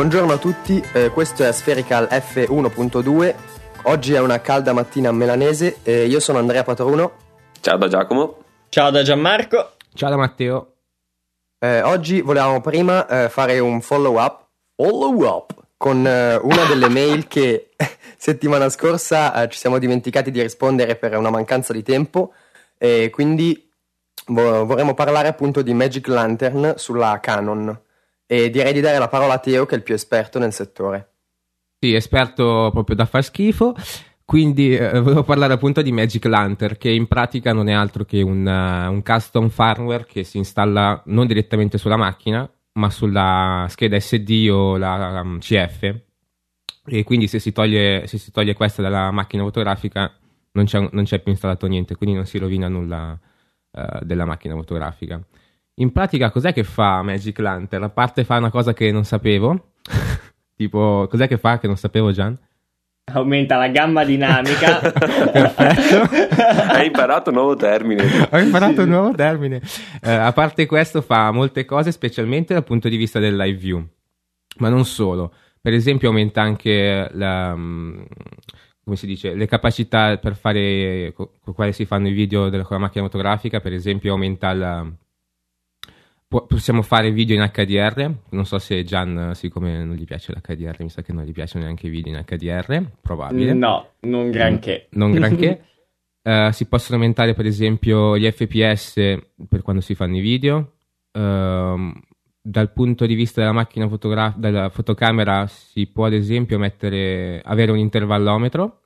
Buongiorno 0.00 0.32
a 0.32 0.38
tutti, 0.38 0.82
eh, 0.94 1.10
questo 1.10 1.44
è 1.44 1.52
Spherical 1.52 2.08
F1.2. 2.10 3.34
Oggi 3.82 4.14
è 4.14 4.18
una 4.18 4.40
calda 4.40 4.72
mattina 4.72 5.12
milanese 5.12 5.80
e 5.82 6.06
io 6.06 6.20
sono 6.20 6.38
Andrea 6.38 6.62
Patruno. 6.62 7.12
Ciao 7.60 7.76
da 7.76 7.86
Giacomo. 7.86 8.38
Ciao 8.70 8.90
da 8.90 9.02
Gianmarco. 9.02 9.72
Ciao 9.92 10.08
da 10.08 10.16
Matteo. 10.16 10.76
Eh, 11.58 11.82
oggi 11.82 12.22
volevamo 12.22 12.62
prima 12.62 13.06
eh, 13.06 13.28
fare 13.28 13.58
un 13.58 13.82
follow 13.82 14.18
up, 14.18 14.46
follow 14.74 15.22
up 15.22 15.54
con 15.76 16.06
eh, 16.06 16.36
una 16.36 16.64
delle 16.64 16.88
mail 16.88 17.28
che 17.28 17.68
settimana 18.16 18.70
scorsa 18.70 19.42
eh, 19.42 19.50
ci 19.50 19.58
siamo 19.58 19.76
dimenticati 19.76 20.30
di 20.30 20.40
rispondere 20.40 20.96
per 20.96 21.14
una 21.14 21.28
mancanza 21.28 21.74
di 21.74 21.82
tempo 21.82 22.32
e 22.78 23.10
quindi 23.12 23.70
vo- 24.28 24.64
vorremmo 24.64 24.94
parlare 24.94 25.28
appunto 25.28 25.60
di 25.60 25.74
Magic 25.74 26.06
Lantern 26.06 26.72
sulla 26.78 27.20
Canon 27.20 27.88
e 28.32 28.48
direi 28.48 28.72
di 28.72 28.80
dare 28.80 28.98
la 28.98 29.08
parola 29.08 29.32
a 29.32 29.38
Teo 29.38 29.66
che 29.66 29.74
è 29.74 29.78
il 29.78 29.82
più 29.82 29.92
esperto 29.92 30.38
nel 30.38 30.52
settore. 30.52 31.14
Sì, 31.80 31.94
esperto 31.94 32.70
proprio 32.72 32.94
da 32.94 33.04
far 33.04 33.24
schifo. 33.24 33.74
Quindi 34.24 34.76
eh, 34.76 35.00
volevo 35.00 35.24
parlare 35.24 35.54
appunto 35.54 35.82
di 35.82 35.90
Magic 35.90 36.26
Lantern, 36.26 36.76
che 36.78 36.90
in 36.90 37.08
pratica 37.08 37.52
non 37.52 37.68
è 37.68 37.72
altro 37.72 38.04
che 38.04 38.22
un, 38.22 38.46
uh, 38.46 38.92
un, 38.92 39.02
custom 39.02 39.48
firmware 39.48 40.06
che 40.06 40.22
si 40.22 40.38
installa 40.38 41.02
non 41.06 41.26
direttamente 41.26 41.76
sulla 41.76 41.96
macchina, 41.96 42.48
ma 42.74 42.88
sulla 42.88 43.66
scheda 43.68 43.98
SD 43.98 44.48
o 44.48 44.76
la 44.76 45.22
um, 45.24 45.40
CF. 45.40 46.00
E 46.86 47.02
quindi 47.02 47.26
se 47.26 47.40
si, 47.40 47.50
toglie, 47.50 48.06
se 48.06 48.16
si 48.16 48.30
toglie 48.30 48.54
questa 48.54 48.80
dalla 48.80 49.10
macchina 49.10 49.42
fotografica 49.42 50.08
non 50.52 50.66
c'è, 50.66 50.88
non 50.92 51.02
c'è, 51.02 51.18
più 51.18 51.32
installato 51.32 51.66
niente, 51.66 51.96
quindi 51.96 52.14
non 52.14 52.26
si 52.26 52.38
rovina 52.38 52.68
nulla 52.68 53.18
uh, 53.72 54.04
della 54.04 54.24
macchina 54.24 54.54
fotografica. 54.54 55.20
In 55.80 55.92
pratica 55.92 56.30
cos'è 56.30 56.52
che 56.52 56.62
fa 56.62 57.02
Magic 57.02 57.38
Lantern? 57.38 57.84
A 57.84 57.88
parte 57.88 58.24
fa 58.24 58.36
una 58.36 58.50
cosa 58.50 58.74
che 58.74 58.92
non 58.92 59.04
sapevo, 59.04 59.72
tipo 60.54 61.06
cos'è 61.08 61.26
che 61.26 61.38
fa 61.38 61.58
che 61.58 61.66
non 61.66 61.76
sapevo 61.76 62.12
Gian? 62.12 62.38
Aumenta 63.12 63.56
la 63.56 63.68
gamma 63.68 64.04
dinamica. 64.04 64.76
Perfetto. 65.32 66.06
Hai 66.70 66.86
imparato 66.86 67.30
un 67.30 67.36
nuovo 67.36 67.56
termine. 67.56 68.28
Ho 68.30 68.38
imparato 68.38 68.74
sì. 68.74 68.80
un 68.80 68.88
nuovo 68.88 69.14
termine. 69.14 69.62
Eh, 70.02 70.12
a 70.12 70.32
parte 70.32 70.66
questo 70.66 71.00
fa 71.00 71.30
molte 71.32 71.64
cose, 71.64 71.92
specialmente 71.92 72.52
dal 72.52 72.62
punto 72.62 72.90
di 72.90 72.96
vista 72.96 73.18
del 73.18 73.34
live 73.34 73.58
view. 73.58 73.84
Ma 74.58 74.68
non 74.68 74.84
solo. 74.84 75.32
Per 75.62 75.72
esempio 75.72 76.08
aumenta 76.08 76.42
anche 76.42 77.08
la, 77.14 77.52
come 77.54 78.96
si 78.96 79.06
dice, 79.06 79.34
le 79.34 79.46
capacità 79.46 80.18
per 80.18 80.36
fare, 80.36 81.14
con 81.14 81.54
quale 81.54 81.72
si 81.72 81.86
fanno 81.86 82.08
i 82.08 82.12
video 82.12 82.50
della, 82.50 82.64
con 82.64 82.76
la 82.76 82.82
macchina 82.82 83.04
fotografica. 83.04 83.60
Per 83.60 83.72
esempio 83.72 84.12
aumenta 84.12 84.52
la 84.52 84.86
possiamo 86.30 86.82
fare 86.82 87.10
video 87.10 87.34
in 87.34 87.50
HDR. 87.52 88.14
Non 88.30 88.46
so 88.46 88.58
se 88.58 88.84
Gian, 88.84 89.32
siccome 89.34 89.82
non 89.84 89.96
gli 89.96 90.04
piace 90.04 90.32
l'HDR, 90.32 90.76
mi 90.80 90.88
sa 90.88 91.02
che 91.02 91.12
non 91.12 91.24
gli 91.24 91.32
piacciono 91.32 91.64
neanche 91.64 91.88
i 91.88 91.90
video 91.90 92.14
in 92.14 92.24
HDR. 92.24 92.90
Probabile. 93.00 93.52
No, 93.52 93.94
non 94.00 94.30
granché. 94.30 94.86
Non, 94.92 95.10
non 95.10 95.18
granché. 95.18 95.64
uh, 96.22 96.50
si 96.52 96.66
possono 96.66 96.98
aumentare, 96.98 97.34
per 97.34 97.46
esempio, 97.46 98.16
gli 98.16 98.30
FPS 98.30 99.18
per 99.48 99.62
quando 99.62 99.82
si 99.82 99.94
fanno 99.94 100.16
i 100.16 100.20
video. 100.20 100.74
Uh, 101.12 101.92
dal 102.42 102.72
punto 102.72 103.04
di 103.06 103.14
vista 103.14 103.40
della 103.40 103.52
macchina 103.52 103.88
fotogra- 103.88 104.32
della 104.36 104.70
fotocamera 104.70 105.46
si 105.48 105.86
può 105.88 106.06
ad 106.06 106.12
esempio 106.14 106.58
mettere, 106.58 107.42
avere 107.44 107.72
un 107.72 107.78
intervallometro, 107.78 108.80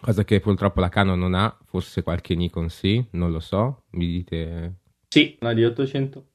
cosa 0.00 0.24
che 0.24 0.40
purtroppo 0.40 0.80
la 0.80 0.88
Canon 0.88 1.18
non 1.18 1.34
ha, 1.34 1.56
forse 1.64 2.02
qualche 2.02 2.34
Nikon 2.34 2.68
sì, 2.68 3.02
non 3.12 3.30
lo 3.30 3.40
so, 3.40 3.84
mi 3.92 4.06
dite... 4.06 4.80
Sì, 5.08 5.36
la 5.40 5.54
di 5.54 5.64
800. 5.64 6.26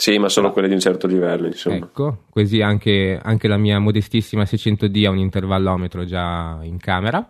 Sì, 0.00 0.16
ma 0.16 0.28
sono 0.28 0.52
quelle 0.52 0.68
di 0.68 0.74
un 0.74 0.80
certo 0.80 1.08
livello, 1.08 1.48
insomma. 1.48 1.74
Ecco, 1.74 2.26
così 2.30 2.62
anche, 2.62 3.18
anche 3.20 3.48
la 3.48 3.56
mia 3.56 3.80
modestissima 3.80 4.44
600D 4.44 5.04
ha 5.04 5.10
un 5.10 5.18
intervallometro 5.18 6.04
già 6.04 6.60
in 6.62 6.78
camera. 6.78 7.28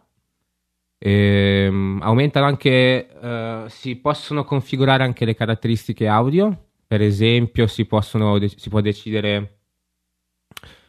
E, 0.98 1.66
um, 1.66 1.98
aumentano 2.02 2.44
anche, 2.44 3.08
uh, 3.18 3.68
si 3.68 3.96
possono 3.96 4.44
configurare 4.44 5.02
anche 5.02 5.24
le 5.24 5.34
caratteristiche 5.34 6.08
audio. 6.08 6.66
Per 6.86 7.00
esempio, 7.00 7.66
si, 7.68 7.86
possono, 7.86 8.38
si 8.46 8.68
può 8.68 8.82
decidere 8.82 9.60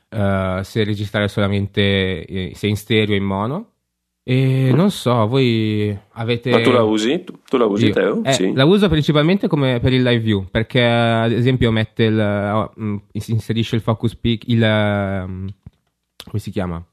uh, 0.10 0.62
se 0.62 0.84
registrare 0.84 1.30
solamente 1.30 2.26
eh, 2.26 2.52
se 2.56 2.68
in 2.68 2.76
stereo 2.76 3.16
o 3.16 3.18
in 3.18 3.24
mono. 3.24 3.69
E 4.30 4.72
non 4.76 4.92
so, 4.92 5.26
voi 5.26 5.98
avete. 6.12 6.52
Ma 6.52 6.62
tu 6.62 6.70
la 6.70 6.84
usi? 6.84 7.24
Tu, 7.24 7.34
tu 7.50 7.58
la 7.58 7.66
usi, 7.66 7.88
Io. 7.88 7.94
Teo? 7.94 8.24
Eh, 8.24 8.34
sì. 8.34 8.54
La 8.54 8.64
uso 8.64 8.88
principalmente 8.88 9.48
come 9.48 9.80
per 9.80 9.92
il 9.92 10.04
live 10.04 10.20
view, 10.20 10.46
perché 10.52 10.84
ad 10.84 11.32
esempio 11.32 11.72
mette 11.72 12.04
il. 12.04 12.20
Oh, 12.20 12.72
inserisce 13.12 13.76
il 13.76 13.82
focus 13.82 14.16
peak, 14.16 14.48
il. 14.48 14.62
Um, 14.62 15.48
come 16.26 16.38
si 16.38 16.52
chiama? 16.52 16.86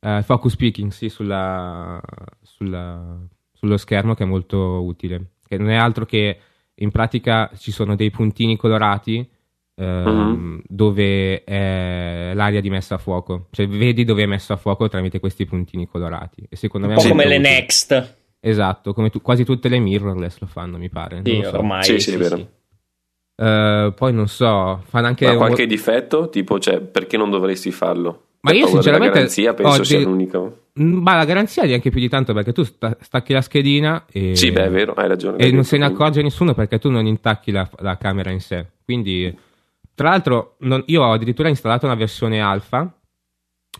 Uh, 0.00 0.20
focus 0.20 0.54
peaking, 0.56 0.90
sì, 0.90 1.08
sulla, 1.08 1.98
sulla, 2.42 3.18
sullo 3.50 3.76
schermo, 3.78 4.12
che 4.12 4.24
è 4.24 4.26
molto 4.26 4.82
utile. 4.82 5.36
Che 5.48 5.56
non 5.56 5.70
è 5.70 5.76
altro 5.76 6.04
che 6.04 6.38
in 6.74 6.90
pratica 6.90 7.50
ci 7.56 7.72
sono 7.72 7.96
dei 7.96 8.10
puntini 8.10 8.58
colorati 8.58 9.26
Uh-huh. 9.82 10.62
dove 10.66 11.42
è 11.44 12.32
l'area 12.34 12.60
di 12.60 12.70
messa 12.70 12.94
a 12.94 12.98
fuoco, 12.98 13.48
cioè 13.50 13.66
vedi 13.66 14.04
dove 14.04 14.22
è 14.22 14.26
messo 14.26 14.52
a 14.52 14.56
fuoco 14.56 14.88
tramite 14.88 15.18
questi 15.18 15.44
puntini 15.44 15.88
colorati. 15.88 16.46
E 16.48 16.56
secondo 16.56 16.86
me 16.86 16.94
un 16.94 17.02
po' 17.02 17.08
come 17.08 17.26
le 17.26 17.38
Next. 17.38 18.16
Esatto, 18.38 18.92
come 18.92 19.10
tu, 19.10 19.20
quasi 19.20 19.44
tutte 19.44 19.68
le 19.68 19.78
mirrorless 19.78 20.38
lo 20.40 20.46
fanno, 20.46 20.76
mi 20.76 20.88
pare. 20.88 21.22
Sì, 21.24 21.40
so. 21.44 21.58
ormai. 21.58 21.84
Sì, 21.84 21.92
sì, 22.00 22.10
sì 22.10 22.14
è 22.14 22.18
vero. 22.18 22.36
Sì. 22.36 22.46
Uh, 23.34 23.94
poi 23.94 24.12
non 24.12 24.28
so, 24.28 24.82
fanno 24.84 25.06
anche. 25.06 25.26
Ma 25.26 25.36
qualche 25.36 25.62
un... 25.62 25.68
difetto? 25.68 26.28
Tipo, 26.28 26.58
cioè, 26.58 26.80
perché 26.80 27.16
non 27.16 27.30
dovresti 27.30 27.70
farlo? 27.72 28.26
Ma 28.42 28.52
io 28.52 28.66
sinceramente. 28.66 29.06
La 29.06 29.14
garanzia 29.14 29.54
penso 29.54 29.80
oh, 29.80 29.84
sia 29.84 30.00
l'unico. 30.00 30.58
Ma 30.74 31.16
la 31.16 31.24
garanzia 31.24 31.64
di 31.64 31.72
anche 31.72 31.90
più 31.90 32.00
di 32.00 32.08
tanto 32.08 32.32
perché 32.32 32.52
tu 32.52 32.62
sta- 32.62 32.96
stacchi 33.00 33.32
la 33.32 33.40
schedina 33.42 34.06
e. 34.10 34.34
Sì, 34.36 34.50
beh, 34.50 34.64
è 34.64 34.70
vero, 34.70 34.94
hai 34.94 35.08
ragione. 35.08 35.38
E 35.38 35.50
non 35.52 35.64
se 35.64 35.76
ne 35.76 35.84
accorge 35.84 36.22
nessuno 36.22 36.54
perché 36.54 36.78
tu 36.78 36.90
non 36.90 37.06
intacchi 37.06 37.52
la, 37.52 37.68
la 37.78 37.96
camera 37.96 38.30
in 38.30 38.40
sé. 38.40 38.66
Quindi 38.84 39.32
tra 39.94 40.10
l'altro, 40.10 40.56
non, 40.60 40.82
io 40.86 41.02
ho 41.02 41.12
addirittura 41.12 41.48
installato 41.48 41.86
una 41.86 41.94
versione 41.94 42.40
alfa 42.40 42.92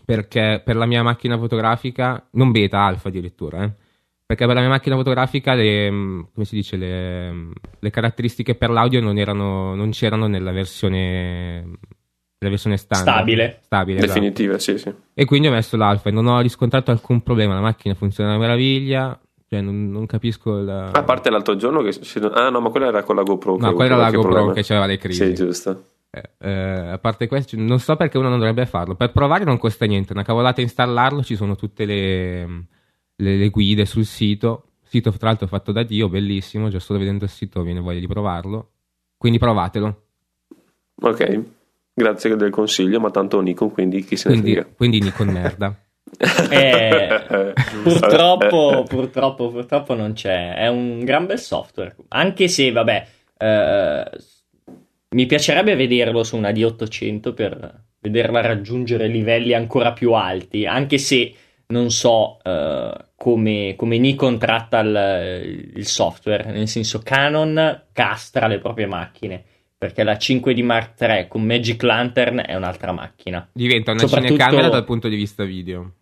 perché 0.04 0.60
per 0.64 0.76
la 0.76 0.86
mia 0.86 1.02
macchina 1.02 1.38
fotografica, 1.38 2.26
non 2.32 2.50
beta, 2.50 2.80
alfa 2.80 3.08
addirittura, 3.08 3.64
eh, 3.64 3.72
perché 4.24 4.46
per 4.46 4.54
la 4.54 4.60
mia 4.60 4.70
macchina 4.70 4.96
fotografica 4.96 5.54
le, 5.54 5.90
mm, 5.90 6.20
come 6.34 6.46
si 6.46 6.54
dice, 6.54 6.76
le, 6.76 7.32
mm, 7.32 7.50
le 7.78 7.90
caratteristiche 7.90 8.54
per 8.54 8.70
l'audio 8.70 9.00
non, 9.00 9.18
erano, 9.18 9.74
non 9.74 9.90
c'erano 9.90 10.26
nella 10.26 10.52
versione, 10.52 11.60
nella 11.62 12.50
versione 12.50 12.76
standard. 12.76 13.16
Stabile. 13.16 13.58
Stabile, 13.62 14.00
Definitiva, 14.00 14.56
esatto. 14.56 14.78
sì, 14.78 14.84
sì. 14.84 14.94
E 15.14 15.24
quindi 15.24 15.48
ho 15.48 15.52
messo 15.52 15.76
l'alfa 15.76 16.08
e 16.08 16.12
non 16.12 16.26
ho 16.26 16.40
riscontrato 16.40 16.90
alcun 16.90 17.22
problema, 17.22 17.54
la 17.54 17.60
macchina 17.60 17.94
funziona 17.94 18.34
a 18.34 18.38
meraviglia, 18.38 19.18
cioè, 19.48 19.60
non, 19.60 19.90
non, 19.90 20.06
capisco 20.06 20.58
il... 20.58 20.68
A 20.68 21.02
parte 21.02 21.28
l'altro 21.28 21.56
giorno 21.56 21.82
che... 21.82 21.94
Ah 22.32 22.48
no, 22.48 22.60
ma 22.60 22.70
quella 22.70 22.86
era 22.86 23.02
con 23.02 23.16
la 23.16 23.22
GoPro. 23.22 23.58
No, 23.58 23.74
quella 23.74 23.94
era 23.94 24.02
la 24.02 24.10
GoPro 24.10 24.30
problema. 24.30 24.52
che 24.54 24.72
aveva 24.72 24.86
le 24.86 24.96
crisi. 24.96 25.26
Sì, 25.26 25.34
giusto. 25.34 25.84
Eh, 26.14 26.30
eh, 26.46 26.90
a 26.90 26.98
parte 26.98 27.26
questo, 27.26 27.56
non 27.56 27.78
so 27.78 27.96
perché 27.96 28.18
uno 28.18 28.28
non 28.28 28.38
dovrebbe 28.38 28.66
farlo. 28.66 28.94
Per 28.94 29.12
provare 29.12 29.44
non 29.44 29.56
costa 29.56 29.86
niente, 29.86 30.12
una 30.12 30.22
cavolata 30.22 30.60
installarlo, 30.60 31.22
ci 31.22 31.36
sono 31.36 31.56
tutte 31.56 31.86
le, 31.86 32.44
le, 33.16 33.36
le 33.36 33.48
guide 33.48 33.86
sul 33.86 34.04
sito. 34.04 34.66
Sito 34.82 35.10
tra 35.12 35.28
l'altro 35.28 35.46
fatto 35.46 35.72
da 35.72 35.82
Dio, 35.84 36.10
bellissimo, 36.10 36.68
già 36.68 36.78
solo 36.78 36.98
vedendo 36.98 37.24
il 37.24 37.30
sito 37.30 37.62
viene 37.62 37.80
voglia 37.80 37.98
di 37.98 38.06
provarlo. 38.06 38.72
Quindi 39.16 39.38
provatelo. 39.38 40.02
Ok, 41.00 41.42
grazie 41.94 42.36
del 42.36 42.50
consiglio, 42.50 43.00
ma 43.00 43.10
tanto 43.10 43.40
Nikon, 43.40 43.70
quindi 43.70 44.04
chi 44.04 44.16
se 44.16 44.28
ne 44.28 44.34
quindi, 44.34 44.52
frega. 44.52 44.74
Quindi 44.76 45.00
Nikon 45.00 45.28
merda. 45.28 45.74
eh, 46.50 47.54
purtroppo, 47.82 48.84
purtroppo, 48.86 49.50
purtroppo 49.50 49.94
non 49.94 50.12
c'è. 50.12 50.56
È 50.56 50.68
un 50.68 51.04
gran 51.04 51.24
bel 51.24 51.38
software. 51.38 51.96
Anche 52.08 52.48
se, 52.48 52.70
vabbè, 52.70 53.06
eh, 53.38 54.10
mi 55.12 55.26
piacerebbe 55.26 55.76
vederlo 55.76 56.22
su 56.24 56.36
una 56.36 56.50
D800 56.50 57.34
per 57.34 57.84
vederla 58.00 58.40
raggiungere 58.40 59.06
livelli 59.06 59.54
ancora 59.54 59.92
più 59.92 60.12
alti, 60.12 60.66
anche 60.66 60.98
se 60.98 61.34
non 61.66 61.90
so 61.90 62.38
uh, 62.42 63.04
come, 63.16 63.74
come, 63.76 63.98
Nikon 63.98 64.38
tratta 64.38 64.80
il, 64.80 65.72
il, 65.76 65.86
software, 65.86 66.50
nel 66.50 66.68
senso 66.68 66.98
Canon 66.98 67.84
castra 67.92 68.46
le 68.46 68.58
proprie 68.58 68.86
macchine, 68.86 69.42
perché 69.78 70.02
la 70.02 70.14
5D 70.14 70.62
Mark 70.64 71.00
III 71.00 71.28
con 71.28 71.42
Magic 71.42 71.82
Lantern 71.82 72.42
è 72.44 72.54
un'altra 72.54 72.92
macchina. 72.92 73.48
Diventa 73.52 73.92
una 73.92 74.00
Soprattutto... 74.00 74.32
cinecamera 74.32 74.68
dal 74.68 74.84
punto 74.84 75.08
di 75.08 75.16
vista 75.16 75.44
video. 75.44 75.92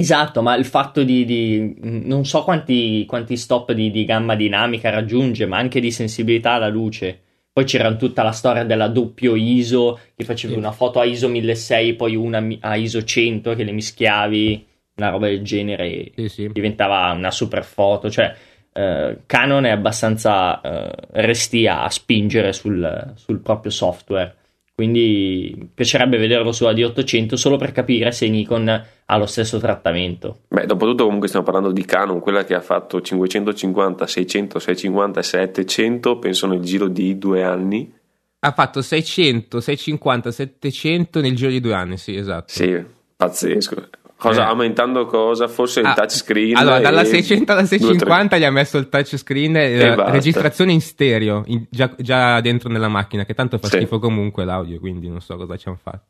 Esatto, 0.00 0.42
ma 0.42 0.54
il 0.54 0.64
fatto 0.64 1.02
di, 1.02 1.24
di 1.24 1.74
non 1.80 2.24
so 2.24 2.44
quanti, 2.44 3.04
quanti 3.04 3.36
stop 3.36 3.72
di, 3.72 3.90
di 3.90 4.04
gamma 4.04 4.36
dinamica 4.36 4.90
raggiunge, 4.90 5.44
ma 5.46 5.58
anche 5.58 5.80
di 5.80 5.90
sensibilità 5.90 6.52
alla 6.52 6.68
luce 6.68 7.22
poi 7.58 7.66
c'era 7.66 7.92
tutta 7.96 8.22
la 8.22 8.30
storia 8.30 8.62
della 8.62 8.86
doppio 8.86 9.34
ISO, 9.34 9.98
che 10.14 10.22
facevi 10.22 10.54
una 10.54 10.70
foto 10.70 11.00
a 11.00 11.04
ISO 11.04 11.28
1600, 11.28 11.96
poi 11.96 12.14
una 12.14 12.40
a 12.60 12.76
ISO 12.76 13.02
100 13.02 13.56
che 13.56 13.64
le 13.64 13.72
mischiavi, 13.72 14.64
una 14.94 15.08
roba 15.08 15.26
del 15.26 15.42
genere, 15.42 16.12
sì, 16.14 16.28
sì. 16.28 16.48
diventava 16.52 17.10
una 17.10 17.32
super 17.32 17.64
foto. 17.64 18.10
Cioè, 18.10 18.32
eh, 18.72 19.18
Canon 19.26 19.64
è 19.64 19.70
abbastanza 19.70 20.60
eh, 20.60 20.92
restia 21.20 21.82
a 21.82 21.90
spingere 21.90 22.52
sul, 22.52 23.12
sul, 23.16 23.40
proprio 23.40 23.72
software. 23.72 24.36
Quindi 24.78 25.70
piacerebbe 25.74 26.18
vederlo 26.18 26.52
sulla 26.52 26.70
D800 26.70 27.34
solo 27.34 27.56
per 27.56 27.72
capire 27.72 28.12
se 28.12 28.28
Nikon 28.28 28.68
ha 29.06 29.16
lo 29.16 29.26
stesso 29.26 29.58
trattamento. 29.58 30.42
Beh, 30.46 30.66
dopo 30.66 30.86
tutto 30.86 31.02
comunque 31.02 31.26
stiamo 31.26 31.44
parlando 31.44 31.72
di 31.72 31.84
Canon, 31.84 32.20
quella 32.20 32.44
che 32.44 32.54
ha 32.54 32.60
fatto 32.60 33.00
550, 33.00 34.06
600, 34.06 34.60
650 34.60 35.18
e 35.18 35.22
700, 35.24 36.18
penso 36.20 36.46
nel 36.46 36.60
giro 36.60 36.86
di 36.86 37.18
due 37.18 37.42
anni. 37.42 37.92
Ha 38.38 38.52
fatto 38.52 38.80
600, 38.80 39.60
650, 39.60 40.30
700 40.30 41.20
nel 41.22 41.34
giro 41.34 41.50
di 41.50 41.58
due 41.58 41.74
anni, 41.74 41.96
sì, 41.96 42.14
esatto. 42.14 42.52
Sì, 42.52 42.80
pazzesco. 43.16 43.74
Cosa, 44.18 44.42
Eh. 44.42 44.48
Aumentando 44.48 45.06
cosa? 45.06 45.46
Forse 45.46 45.78
il 45.78 45.86
Ah, 45.86 45.94
touchscreen. 45.94 46.56
Allora, 46.56 46.80
dalla 46.80 47.02
e 47.02 47.04
600 47.04 47.52
alla 47.52 47.64
650 47.64 48.36
gli 48.36 48.42
ha 48.44 48.50
messo 48.50 48.76
il 48.76 48.88
touchscreen 48.88 49.56
e 49.56 49.60
E 49.74 49.86
la 49.90 49.94
basta. 49.94 50.12
registrazione 50.12 50.72
in 50.72 50.80
stereo, 50.80 51.44
in- 51.46 51.64
già, 51.70 51.94
già 51.96 52.40
dentro 52.40 52.68
nella 52.68 52.88
macchina, 52.88 53.24
che 53.24 53.34
tanto 53.34 53.58
fa 53.58 53.68
Sì. 53.68 53.76
schifo 53.76 54.00
comunque 54.00 54.44
l'audio, 54.44 54.80
quindi 54.80 55.08
non 55.08 55.20
so 55.20 55.36
cosa 55.36 55.56
ci 55.56 55.68
hanno 55.68 55.78
fatto. 55.80 56.06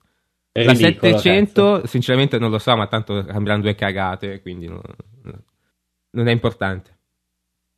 È 0.50 0.64
La 0.64 0.72
ridicolo, 0.72 1.19
700, 1.19 1.72
cazzo. 1.75 1.87
sinceramente 1.87 2.38
non 2.38 2.50
lo 2.50 2.58
so, 2.58 2.75
ma 2.76 2.87
tanto 2.87 3.22
cambieranno 3.26 3.60
due 3.62 3.75
cagate, 3.75 4.40
quindi 4.40 4.66
non, 4.69 4.81
non 6.12 6.28
è 6.28 6.32
importante. 6.32 6.97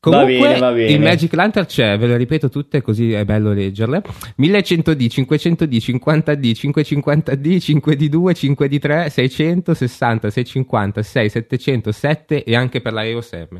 Va 0.02 0.10
Comunque, 0.20 0.46
bene, 0.48 0.58
va 0.58 0.72
bene. 0.72 0.92
il 0.92 1.00
Magic 1.00 1.32
Lantern 1.34 1.66
c'è, 1.66 1.98
ve 1.98 2.06
lo 2.06 2.16
ripeto 2.16 2.48
tutte 2.48 2.80
così 2.80 3.12
è 3.12 3.22
bello 3.26 3.52
leggerle. 3.52 4.02
1100D, 4.38 5.06
500D, 5.10 5.76
50D, 5.76 6.52
550D, 6.54 7.56
5D2, 7.58 8.30
5D3, 8.34 9.06
600, 9.08 9.74
60, 9.74 10.30
650, 10.30 11.02
6, 11.02 11.28
700, 11.28 11.92
7 11.92 12.44
e 12.44 12.56
anche 12.56 12.80
per 12.80 12.94
la 12.94 13.04
EOS 13.04 13.32
M. 13.50 13.58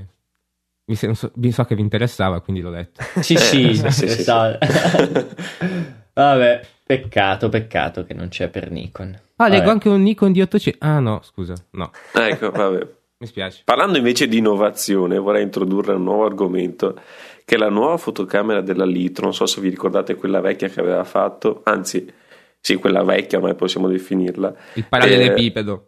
Mi, 0.86 0.94
se- 0.96 1.06
non 1.06 1.14
so, 1.14 1.30
mi 1.34 1.52
so 1.52 1.64
che 1.64 1.74
vi 1.74 1.82
interessava, 1.82 2.40
quindi 2.40 2.62
l'ho 2.62 2.70
letto. 2.70 3.02
Sì, 3.20 3.36
sì, 3.36 3.68
Eh, 3.68 3.74
sì, 3.74 3.90
sì, 3.90 4.08
sì. 4.08 4.22
sa- 4.22 4.56
Vabbè, 6.14 6.60
peccato, 6.84 7.48
peccato 7.50 8.04
che 8.04 8.14
non 8.14 8.28
c'è 8.28 8.48
per 8.48 8.70
Nikon. 8.70 9.10
Ah, 9.36 9.44
Vabbè. 9.44 9.56
leggo 9.58 9.70
anche 9.70 9.88
un 9.90 10.02
Nikon 10.02 10.32
di 10.32 10.40
800. 10.40 10.78
Ah, 10.86 11.00
no, 11.00 11.20
scusa, 11.22 11.54
no, 11.72 11.90
ecco, 12.14 12.50
vabbè. 12.50 12.86
Mi 13.20 13.26
spiace. 13.26 13.62
Parlando 13.64 13.98
invece 13.98 14.26
di 14.28 14.38
innovazione, 14.38 15.18
vorrei 15.18 15.42
introdurre 15.42 15.92
un 15.92 16.02
nuovo 16.02 16.24
argomento, 16.24 16.98
che 17.44 17.56
è 17.56 17.58
la 17.58 17.68
nuova 17.68 17.98
fotocamera 17.98 18.62
della 18.62 18.86
Litro. 18.86 19.24
Non 19.24 19.34
so 19.34 19.44
se 19.44 19.60
vi 19.60 19.68
ricordate 19.68 20.14
quella 20.14 20.40
vecchia 20.40 20.68
che 20.68 20.80
aveva 20.80 21.04
fatto, 21.04 21.60
anzi, 21.64 22.10
sì, 22.58 22.76
quella 22.76 23.02
vecchia, 23.02 23.36
ormai 23.36 23.54
possiamo 23.54 23.88
definirla. 23.88 24.54
Il 24.74 24.86
parallelepipedo. 24.88 25.86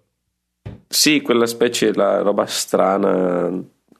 Sì, 0.87 1.23
quella 1.23 1.47
specie, 1.47 1.95
la 1.95 2.21
roba 2.21 2.45
strana. 2.45 3.51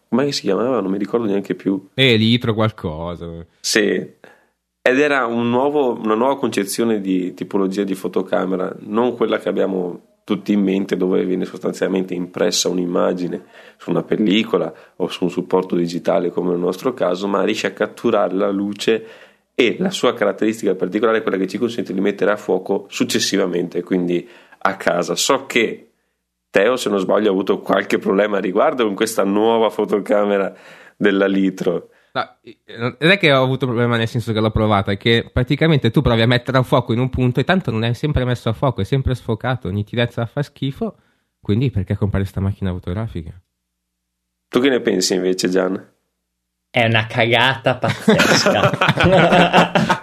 Come 0.09 0.33
si 0.33 0.43
chiamava? 0.43 0.81
Non 0.81 0.91
mi 0.91 0.99
ricordo 0.99 1.27
neanche 1.27 1.55
più. 1.55 1.89
E 1.95 2.17
litro 2.17 2.53
qualcosa. 2.53 3.47
Sì. 3.61 4.11
Ed 4.85 4.99
era 4.99 5.25
un 5.25 5.49
nuovo- 5.49 5.99
una 5.99 6.15
nuova 6.15 6.37
concezione 6.37 7.01
di 7.01 7.33
tipologia 7.33 7.85
di 7.85 7.95
fotocamera, 7.95 8.77
non 8.81 9.17
quella 9.17 9.39
che 9.39 9.49
abbiamo 9.49 10.12
tutti 10.25 10.53
in 10.53 10.63
mente, 10.63 10.97
dove 10.97 11.25
viene 11.25 11.45
sostanzialmente 11.45 12.15
impressa 12.15 12.69
un'immagine 12.69 13.45
su 13.77 13.91
una 13.91 14.03
pellicola 14.03 14.73
o 14.97 15.09
su 15.09 15.25
un 15.25 15.31
supporto 15.31 15.75
digitale, 15.77 16.31
come 16.31 16.51
nel 16.51 16.59
nostro 16.59 16.95
caso, 16.95 17.27
ma 17.27 17.43
riesce 17.45 17.67
a 17.67 17.73
catturare 17.73 18.35
la 18.35 18.51
luce 18.51 19.07
e 19.55 19.77
la 19.79 19.91
sua 19.91 20.15
caratteristica 20.15 20.75
particolare 20.75 21.19
è 21.19 21.23
quella 21.23 21.37
che 21.37 21.47
ci 21.47 21.59
consente 21.59 21.93
di 21.93 22.01
mettere 22.01 22.31
a 22.31 22.37
fuoco 22.37 22.87
successivamente, 22.89 23.83
quindi 23.83 24.27
a 24.59 24.77
casa. 24.77 25.15
So 25.15 25.47
che 25.47 25.89
Teo, 26.51 26.77
se 26.77 26.91
non 26.91 26.99
sbaglio, 26.99 27.29
ha 27.29 27.33
avuto 27.33 27.61
qualche 27.61 27.99
problema 27.99 28.37
a 28.37 28.41
riguardo 28.41 28.85
con 28.85 28.95
questa 28.95 29.25
nuova 29.25 29.71
fotocamera 29.71 30.55
della 30.97 31.27
Litro. 31.27 31.89
No, 32.15 32.37
non 32.99 33.11
è 33.11 33.17
che 33.17 33.33
ho 33.33 33.43
avuto 33.43 33.65
problema 33.67 33.97
nel 33.97 34.07
senso 34.07 34.35
che 34.35 34.41
l'ho 34.41 34.51
provata, 34.51 34.93
è 34.93 34.99
che 34.99 35.31
praticamente 35.33 35.91
tu 35.91 36.03
provi 36.03 36.21
a 36.21 36.27
mettere 36.27 36.59
a 36.59 36.63
fuoco 36.63 36.93
in 36.93 36.99
un 36.99 37.09
punto 37.09 37.41
e 37.41 37.45
tanto 37.45 37.71
non 37.71 37.85
è 37.85 37.95
sempre 37.95 38.27
messo 38.27 38.51
a 38.51 38.53
fuoco, 38.53 38.83
è 38.83 38.85
sempre 38.85 39.15
sfocato, 39.15 39.71
nitidezza 39.71 40.27
fa 40.27 40.43
schifo, 40.43 40.97
quindi 41.41 41.71
perché 41.71 41.97
comprare 41.97 42.27
sta 42.27 42.41
macchina 42.41 42.71
fotografica? 42.71 43.33
Tu 44.49 44.61
che 44.61 44.69
ne 44.69 44.81
pensi 44.81 45.15
invece, 45.15 45.49
Gian? 45.49 45.91
È 46.69 46.85
una 46.85 47.07
cagata 47.07 47.77
pazzesca. 47.77 48.71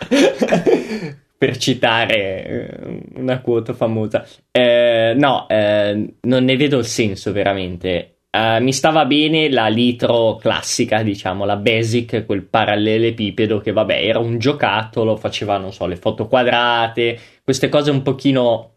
per 1.40 1.56
citare 1.56 2.46
eh, 2.46 3.04
una 3.16 3.40
quote 3.40 3.74
famosa. 3.74 4.28
Eh, 4.52 5.14
no, 5.16 5.48
eh, 5.48 6.16
non 6.22 6.44
ne 6.44 6.58
vedo 6.58 6.78
il 6.80 6.86
senso 6.86 7.32
veramente. 7.32 8.19
Eh, 8.32 8.60
mi 8.60 8.74
stava 8.74 9.06
bene 9.06 9.50
la 9.50 9.68
litro 9.68 10.36
classica, 10.36 11.02
diciamo, 11.02 11.46
la 11.46 11.56
basic, 11.56 12.26
quel 12.26 12.44
parallelepipedo 12.44 13.60
che 13.60 13.72
vabbè 13.72 14.04
era 14.06 14.20
un 14.20 14.38
giocattolo, 14.38 15.16
faceva, 15.16 15.58
non 15.58 15.74
so, 15.74 15.88
le 15.88 15.96
foto 15.96 16.28
quadrate, 16.28 17.20
queste 17.44 17.70
cose 17.70 17.90
un 17.90 18.04
pochino 18.04 18.74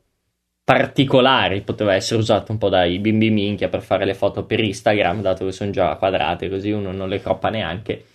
particolari, 0.64 1.62
poteva 1.62 1.94
essere 1.94 2.20
usato 2.20 2.52
un 2.52 2.58
po' 2.58 2.68
dai 2.70 2.98
bimbi 2.98 3.30
minchia 3.30 3.68
per 3.68 3.82
fare 3.82 4.04
le 4.06 4.14
foto 4.14 4.44
per 4.44 4.60
Instagram, 4.60 5.20
dato 5.20 5.44
che 5.44 5.52
sono 5.52 5.70
già 5.70 5.96
quadrate, 5.96 6.48
così 6.48 6.70
uno 6.70 6.92
non 6.92 7.08
le 7.08 7.20
croppa 7.20 7.50
neanche. 7.50 8.06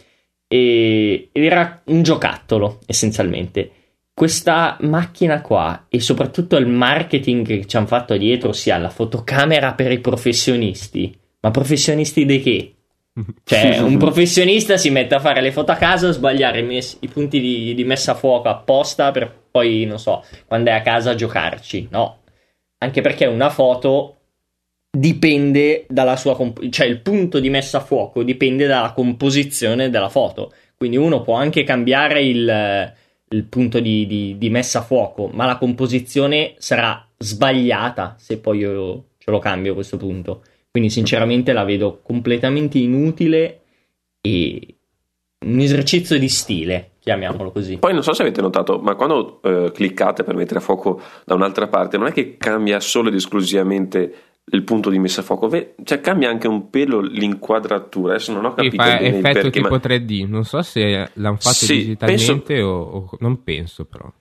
E 0.48 1.30
ed 1.32 1.44
era 1.44 1.82
un 1.86 2.02
giocattolo, 2.04 2.80
essenzialmente. 2.88 3.72
Questa 4.14 4.78
macchina 4.82 5.42
qua 5.42 5.86
e 5.90 6.00
soprattutto 6.00 6.56
il 6.58 6.68
marketing 6.68 7.46
che 7.46 7.66
ci 7.68 7.78
hanno 7.78 7.86
fatto 7.86 8.18
dietro, 8.18 8.52
sia 8.54 8.78
la 8.78 8.90
fotocamera 8.90 9.74
per 9.74 9.92
i 9.92 10.00
professionisti, 10.00 11.16
ma 11.40 11.52
professionisti 11.52 12.26
di 12.26 12.42
che? 12.42 12.76
Cioè, 13.44 13.80
un 13.82 13.98
professionista 13.98 14.78
si 14.78 14.90
mette 14.90 15.16
a 15.16 15.20
fare 15.20 15.42
le 15.42 15.52
foto 15.52 15.72
a 15.72 15.76
casa, 15.76 16.12
sbagliare 16.12 16.60
i, 16.60 16.64
mes- 16.64 16.98
i 17.02 17.08
punti 17.08 17.40
di, 17.40 17.74
di 17.74 17.84
messa 17.84 18.12
a 18.12 18.16
fuoco 18.16 18.50
apposta 18.50 19.12
per 19.12 19.46
poi, 19.52 19.86
non 19.86 20.00
so, 20.00 20.24
quando 20.46 20.70
è 20.70 20.74
a 20.74 20.82
casa 20.82 21.16
giocarci. 21.16 21.88
No, 21.92 22.20
anche 22.80 23.02
perché 23.02 23.26
una 23.26 23.50
foto 23.50 24.14
dipende 24.90 25.86
dalla 25.90 26.16
sua 26.16 26.36
comp- 26.36 26.68
cioè 26.70 26.88
il 26.88 27.02
punto 27.02 27.40
di 27.40 27.50
messa 27.50 27.78
a 27.78 27.82
fuoco 27.82 28.24
dipende 28.24 28.66
dalla 28.68 28.94
composizione 28.94 29.90
della 29.90 30.10
foto. 30.10 30.54
Quindi 30.76 30.98
uno 30.98 31.22
può 31.22 31.36
anche 31.36 31.64
cambiare 31.64 32.22
il, 32.22 32.94
il 33.30 33.44
punto 33.46 33.80
di, 33.80 34.06
di- 34.06 34.38
di 34.38 34.50
messa 34.50 34.80
a 34.80 34.84
fuoco, 34.84 35.28
ma 35.28 35.46
la 35.46 35.58
composizione 35.58 36.54
sarà 36.58 37.04
sbagliata 37.18 38.16
se 38.20 38.38
poi 38.38 38.60
io 38.60 39.06
ce 39.18 39.32
lo 39.32 39.40
cambio 39.40 39.72
a 39.72 39.76
questo 39.76 39.98
punto. 39.98 40.44
Quindi 40.72 40.90
sinceramente 40.90 41.54
la 41.54 41.64
vedo 41.64 42.02
completamente 42.04 42.78
inutile 42.78 43.62
e 44.22 44.76
un 45.46 45.60
esercizio 45.60 46.18
di 46.20 46.30
stile, 46.30 46.92
chiamiamolo 47.00 47.52
così. 47.52 47.78
Poi 47.78 47.94
non 47.94 48.04
so 48.04 48.14
se 48.14 48.22
avete 48.22 48.42
notato, 48.42 48.80
ma 48.80 48.96
quando 48.96 49.42
eh, 49.42 49.72
cliccate 49.74 50.24
per 50.24 50.36
mettere 50.36 50.60
a 50.60 50.62
fuoco 50.62 51.02
da 51.26 51.36
un'altra 51.36 51.68
parte, 51.68 51.98
non 51.98 52.08
è 52.08 52.12
che 52.12 52.38
cambia 52.38 52.80
solo 52.80 53.10
ed 53.10 53.16
esclusivamente 53.16 54.16
il 54.50 54.64
punto 54.64 54.90
di 54.90 54.98
messa 55.00 55.22
a 55.22 55.24
fuoco, 55.24 55.50
cioè 55.84 56.00
cambia 56.00 56.30
anche 56.30 56.48
un 56.48 56.70
pelo 56.70 57.00
l'inquadratura. 57.02 58.14
Adesso 58.16 58.34
non 58.34 58.46
ho 58.46 58.50
Sì, 58.50 58.56
capito 58.56 58.84
fa 58.84 58.98
bene 58.98 59.08
effetto 59.18 59.40
perché, 59.42 59.50
tipo 59.50 59.70
ma 59.70 59.78
3D, 59.78 60.28
non 60.28 60.44
so 60.46 60.62
se 60.62 61.10
l'hanno 61.14 61.36
fatto 61.38 61.54
Sì, 61.66 61.78
digitalmente 61.80 62.62
o, 62.62 62.82
o- 62.82 63.18
non 63.20 63.44
penso 63.44 63.86
però. 63.86 64.12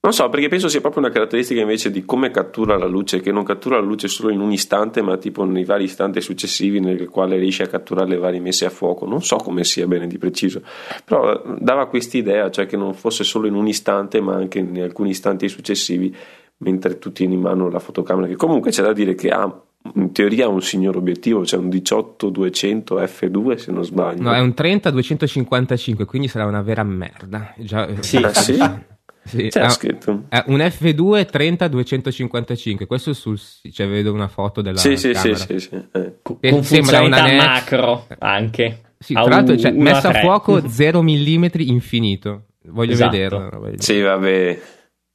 Non 0.00 0.12
so 0.12 0.28
perché 0.28 0.46
penso 0.46 0.68
sia 0.68 0.80
proprio 0.80 1.02
una 1.02 1.10
caratteristica 1.10 1.60
invece 1.60 1.90
di 1.90 2.04
come 2.04 2.30
cattura 2.30 2.78
la 2.78 2.86
luce, 2.86 3.20
che 3.20 3.32
non 3.32 3.42
cattura 3.42 3.80
la 3.80 3.84
luce 3.84 4.06
solo 4.06 4.32
in 4.32 4.40
un 4.40 4.52
istante, 4.52 5.02
ma 5.02 5.16
tipo 5.16 5.44
nei 5.44 5.64
vari 5.64 5.84
istanti 5.84 6.20
successivi 6.20 6.78
nel 6.78 7.08
quale 7.08 7.36
riesce 7.36 7.64
a 7.64 7.66
catturare 7.66 8.08
le 8.08 8.16
varie 8.16 8.38
messe 8.38 8.64
a 8.64 8.70
fuoco. 8.70 9.06
Non 9.06 9.22
so 9.22 9.36
come 9.36 9.64
sia 9.64 9.88
bene 9.88 10.06
di 10.06 10.16
preciso, 10.16 10.62
però 11.04 11.32
eh, 11.32 11.56
dava 11.58 11.88
quest'idea, 11.88 12.48
cioè 12.48 12.66
che 12.66 12.76
non 12.76 12.94
fosse 12.94 13.24
solo 13.24 13.48
in 13.48 13.54
un 13.54 13.66
istante, 13.66 14.20
ma 14.20 14.34
anche 14.34 14.60
in 14.60 14.80
alcuni 14.80 15.10
istanti 15.10 15.48
successivi, 15.48 16.14
mentre 16.58 16.98
tu 16.98 17.10
tieni 17.10 17.34
in 17.34 17.40
mano 17.40 17.68
la 17.68 17.80
fotocamera, 17.80 18.28
che 18.28 18.36
comunque 18.36 18.70
c'è 18.70 18.82
da 18.82 18.92
dire 18.92 19.16
che 19.16 19.30
ha 19.30 19.62
in 19.94 20.12
teoria 20.12 20.46
un 20.46 20.62
signor 20.62 20.96
obiettivo, 20.96 21.44
cioè 21.44 21.58
un 21.58 21.68
18-200 21.68 23.02
f2 23.02 23.54
se 23.56 23.72
non 23.72 23.84
sbaglio. 23.84 24.22
No, 24.22 24.32
è 24.32 24.40
un 24.40 24.54
30-255, 24.56 26.04
quindi 26.04 26.28
sarà 26.28 26.46
una 26.46 26.62
vera 26.62 26.84
merda. 26.84 27.52
Già, 27.56 27.86
eh, 27.88 28.00
Sì. 28.02 28.24
Sì? 28.32 28.58
Sì, 29.28 29.48
C'è 29.48 29.60
ha- 29.60 29.68
scritto. 29.68 30.24
è 30.28 30.42
un 30.46 30.58
F2 30.58 31.26
30-255, 31.30 32.86
questo 32.86 33.12
sul 33.12 33.38
cioè 33.72 33.86
vedo 33.88 34.12
una 34.12 34.28
foto 34.28 34.60
della 34.62 34.78
Sì, 34.78 34.96
sì, 34.96 35.14
sì, 35.14 35.34
sì, 35.34 35.60
sì. 35.60 35.74
eh. 35.92 36.14
Con 36.22 36.38
sembra 36.64 37.02
una 37.02 37.16
funzionalità 37.16 37.22
NEX. 37.24 37.44
macro 37.44 38.06
anche. 38.18 38.80
Sì, 38.98 39.12
tra 39.14 39.24
l'altro 39.28 39.56
cioè, 39.56 39.70
messa 39.72 40.08
a 40.08 40.20
fuoco 40.20 40.66
0 40.68 41.02
mm 41.02 41.44
infinito. 41.58 42.46
Voglio 42.70 42.92
Esatto. 42.92 43.16
del 43.16 43.74
Sì, 43.78 44.00
vabbè. 44.00 44.60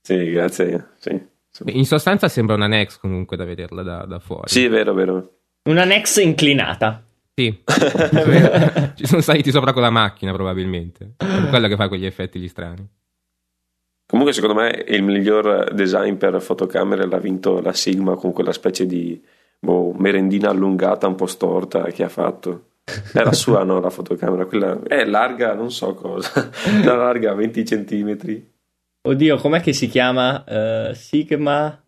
Sì, 0.02 0.32
grazie. 0.32 0.90
Sì. 0.98 1.22
In 1.66 1.86
sostanza 1.86 2.28
sembra 2.30 2.56
una 2.56 2.68
Nex 2.68 2.98
comunque 2.98 3.38
da 3.38 3.46
vederla 3.46 3.84
da, 3.84 4.06
da 4.06 4.20
fuori. 4.20 4.44
Sì, 4.50 4.64
è 4.66 4.70
vero, 4.70 4.94
vero. 4.94 5.32
Una 5.70 5.84
Nex 5.84 6.22
inclinata. 6.22 7.04
Sì. 7.36 7.62
Ci 8.96 9.06
sono 9.06 9.22
saliti 9.22 9.52
sopra 9.52 9.74
con 9.74 9.82
la 9.82 9.90
macchina 9.90 10.32
probabilmente. 10.32 11.14
È 11.18 11.48
quello 11.50 11.68
che 11.68 11.76
fa 11.76 11.88
quegli 11.88 12.06
effetti 12.06 12.40
gli 12.40 12.48
strani. 12.48 12.88
Comunque, 14.14 14.36
secondo 14.36 14.62
me, 14.62 14.86
il 14.90 15.02
miglior 15.02 15.74
design 15.74 16.18
per 16.18 16.40
fotocamere 16.40 17.08
l'ha 17.08 17.18
vinto 17.18 17.60
la 17.62 17.74
Sigma 17.74 18.14
con 18.14 18.32
quella 18.32 18.54
specie 18.54 18.86
di 18.86 19.20
boh, 19.58 19.92
merendina 19.94 20.52
allungata, 20.52 21.08
un 21.08 21.16
po' 21.16 21.26
storta 21.26 21.86
che 21.86 22.04
ha 22.04 22.10
fatto. 22.10 22.66
È 23.12 23.24
la 23.24 23.32
sua, 23.34 23.64
no? 23.64 23.80
La 23.80 23.90
fotocamera. 23.90 24.46
Quella 24.46 24.80
è 24.88 25.04
larga, 25.04 25.56
non 25.56 25.72
so 25.72 25.96
cosa. 25.96 26.48
È 26.64 26.84
larga 26.84 27.34
20 27.34 27.66
centimetri. 27.66 28.52
Oddio, 29.02 29.38
com'è 29.38 29.62
che 29.62 29.74
si 29.74 29.88
chiama? 29.88 30.44
Uh, 30.48 30.94
Sigma... 30.94 31.84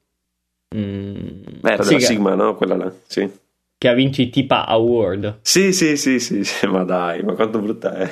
Mm, 0.75 1.44
era 1.62 1.84
Sigma. 1.84 2.00
Sigma, 2.00 2.34
no? 2.34 2.55
Quella 2.55 2.75
là, 2.75 2.91
sì. 3.05 3.32
Che 3.77 3.88
ha 3.88 3.94
vinto 3.94 4.24
i 4.24 4.32
Tipa 4.32 4.65
Award. 4.65 5.41
Sì, 5.44 5.72
sì, 5.74 5.96
sì, 5.96 6.20
sì, 6.20 6.44
sì, 6.44 6.65
ma 6.65 6.84
dai, 6.84 7.22
ma 7.22 7.34
quanto 7.34 7.60
brutta 7.60 7.94
è. 7.94 8.12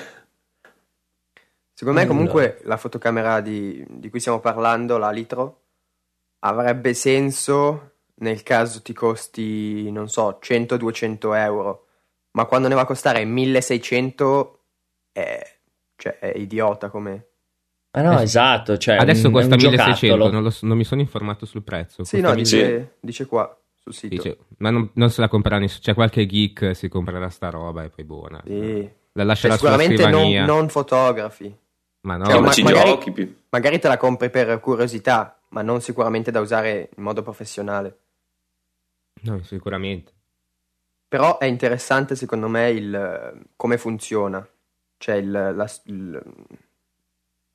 Secondo 1.84 2.00
me 2.00 2.08
comunque 2.08 2.60
la 2.64 2.78
fotocamera 2.78 3.42
di, 3.42 3.86
di 3.90 4.10
cui 4.10 4.22
stiamo 4.22 4.40
parlando, 4.40 4.98
la 4.98 5.12
Litro, 5.12 5.64
avrebbe 6.40 6.94
senso 6.94 7.96
nel 8.16 8.42
caso 8.42 8.82
ti 8.82 8.94
costi, 8.94 9.92
non 9.92 10.08
so, 10.08 10.40
100-200 10.42 11.36
euro, 11.36 11.88
ma 12.32 12.46
quando 12.46 12.70
ne 12.70 12.76
va 12.76 12.82
a 12.82 12.86
costare 12.86 13.26
1600 13.26 14.60
è, 15.12 15.58
cioè, 15.98 16.20
è 16.20 16.38
idiota 16.38 16.90
come... 16.90 17.28
Ah 17.92 18.02
no, 18.02 18.18
eh, 18.18 18.24
esatto. 18.24 18.78
Cioè 18.78 18.96
Adesso 18.96 19.28
un, 19.28 19.34
costa 19.34 19.56
1600, 19.56 20.16
non, 20.16 20.42
lo, 20.42 20.54
non, 20.62 20.78
mi 20.78 20.86
sono 20.86 21.02
informato 21.02 21.46
sul 21.46 21.64
prezzo. 21.64 22.06
Sì, 22.06 22.22
no, 22.22 22.34
dice, 22.34 22.96
dice, 23.02 23.26
qua 23.26 23.56
sul 23.76 23.94
sito. 23.94 24.16
Dice, 24.16 24.38
ma 24.60 24.70
non, 24.70 24.90
non, 24.94 25.10
se 25.10 25.20
la 25.20 25.28
comprerà 25.28 25.60
nessuno. 25.60 25.82
C'è 25.84 25.94
qualche 25.94 26.26
geek 26.26 26.76
si 26.76 26.88
comprerà 26.88 27.28
sta 27.30 27.50
roba 27.50 27.84
e 27.84 27.90
poi 27.90 28.06
buona. 28.06 28.42
Sì. 28.46 28.90
La 29.12 29.24
lascerà 29.26 29.58
cioè, 29.58 29.70
sicuramente 29.70 30.10
non, 30.10 30.32
non, 30.46 30.70
fotografi. 30.70 31.56
Ma 32.04 32.18
no, 32.18 32.26
cioè, 32.26 32.40
ma, 32.40 32.52
ci 32.52 32.64
magari, 32.64 32.90
giochi. 32.90 33.44
Magari 33.50 33.80
te 33.80 33.88
la 33.88 33.98
compri 33.98 34.30
per 34.30 34.60
curiosità, 34.60 35.40
ma 35.50 35.62
non 35.62 35.82
sicuramente 35.82 36.32
da 36.32 36.40
usare 36.40 36.90
in 36.96 37.04
modo 37.04 37.22
professionale. 37.22 37.98
No, 39.22 39.42
sicuramente. 39.44 40.12
Però 41.08 41.38
è 41.38 41.46
interessante 41.46 42.16
secondo 42.16 42.48
me 42.48 42.70
il 42.72 43.46
come 43.56 43.78
funziona. 43.78 44.46
Cioè 44.98 45.16
il, 45.16 45.32
la, 45.32 45.72
il 45.86 46.22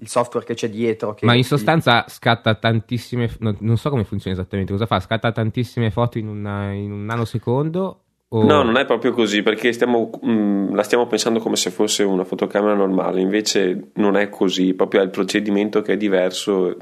il 0.01 0.09
software 0.09 0.45
che 0.45 0.55
c'è 0.55 0.69
dietro. 0.69 1.15
Che 1.15 1.27
Ma 1.27 1.35
in 1.35 1.45
sostanza 1.45 2.05
scatta 2.09 2.55
tantissime, 2.55 3.35
no, 3.41 3.57
non 3.61 3.77
so 3.77 3.91
come 3.91 4.05
funziona 4.05 4.37
esattamente, 4.37 4.73
cosa 4.73 4.87
fa? 4.87 5.01
Scatta 5.01 5.33
tantissime 5.33 5.91
foto 5.91 6.19
in, 6.19 6.29
una, 6.29 6.73
in 6.73 6.93
un 6.93 7.05
nanosecondo? 7.05 8.05
O... 8.31 8.45
No, 8.45 8.63
non 8.63 8.77
è 8.77 8.85
proprio 8.85 9.13
così 9.13 9.43
perché 9.43 9.73
stiamo, 9.73 10.11
mh, 10.21 10.31
mm, 10.31 10.75
la 10.75 10.83
stiamo 10.83 11.07
pensando 11.07 11.39
come 11.39 11.57
se 11.57 11.71
fosse 11.71 12.03
una 12.03 12.25
fotocamera 12.25 12.75
normale, 12.75 13.21
invece 13.21 13.91
non 13.95 14.17
è 14.17 14.29
così, 14.29 14.75
proprio 14.75 15.01
è 15.01 15.05
il 15.05 15.11
procedimento 15.11 15.81
che 15.83 15.95
è 15.95 15.97
diverso. 15.97 16.77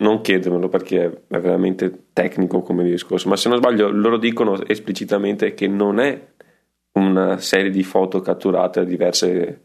Non 0.00 0.22
chiedermelo 0.22 0.68
perché 0.68 1.22
è 1.28 1.38
veramente 1.38 2.06
tecnico 2.14 2.62
come 2.62 2.82
discorso, 2.84 3.28
ma 3.28 3.36
se 3.36 3.50
non 3.50 3.58
sbaglio 3.58 3.90
loro 3.90 4.16
dicono 4.16 4.58
esplicitamente 4.66 5.52
che 5.52 5.68
non 5.68 6.00
è 6.00 6.28
una 6.92 7.36
serie 7.36 7.70
di 7.70 7.82
foto 7.82 8.20
catturate 8.20 8.80
a 8.80 8.84
diverse 8.84 9.60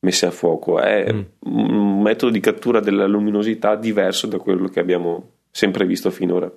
messe 0.00 0.26
a 0.26 0.30
fuoco, 0.30 0.80
è 0.80 1.12
mm. 1.12 1.22
un 1.52 2.02
metodo 2.02 2.32
di 2.32 2.40
cattura 2.40 2.80
della 2.80 3.06
luminosità 3.06 3.76
diverso 3.76 4.26
da 4.26 4.38
quello 4.38 4.68
che 4.68 4.80
abbiamo 4.80 5.30
sempre 5.50 5.86
visto 5.86 6.10
finora. 6.10 6.52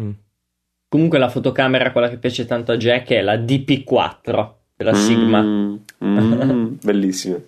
Mm. 0.00 0.10
Comunque 0.92 1.18
la 1.18 1.30
fotocamera, 1.30 1.90
quella 1.90 2.10
che 2.10 2.18
piace 2.18 2.44
tanto 2.44 2.70
a 2.70 2.76
Jack, 2.76 3.12
è 3.12 3.22
la 3.22 3.36
DP4 3.36 4.48
della 4.76 4.92
Sigma. 4.92 5.40
Mm, 5.40 5.76
mm, 6.04 6.74
bellissima. 6.84 7.38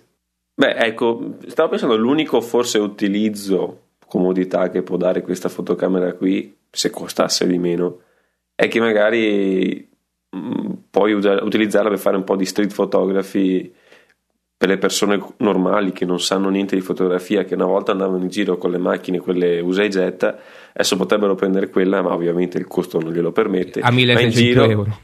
Beh, 0.55 0.73
ecco, 0.73 1.35
stavo 1.45 1.69
pensando 1.69 1.95
l'unico 1.95 2.41
forse 2.41 2.79
utilizzo, 2.79 3.81
comodità 4.07 4.71
che 4.71 4.81
può 4.81 4.97
dare 4.97 5.21
questa 5.21 5.47
fotocamera 5.47 6.13
qui, 6.13 6.55
se 6.71 6.89
costasse 6.89 7.45
di 7.45 7.59
meno, 7.59 7.99
è 8.55 8.67
che 8.67 8.79
magari 8.79 9.87
mm, 10.35 10.71
puoi 10.89 11.13
utilizzarla 11.13 11.89
per 11.89 11.99
fare 11.99 12.17
un 12.17 12.23
po' 12.23 12.35
di 12.35 12.45
street 12.45 12.73
photography 12.73 13.71
per 14.57 14.69
le 14.69 14.77
persone 14.77 15.21
normali 15.37 15.91
che 15.91 16.05
non 16.05 16.19
sanno 16.19 16.49
niente 16.49 16.75
di 16.75 16.81
fotografia, 16.81 17.43
che 17.43 17.55
una 17.55 17.65
volta 17.65 17.91
andavano 17.91 18.23
in 18.23 18.29
giro 18.29 18.57
con 18.57 18.71
le 18.71 18.77
macchine, 18.77 19.19
quelle 19.19 19.59
usa 19.59 19.83
e 19.83 19.89
getta, 19.89 20.37
adesso 20.73 20.95
potrebbero 20.95 21.35
prendere 21.35 21.69
quella, 21.69 22.01
ma 22.01 22.13
ovviamente 22.13 22.57
il 22.57 22.65
costo 22.65 22.99
non 22.99 23.11
glielo 23.11 23.31
permette. 23.31 23.81
A 23.81 23.91
1600 23.91 24.63
euro. 24.63 24.97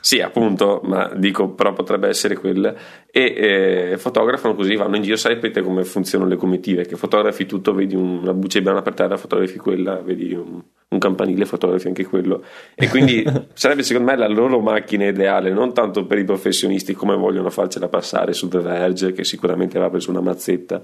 Sì, 0.00 0.20
appunto, 0.20 0.80
ma 0.84 1.12
dico, 1.14 1.50
però 1.50 1.72
potrebbe 1.72 2.08
essere 2.08 2.34
quella. 2.34 2.74
E 3.10 3.92
eh, 3.92 3.98
fotografano 3.98 4.54
così, 4.54 4.74
vanno 4.76 4.96
in 4.96 5.02
giro, 5.02 5.16
sapete 5.16 5.62
come 5.62 5.84
funzionano 5.84 6.30
le 6.30 6.36
comitive, 6.36 6.86
che 6.86 6.96
fotografi 6.96 7.46
tutto, 7.46 7.74
vedi 7.74 7.94
una 7.94 8.32
buccia 8.32 8.58
di 8.58 8.64
banana 8.64 8.82
per 8.82 8.94
terra, 8.94 9.16
fotografi 9.16 9.58
quella, 9.58 9.96
vedi 9.96 10.32
un, 10.32 10.62
un 10.88 10.98
campanile, 10.98 11.44
fotografi 11.44 11.88
anche 11.88 12.06
quello. 12.06 12.42
E 12.74 12.88
quindi 12.88 13.24
sarebbe 13.52 13.82
secondo 13.82 14.10
me 14.10 14.16
la 14.16 14.28
loro 14.28 14.60
macchina 14.60 15.06
ideale, 15.06 15.50
non 15.50 15.74
tanto 15.74 16.06
per 16.06 16.18
i 16.18 16.24
professionisti 16.24 16.94
come 16.94 17.14
vogliono 17.14 17.50
farcela 17.50 17.88
passare 17.88 18.32
su 18.32 18.48
The 18.48 18.60
Verge, 18.60 19.12
che 19.12 19.24
sicuramente 19.24 19.76
aveva 19.76 19.90
preso 19.90 20.10
una 20.10 20.20
mazzetta, 20.20 20.80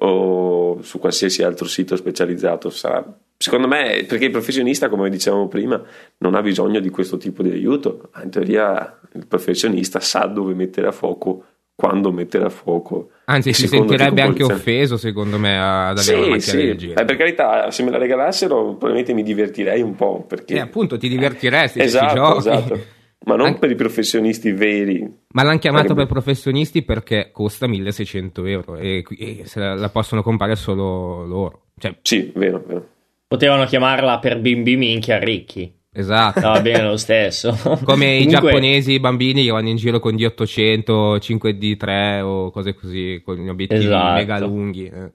o 0.00 0.80
su 0.82 0.98
qualsiasi 0.98 1.42
altro 1.42 1.66
sito 1.66 1.96
specializzato. 1.96 2.70
Sarà, 2.70 3.04
secondo 3.36 3.66
me, 3.66 4.04
perché 4.06 4.26
il 4.26 4.30
professionista, 4.30 4.88
come 4.88 5.10
dicevamo 5.10 5.48
prima, 5.48 5.82
non 6.18 6.34
ha 6.34 6.42
bisogno 6.42 6.80
di 6.80 6.90
questo 6.90 7.16
tipo 7.16 7.42
di 7.42 7.50
aiuto. 7.50 8.10
In 8.22 8.30
teoria 8.30 8.98
il 9.14 9.26
professionista 9.26 10.00
sa 10.00 10.26
dove 10.26 10.54
mettere 10.54 10.88
a 10.88 10.92
fuoco 10.92 11.44
quando 11.74 12.10
mettere 12.10 12.44
a 12.44 12.48
fuoco. 12.48 13.10
Anzi, 13.26 13.52
si 13.52 13.68
sentirebbe 13.68 14.20
anche 14.20 14.42
offeso, 14.42 14.96
secondo 14.96 15.38
me, 15.38 15.56
ad 15.56 15.98
avere 15.98 16.02
sì, 16.02 16.12
una 16.12 16.28
macchina 16.28 16.40
sì. 16.40 16.66
del 16.66 16.76
genere. 16.76 17.02
Eh, 17.02 17.04
per 17.04 17.16
carità, 17.16 17.70
se 17.70 17.82
me 17.84 17.90
la 17.92 17.98
regalassero, 17.98 18.62
probabilmente 18.70 19.12
mi 19.12 19.22
divertirei 19.22 19.80
un 19.80 19.94
po'. 19.94 20.24
Perché... 20.26 20.54
Eh, 20.54 20.60
appunto, 20.60 20.98
ti 20.98 21.08
divertiresti. 21.08 21.80
esatto, 21.80 22.38
esatto. 22.38 22.80
Ma 23.28 23.36
non 23.36 23.46
An... 23.48 23.58
per 23.58 23.70
i 23.70 23.74
professionisti 23.74 24.52
veri. 24.52 25.06
Ma 25.32 25.42
l'hanno 25.42 25.58
chiamato 25.58 25.88
Sarebbe... 25.88 26.06
per 26.06 26.12
professionisti 26.12 26.82
perché 26.82 27.28
costa 27.30 27.66
1600 27.66 28.44
euro 28.46 28.76
e, 28.76 29.04
e 29.18 29.42
se 29.44 29.60
la, 29.60 29.74
la, 29.74 29.90
possono 29.90 30.22
comprare 30.22 30.56
solo 30.56 31.26
loro. 31.26 31.66
Cioè... 31.76 31.94
Sì, 32.00 32.32
vero, 32.34 32.64
vero. 32.66 32.88
Potevano 33.28 33.66
chiamarla 33.66 34.18
per 34.18 34.40
bimbi 34.40 34.76
minchia 34.76 35.18
ricchi. 35.18 35.70
Esatto. 35.92 36.40
Va 36.40 36.60
bene 36.62 36.84
lo 36.84 36.96
stesso. 36.96 37.50
Come 37.60 37.78
Comunque... 37.84 38.16
i 38.16 38.26
giapponesi, 38.28 38.92
i 38.92 39.00
bambini 39.00 39.44
che 39.44 39.50
vanno 39.50 39.68
in 39.68 39.76
giro 39.76 40.00
con 40.00 40.14
D800, 40.14 41.18
5D3 41.18 42.20
o 42.22 42.50
cose 42.50 42.74
così, 42.74 43.20
con 43.22 43.36
gli 43.36 43.48
obiettivi 43.48 43.84
esatto. 43.84 44.14
mega 44.14 44.38
lunghi. 44.38 44.86
Eh. 44.86 45.12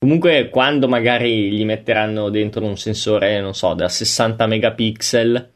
Comunque, 0.00 0.48
quando 0.50 0.88
magari 0.88 1.52
gli 1.52 1.64
metteranno 1.64 2.28
dentro 2.28 2.64
un 2.64 2.76
sensore, 2.76 3.40
non 3.40 3.54
so, 3.54 3.72
da 3.74 3.88
60 3.88 4.46
megapixel, 4.48 5.53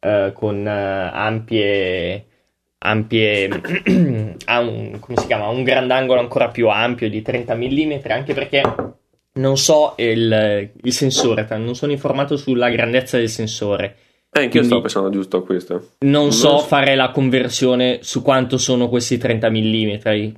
eh, 0.00 0.32
con 0.34 0.66
eh, 0.66 1.10
ampie, 1.12 2.26
ampie 2.78 3.48
un, 3.86 4.96
come 4.98 5.16
si 5.16 5.26
chiama, 5.26 5.48
un 5.48 5.62
grandangolo 5.62 6.20
ancora 6.20 6.48
più 6.48 6.68
ampio 6.68 7.08
di 7.08 7.22
30 7.22 7.54
mm, 7.54 7.92
anche 8.08 8.34
perché 8.34 8.62
non 9.32 9.56
so 9.56 9.94
il, 9.98 10.70
il 10.82 10.92
sensore, 10.92 11.46
non 11.50 11.74
sono 11.74 11.92
informato 11.92 12.36
sulla 12.36 12.68
grandezza 12.68 13.16
del 13.16 13.28
sensore. 13.28 13.96
Eh, 14.32 14.42
anch'io 14.42 14.62
stavo 14.62 14.80
pensando 14.80 15.10
giusto 15.10 15.38
a 15.38 15.44
questo. 15.44 15.74
Non, 16.00 16.22
non 16.22 16.32
so 16.32 16.58
fare 16.58 16.94
la 16.94 17.10
conversione 17.10 17.98
su 18.02 18.22
quanto 18.22 18.58
sono 18.58 18.88
questi 18.88 19.18
30 19.18 19.50
mm. 19.50 20.28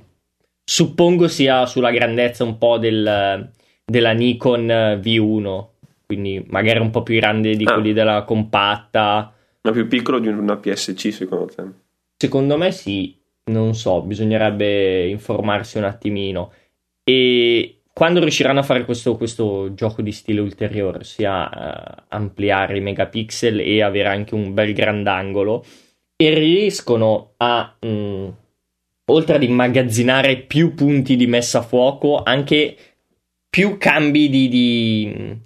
Suppongo 0.63 1.27
sia 1.27 1.65
sulla 1.65 1.91
grandezza 1.91 2.43
un 2.43 2.57
po' 2.57 2.77
del, 2.77 3.51
della 3.83 4.11
Nikon 4.11 4.99
V1, 5.01 5.65
quindi 6.05 6.43
magari 6.47 6.79
un 6.79 6.89
po' 6.89 7.03
più 7.03 7.15
grande 7.15 7.55
di 7.55 7.65
ah. 7.65 7.73
quelli 7.73 7.93
della 7.93 8.23
compatta. 8.23 9.32
Ma 9.63 9.71
più 9.71 9.87
piccolo 9.87 10.19
di 10.19 10.27
una 10.27 10.57
PSC 10.57 11.11
secondo 11.11 11.45
te? 11.45 11.63
Secondo 12.17 12.57
me 12.57 12.71
sì, 12.71 13.17
non 13.45 13.73
so, 13.75 14.01
bisognerebbe 14.01 15.07
informarsi 15.07 15.77
un 15.77 15.85
attimino. 15.85 16.51
E 17.03 17.81
quando 17.93 18.19
riusciranno 18.19 18.59
a 18.59 18.63
fare 18.63 18.85
questo, 18.85 19.15
questo 19.15 19.73
gioco 19.73 20.01
di 20.01 20.11
stile 20.11 20.41
ulteriore, 20.41 20.99
ossia 20.99 21.49
uh, 21.49 22.03
ampliare 22.09 22.77
i 22.77 22.81
megapixel 22.81 23.59
e 23.59 23.81
avere 23.81 24.09
anche 24.09 24.33
un 24.33 24.53
bel 24.53 24.73
grandangolo, 24.73 25.63
e 26.15 26.33
riescono 26.33 27.33
a, 27.37 27.75
mh, 27.79 27.87
mm, 27.87 28.27
oltre 29.05 29.35
ad 29.35 29.43
immagazzinare 29.43 30.37
più 30.37 30.73
punti 30.73 31.15
di 31.15 31.27
messa 31.27 31.59
a 31.59 31.63
fuoco, 31.63 32.23
anche 32.23 32.75
più 33.49 33.77
cambi 33.77 34.29
di, 34.29 34.47
di, 34.47 35.37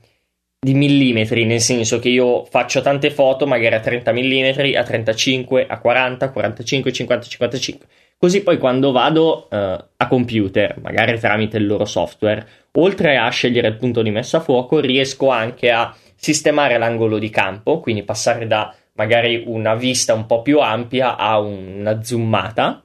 di 0.59 0.73
millimetri, 0.73 1.45
nel 1.45 1.61
senso 1.61 1.99
che 1.99 2.09
io 2.09 2.45
faccio 2.45 2.81
tante 2.81 3.11
foto 3.11 3.45
magari 3.45 3.75
a 3.75 3.79
30 3.79 4.11
mm, 4.11 4.75
a 4.75 4.83
35, 4.83 5.67
a 5.67 5.79
40, 5.79 6.31
45, 6.31 6.91
50, 6.91 7.27
55 7.27 7.87
Così 8.19 8.41
poi 8.41 8.57
quando 8.57 8.91
vado 8.91 9.47
uh, 9.51 9.55
a 9.55 10.07
computer, 10.09 10.79
magari 10.81 11.19
tramite 11.19 11.57
il 11.57 11.67
loro 11.67 11.85
software, 11.85 12.47
oltre 12.71 13.15
a 13.15 13.29
scegliere 13.29 13.67
il 13.67 13.77
punto 13.77 14.01
di 14.01 14.09
messa 14.09 14.37
a 14.37 14.39
fuoco, 14.39 14.79
riesco 14.79 15.29
anche 15.29 15.69
a 15.69 15.95
sistemare 16.15 16.79
l'angolo 16.79 17.19
di 17.19 17.29
campo, 17.29 17.79
quindi 17.79 18.01
passare 18.01 18.47
da 18.47 18.73
magari 18.93 19.43
una 19.45 19.75
vista 19.75 20.15
un 20.15 20.25
po' 20.25 20.41
più 20.41 20.59
ampia 20.59 21.15
a 21.15 21.37
una 21.37 22.01
zoomata, 22.01 22.83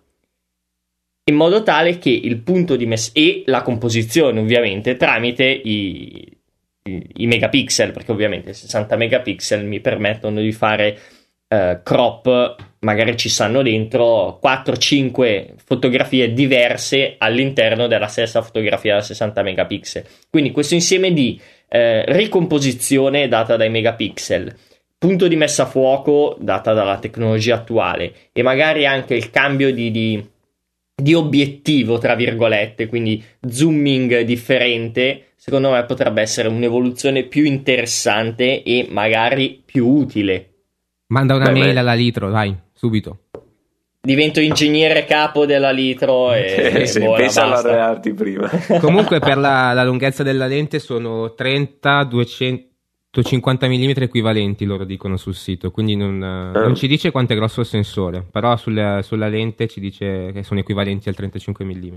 in 1.25 1.35
modo 1.35 1.63
tale 1.63 1.97
che 1.97 2.11
il 2.11 2.37
punto 2.43 2.77
di 2.77 2.85
messa 2.85 3.13
e 3.15 3.43
la 3.47 3.63
composizione 3.63 4.39
ovviamente 4.39 4.97
tramite 4.97 5.45
i, 5.45 6.31
i, 6.85 7.27
megapixel, 7.27 7.93
perché 7.93 8.13
ovviamente 8.13 8.53
60 8.53 8.97
megapixel 8.97 9.65
mi 9.65 9.81
permettono 9.81 10.41
di 10.41 10.53
fare 10.53 10.99
uh, 11.49 11.81
crop 11.83 12.71
magari 12.83 13.17
ci 13.17 13.29
stanno 13.29 13.63
dentro 13.63 14.41
4-5 14.43 15.55
fotografie 15.65 16.33
diverse 16.33 17.15
all'interno 17.19 17.87
della 17.87 18.09
stessa 18.09 18.43
fotografia 18.43 18.95
da 18.95 19.03
60 19.03 19.43
megapixel. 19.43 20.05
Quindi 20.29 20.51
questo 20.51 20.75
insieme 20.75 21.13
di 21.13 21.41
eh, 21.69 22.05
ricomposizione 22.07 23.29
data 23.29 23.57
dai 23.57 23.71
megapixel, 23.71 24.55
punto 24.99 25.29
di 25.29 25.37
messa 25.37 25.63
a 25.63 25.67
fuoco 25.67 26.37
data 26.41 26.73
dalla 26.73 26.99
tecnologia 26.99 27.55
attuale 27.55 28.13
e 28.33 28.43
magari 28.43 28.85
anche 28.85 29.15
il 29.15 29.31
cambio 29.31 29.73
di, 29.73 29.91
di, 29.91 30.31
di 30.95 31.15
obiettivo, 31.15 31.99
tra 31.99 32.15
virgolette, 32.15 32.87
quindi 32.87 33.23
zooming 33.47 34.21
differente, 34.21 35.33
secondo 35.37 35.71
me 35.71 35.85
potrebbe 35.85 36.21
essere 36.21 36.49
un'evoluzione 36.49 37.25
più 37.25 37.45
interessante 37.45 38.63
e 38.63 38.87
magari 38.91 39.63
più 39.65 39.87
utile. 39.87 40.49
Manda 41.09 41.35
una 41.35 41.47
beh, 41.47 41.59
mail 41.59 41.73
beh. 41.75 41.79
alla 41.79 41.95
Litro, 41.95 42.31
dai 42.31 42.57
subito. 42.73 43.19
Divento 44.01 44.41
ingegnere 44.41 45.05
capo 45.05 45.47
della 45.47 45.71
Litro 45.71 46.33
e, 46.33 46.73
e 46.83 46.87
sì, 46.87 46.99
buona, 46.99 47.19
pensa 47.19 47.47
basta. 47.47 47.69
a 47.69 47.71
laurearti 47.71 48.15
prima. 48.15 48.51
Comunque 48.81 49.21
per 49.21 49.39
la, 49.39 49.73
la, 49.73 49.85
lunghezza 49.85 50.23
della 50.23 50.47
lente 50.47 50.79
sono 50.79 51.35
30, 51.35 52.05
250 53.13 53.69
mm 53.69 54.03
equivalenti, 54.03 54.65
loro 54.65 54.85
dicono 54.85 55.17
sul 55.17 55.35
sito, 55.35 55.71
quindi 55.71 55.97
non, 55.97 56.15
eh. 56.23 56.59
non 56.59 56.75
ci 56.75 56.87
dice 56.87 57.11
quanto 57.11 57.35
è 57.35 57.37
grosso 57.37 57.61
il 57.61 57.67
sensore, 57.67 58.23
però 58.23 58.57
sulla, 58.57 59.03
sulla, 59.03 59.29
lente 59.29 59.69
ci 59.69 59.81
dice 59.81 60.33
che 60.33 60.43
sono 60.43 60.61
equivalenti 60.61 61.09
al 61.09 61.15
35 61.15 61.65
mm. 61.65 61.97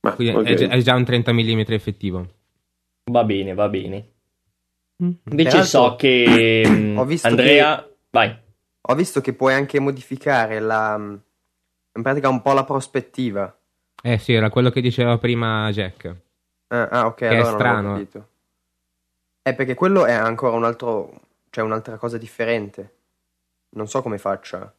Ma, 0.00 0.12
quindi 0.12 0.34
okay. 0.34 0.54
è, 0.54 0.68
è, 0.68 0.80
già 0.80 0.94
un 0.94 1.04
30 1.04 1.32
mm 1.32 1.60
effettivo. 1.68 2.28
Va 3.10 3.24
bene, 3.24 3.54
va 3.54 3.68
bene. 3.68 4.08
Mm. 5.02 5.10
Invece 5.30 5.64
so 5.64 5.96
che 5.96 6.62
Andrea... 7.22 7.76
Che... 7.76 7.96
Vai 8.10 8.46
ho 8.90 8.94
visto 8.94 9.20
che 9.20 9.34
puoi 9.34 9.54
anche 9.54 9.80
modificare 9.80 10.60
la, 10.60 10.96
in 10.96 12.02
pratica 12.02 12.28
un 12.28 12.40
po' 12.40 12.52
la 12.52 12.64
prospettiva. 12.64 13.54
Eh 14.02 14.18
sì, 14.18 14.32
era 14.32 14.48
quello 14.48 14.70
che 14.70 14.80
diceva 14.80 15.18
prima 15.18 15.68
Jack. 15.70 16.16
Ah, 16.68 16.88
ah 16.88 17.06
ok, 17.06 17.16
che 17.16 17.26
allora 17.26 17.48
è 17.48 17.52
strano. 17.52 18.06
È 19.48 19.54
perché 19.54 19.74
quello 19.74 20.04
è 20.04 20.12
ancora 20.12 20.54
un 20.54 20.64
altro, 20.64 21.10
cioè 21.48 21.64
un'altra 21.64 21.96
cosa 21.96 22.18
differente. 22.18 22.92
Non 23.70 23.88
so 23.88 24.02
come 24.02 24.18
faccia. 24.18 24.70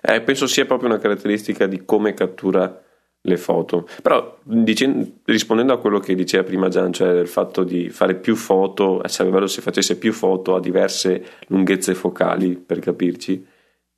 Eh, 0.00 0.20
penso 0.20 0.46
sia 0.46 0.66
proprio 0.66 0.88
una 0.88 0.98
caratteristica 0.98 1.66
di 1.66 1.84
come 1.84 2.14
cattura 2.14 2.80
le 3.20 3.36
foto. 3.36 3.88
Però 4.02 4.38
dicendo, 4.44 5.14
rispondendo 5.24 5.72
a 5.72 5.78
quello 5.78 5.98
che 5.98 6.14
diceva 6.14 6.44
prima 6.44 6.68
Gian, 6.68 6.92
cioè 6.92 7.12
del 7.12 7.26
fatto 7.26 7.64
di 7.64 7.90
fare 7.90 8.14
più 8.14 8.36
foto, 8.36 9.02
eh, 9.02 9.08
sarebbe 9.08 9.34
bello 9.34 9.48
se 9.48 9.62
facesse 9.62 9.98
più 9.98 10.12
foto 10.12 10.54
a 10.54 10.60
diverse 10.60 11.24
lunghezze 11.48 11.94
focali, 11.94 12.54
per 12.54 12.78
capirci. 12.78 13.44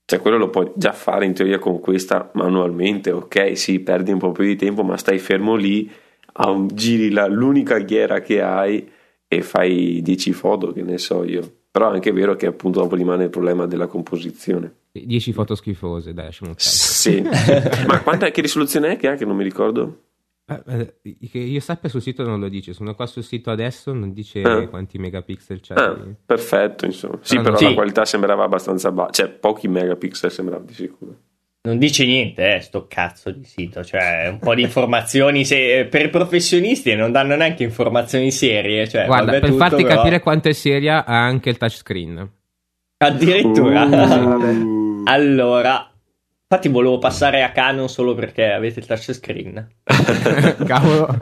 Cioè, 0.06 0.18
quello 0.18 0.38
lo 0.38 0.48
puoi 0.48 0.72
già 0.76 0.92
fare 0.92 1.26
in 1.26 1.34
teoria 1.34 1.58
con 1.58 1.78
questa 1.80 2.30
manualmente, 2.34 3.10
ok? 3.10 3.54
Sì, 3.54 3.80
perdi 3.80 4.12
un 4.12 4.18
po' 4.18 4.32
più 4.32 4.44
di 4.44 4.56
tempo, 4.56 4.82
ma 4.82 4.96
stai 4.96 5.18
fermo 5.18 5.56
lì, 5.56 5.92
giri 6.72 7.10
la, 7.10 7.26
l'unica 7.26 7.80
ghiera 7.80 8.20
che 8.20 8.40
hai 8.40 8.94
e 9.28 9.42
fai 9.42 10.00
10 10.02 10.32
foto, 10.32 10.72
che 10.72 10.82
ne 10.82 10.98
so 10.98 11.24
io. 11.24 11.64
Però 11.70 11.90
è 11.90 11.94
anche 11.94 12.12
vero 12.12 12.36
che 12.36 12.46
appunto 12.46 12.80
dopo 12.80 12.94
rimane 12.94 13.24
il 13.24 13.30
problema 13.30 13.66
della 13.66 13.86
composizione. 13.86 14.74
10 14.92 15.32
foto 15.32 15.54
schifose, 15.54 16.14
dai, 16.14 16.26
lasciamo 16.26 16.54
Sì, 16.56 17.20
ma 17.86 18.00
quanta, 18.02 18.30
che 18.30 18.40
risoluzione 18.40 18.92
è 18.92 18.96
che 18.96 19.08
ha 19.08 19.14
che 19.14 19.26
non 19.26 19.36
mi 19.36 19.44
ricordo? 19.44 20.04
Eh, 20.48 20.94
che 21.28 21.38
io 21.38 21.58
sappia 21.58 21.88
sul 21.88 22.00
sito 22.00 22.22
non 22.22 22.38
lo 22.38 22.48
dice, 22.48 22.72
sono 22.72 22.94
qua 22.94 23.06
sul 23.06 23.24
sito 23.24 23.50
adesso, 23.50 23.92
non 23.92 24.12
dice 24.12 24.42
ah. 24.42 24.68
quanti 24.68 24.96
megapixel 24.96 25.60
c'è. 25.60 25.74
Ah, 25.74 25.98
perfetto, 26.24 26.86
insomma. 26.86 27.18
Sì, 27.20 27.36
però, 27.36 27.56
però 27.56 27.68
la 27.68 27.74
qualità 27.74 28.04
sembrava 28.04 28.44
abbastanza 28.44 28.92
bassa, 28.92 29.10
cioè 29.10 29.28
pochi 29.28 29.66
megapixel 29.66 30.30
sembrava 30.30 30.62
di 30.64 30.72
sicuro. 30.72 31.16
Non 31.66 31.78
dice 31.78 32.06
niente, 32.06 32.54
eh, 32.54 32.60
sto 32.60 32.86
cazzo 32.88 33.32
di 33.32 33.42
sito, 33.42 33.82
cioè 33.82 34.28
un 34.30 34.38
po' 34.38 34.54
di 34.54 34.62
informazioni 34.62 35.44
se, 35.44 35.88
per 35.90 36.04
i 36.04 36.10
professionisti 36.10 36.94
non 36.94 37.10
danno 37.10 37.34
neanche 37.34 37.64
informazioni 37.64 38.30
serie. 38.30 38.86
Cioè, 38.86 39.06
Guarda, 39.06 39.32
per 39.32 39.46
tutto, 39.46 39.56
farti 39.56 39.82
però... 39.82 39.96
capire 39.96 40.20
quanto 40.20 40.48
è 40.48 40.52
seria 40.52 41.04
ha 41.04 41.24
anche 41.24 41.50
il 41.50 41.56
touchscreen. 41.58 42.30
Addirittura. 42.98 43.82
Uh. 43.84 45.02
Allora, 45.08 45.88
infatti 46.42 46.68
volevo 46.68 46.98
passare 46.98 47.44
a 47.44 47.52
Canon 47.52 47.88
solo 47.88 48.14
perché 48.14 48.52
avete 48.52 48.78
il 48.80 48.86
touchscreen. 48.86 49.68
Cavolo. 50.66 51.18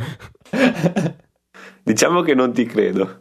diciamo 1.82 2.20
che 2.20 2.34
non 2.34 2.52
ti 2.52 2.64
credo. 2.66 3.20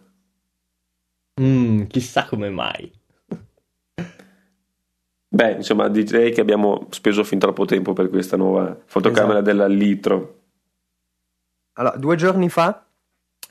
Mm, 1.42 1.84
chissà 1.88 2.26
come 2.26 2.50
mai. 2.50 2.92
Beh, 5.34 5.54
insomma, 5.54 5.88
direi 5.88 6.32
che 6.32 6.42
abbiamo 6.42 6.86
speso 6.92 7.24
fin 7.24 7.40
troppo 7.40 7.66
tempo 7.66 7.94
per 7.94 8.08
questa 8.10 8.38
nuova 8.38 8.78
fotocamera 8.86 9.40
esatto. 9.40 9.46
della 9.46 9.66
Litro. 9.66 10.42
Allora, 11.74 11.98
due 11.98 12.16
giorni 12.16 12.50
fa 12.50 12.86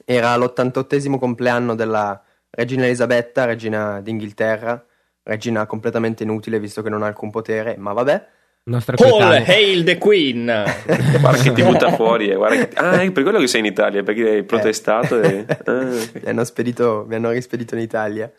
era 0.04 0.36
l'88 0.36 1.18
compleanno 1.18 1.74
della 1.74 2.22
regina 2.50 2.84
Elisabetta, 2.84 3.46
regina 3.46 4.00
d'Inghilterra, 4.00 4.86
regina 5.24 5.66
completamente 5.66 6.22
inutile 6.22 6.60
visto 6.60 6.82
che 6.82 6.88
non 6.88 7.02
ha 7.02 7.06
alcun 7.08 7.32
potere, 7.32 7.74
ma 7.76 7.92
vabbè. 7.92 8.26
Nostra 8.64 8.94
Paul, 8.94 9.42
hail 9.44 9.82
the 9.82 9.98
queen! 9.98 10.44
guarda 11.18 11.42
che 11.42 11.50
ti 11.50 11.64
butta 11.64 11.90
fuori. 11.90 12.28
Eh, 12.28 12.38
che... 12.38 12.68
Ah, 12.76 13.00
è 13.00 13.10
per 13.10 13.24
quello 13.24 13.40
che 13.40 13.48
sei 13.48 13.58
in 13.58 13.66
Italia, 13.66 14.04
perché 14.04 14.28
hai 14.28 14.44
protestato 14.44 15.20
eh. 15.20 15.46
e... 15.48 15.58
Ah, 15.66 15.82
mi, 15.82 16.22
hanno 16.26 16.44
spedito, 16.44 17.04
mi 17.08 17.16
hanno 17.16 17.30
rispedito 17.30 17.74
in 17.74 17.80
Italia. 17.80 18.30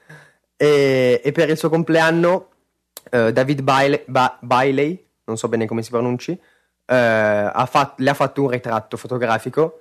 E, 0.55 1.19
e 1.21 1.31
per 1.33 1.49
il 1.49 1.57
suo 1.57 1.67
compleanno 1.67 2.51
uh, 3.13 3.31
David 3.31 3.61
Bailey, 3.61 4.03
ba- 4.07 4.37
Bailey, 4.41 5.07
non 5.25 5.37
so 5.37 5.47
bene 5.47 5.65
come 5.65 5.81
si 5.81 5.89
pronunci, 5.89 6.31
uh, 6.31 6.39
ha 6.85 7.67
fat- 7.69 7.99
le 7.99 8.09
ha 8.09 8.13
fatto 8.13 8.41
un 8.41 8.49
ritratto 8.49 8.97
fotografico 8.97 9.79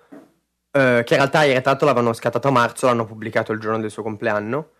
Uh, 0.75 1.05
che 1.05 1.13
in 1.13 1.19
realtà 1.19 1.45
il 1.45 1.55
ritratto 1.55 1.85
l'avevano 1.85 2.15
scattato 2.15 2.49
a 2.49 2.51
marzo, 2.51 2.87
l'hanno 2.87 3.05
pubblicato 3.05 3.53
il 3.53 3.61
giorno 3.61 3.79
del 3.79 3.91
suo 3.91 4.03
compleanno. 4.03 4.71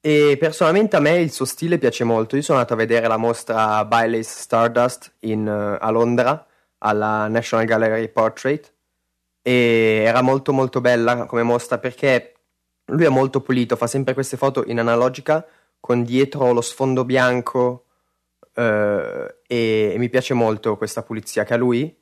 E 0.00 0.36
personalmente 0.40 0.96
a 0.96 1.00
me 1.00 1.20
il 1.20 1.30
suo 1.30 1.44
stile 1.44 1.78
piace 1.78 2.02
molto. 2.02 2.34
Io 2.34 2.42
sono 2.42 2.58
andato 2.58 2.74
a 2.74 2.78
vedere 2.78 3.06
la 3.06 3.16
mostra 3.16 3.84
Bailey's 3.84 4.28
Stardust 4.28 5.14
in, 5.20 5.46
a 5.48 5.90
Londra 5.90 6.44
alla 6.78 7.28
National 7.28 7.64
Gallery 7.64 8.08
Portrait 8.08 8.74
e 9.42 10.02
era 10.04 10.22
molto 10.22 10.52
molto 10.52 10.80
bella 10.80 11.26
come 11.26 11.42
mostra 11.42 11.78
perché 11.78 12.34
lui 12.86 13.04
è 13.04 13.08
molto 13.08 13.40
pulito, 13.40 13.76
fa 13.76 13.86
sempre 13.86 14.14
queste 14.14 14.36
foto 14.36 14.64
in 14.66 14.80
analogica 14.80 15.46
con 15.80 16.04
dietro 16.04 16.52
lo 16.52 16.60
sfondo 16.60 17.04
bianco 17.04 17.86
uh, 18.54 18.60
e, 18.60 19.32
e, 19.46 19.94
mi 19.96 20.08
piace 20.08 20.34
molto 20.34 20.76
questa 20.76 21.02
pulizia 21.02 21.44
che 21.44 21.54
ha 21.54 21.56
lui 21.56 21.96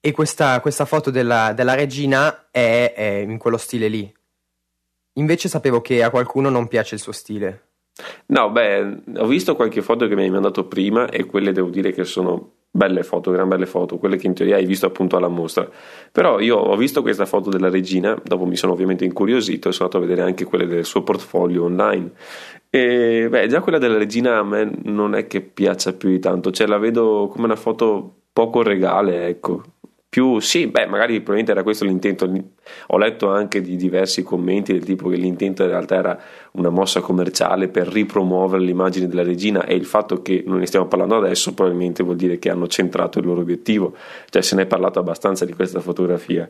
e 0.00 0.12
questa, 0.12 0.60
questa 0.60 0.84
foto 0.84 1.10
della, 1.10 1.52
della 1.52 1.74
regina 1.74 2.48
è, 2.50 2.94
è 2.96 3.08
in 3.18 3.38
quello 3.38 3.58
stile 3.58 3.88
lì 3.88 4.12
Invece 5.14 5.48
sapevo 5.48 5.80
che 5.82 6.02
a 6.02 6.10
qualcuno 6.10 6.48
non 6.48 6.68
piace 6.68 6.94
il 6.94 7.00
suo 7.00 7.12
stile. 7.12 7.68
No, 8.26 8.50
beh, 8.50 9.02
ho 9.16 9.26
visto 9.26 9.54
qualche 9.54 9.82
foto 9.82 10.08
che 10.08 10.14
mi 10.14 10.22
hai 10.22 10.30
mandato 10.30 10.66
prima 10.66 11.08
e 11.10 11.26
quelle 11.26 11.52
devo 11.52 11.68
dire 11.68 11.92
che 11.92 12.04
sono 12.04 12.52
belle 12.74 13.02
foto, 13.02 13.30
gran 13.30 13.48
belle 13.48 13.66
foto, 13.66 13.98
quelle 13.98 14.16
che 14.16 14.26
in 14.26 14.34
teoria 14.34 14.56
hai 14.56 14.64
visto 14.64 14.86
appunto 14.86 15.16
alla 15.16 15.28
mostra. 15.28 15.68
Però 16.10 16.40
io 16.40 16.56
ho 16.56 16.76
visto 16.76 17.02
questa 17.02 17.26
foto 17.26 17.50
della 17.50 17.68
regina, 17.68 18.20
dopo 18.24 18.46
mi 18.46 18.56
sono 18.56 18.72
ovviamente 18.72 19.04
incuriosito 19.04 19.68
e 19.68 19.72
sono 19.72 19.88
andato 19.88 20.02
a 20.02 20.08
vedere 20.08 20.26
anche 20.26 20.44
quelle 20.44 20.66
del 20.66 20.84
suo 20.84 21.02
portfolio 21.02 21.64
online. 21.64 22.10
E 22.70 23.28
beh, 23.28 23.46
già 23.48 23.60
quella 23.60 23.78
della 23.78 23.98
regina 23.98 24.38
a 24.38 24.42
me 24.42 24.70
non 24.84 25.14
è 25.14 25.26
che 25.26 25.42
piaccia 25.42 25.92
più 25.92 26.08
di 26.08 26.18
tanto, 26.18 26.50
cioè 26.50 26.66
la 26.66 26.78
vedo 26.78 27.28
come 27.30 27.44
una 27.44 27.56
foto 27.56 28.14
poco 28.32 28.62
regale, 28.62 29.26
ecco 29.26 29.62
più 30.12 30.40
sì, 30.40 30.66
beh, 30.66 30.88
magari 30.88 31.14
probabilmente 31.14 31.52
era 31.52 31.62
questo 31.62 31.86
l'intento. 31.86 32.30
Ho 32.88 32.98
letto 32.98 33.30
anche 33.30 33.62
di 33.62 33.76
diversi 33.76 34.22
commenti 34.22 34.74
del 34.74 34.84
tipo 34.84 35.08
che 35.08 35.16
l'intento 35.16 35.62
in 35.62 35.70
realtà 35.70 35.94
era 35.94 36.20
una 36.52 36.68
mossa 36.68 37.00
commerciale 37.00 37.68
per 37.68 37.88
ripromuovere 37.88 38.62
l'immagine 38.62 39.08
della 39.08 39.22
regina 39.22 39.64
e 39.64 39.74
il 39.74 39.86
fatto 39.86 40.20
che 40.20 40.42
non 40.46 40.58
ne 40.58 40.66
stiamo 40.66 40.86
parlando 40.86 41.16
adesso 41.16 41.54
probabilmente 41.54 42.02
vuol 42.02 42.16
dire 42.16 42.38
che 42.38 42.50
hanno 42.50 42.66
centrato 42.66 43.20
il 43.20 43.24
loro 43.24 43.40
obiettivo, 43.40 43.94
cioè 44.28 44.42
se 44.42 44.54
ne 44.54 44.64
è 44.64 44.66
parlato 44.66 44.98
abbastanza 44.98 45.46
di 45.46 45.54
questa 45.54 45.80
fotografia. 45.80 46.46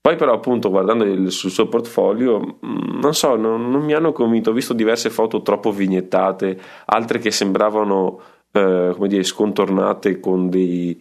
Poi 0.00 0.16
però 0.16 0.32
appunto 0.32 0.70
guardando 0.70 1.04
il, 1.04 1.30
sul 1.30 1.50
suo 1.50 1.68
portfolio, 1.68 2.40
mm, 2.64 2.98
non 2.98 3.12
so, 3.12 3.36
non, 3.36 3.68
non, 3.68 3.82
mi 3.82 3.92
hanno 3.92 4.12
convinto, 4.12 4.48
ho 4.48 4.54
visto 4.54 4.72
diverse 4.72 5.10
foto 5.10 5.42
troppo 5.42 5.70
vignettate, 5.70 6.58
altre 6.86 7.18
che 7.18 7.30
sembravano, 7.30 8.20
eh, 8.52 8.92
come 8.94 9.08
dire, 9.08 9.22
scontornate 9.22 10.18
con 10.18 10.48
dei 10.48 10.98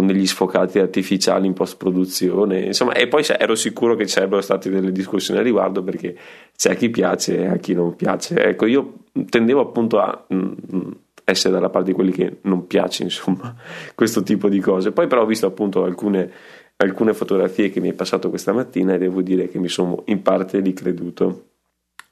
con 0.00 0.06
degli 0.06 0.26
sfocati 0.26 0.78
artificiali 0.78 1.46
in 1.46 1.52
post 1.52 1.76
produzione 1.76 2.60
insomma 2.60 2.94
e 2.94 3.06
poi 3.06 3.22
ero 3.38 3.54
sicuro 3.54 3.96
che 3.96 4.06
ci 4.06 4.14
sarebbero 4.14 4.40
state 4.40 4.70
delle 4.70 4.92
discussioni 4.92 5.40
a 5.40 5.42
riguardo 5.42 5.82
perché 5.82 6.16
c'è 6.56 6.74
chi 6.74 6.88
piace 6.88 7.36
e 7.36 7.46
a 7.46 7.56
chi 7.56 7.74
non 7.74 7.94
piace. 7.96 8.42
Ecco 8.42 8.64
io 8.64 9.00
tendevo 9.28 9.60
appunto 9.60 9.98
a 9.98 10.26
mm, 10.32 10.52
mm, 10.74 10.90
essere 11.24 11.52
dalla 11.52 11.68
parte 11.68 11.90
di 11.90 11.94
quelli 11.94 12.12
che 12.12 12.38
non 12.42 12.66
piace 12.66 13.02
insomma 13.02 13.54
questo 13.94 14.22
tipo 14.22 14.48
di 14.48 14.58
cose. 14.60 14.90
Poi 14.90 15.06
però 15.06 15.20
ho 15.20 15.26
visto 15.26 15.44
appunto 15.44 15.84
alcune, 15.84 16.32
alcune 16.76 17.12
fotografie 17.12 17.68
che 17.68 17.80
mi 17.80 17.88
hai 17.88 17.94
passato 17.94 18.30
questa 18.30 18.54
mattina 18.54 18.94
e 18.94 18.98
devo 18.98 19.20
dire 19.20 19.48
che 19.48 19.58
mi 19.58 19.68
sono 19.68 20.04
in 20.06 20.22
parte 20.22 20.60
ricreduto. 20.60 21.48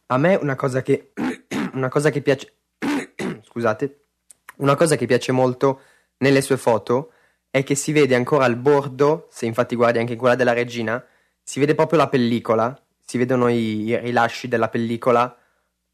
A 0.08 0.18
me 0.18 0.34
una 0.34 0.56
cosa 0.56 0.82
che 0.82 1.12
una 1.72 1.88
cosa 1.88 2.10
che 2.10 2.20
piace 2.20 2.52
scusate, 3.48 4.00
una 4.56 4.74
cosa 4.74 4.96
che 4.96 5.06
piace 5.06 5.32
molto 5.32 5.80
nelle 6.18 6.42
sue 6.42 6.58
foto 6.58 7.12
è 7.50 7.62
che 7.62 7.74
si 7.74 7.92
vede 7.92 8.14
ancora 8.14 8.44
al 8.44 8.56
bordo, 8.56 9.26
se 9.30 9.46
infatti 9.46 9.74
guardi 9.74 9.98
anche 9.98 10.16
quella 10.16 10.34
della 10.34 10.52
regina, 10.52 11.04
si 11.42 11.60
vede 11.60 11.74
proprio 11.74 11.98
la 11.98 12.08
pellicola, 12.08 12.78
si 13.00 13.16
vedono 13.18 13.48
i, 13.48 13.84
i 13.84 13.98
rilasci 13.98 14.48
della 14.48 14.68
pellicola, 14.68 15.34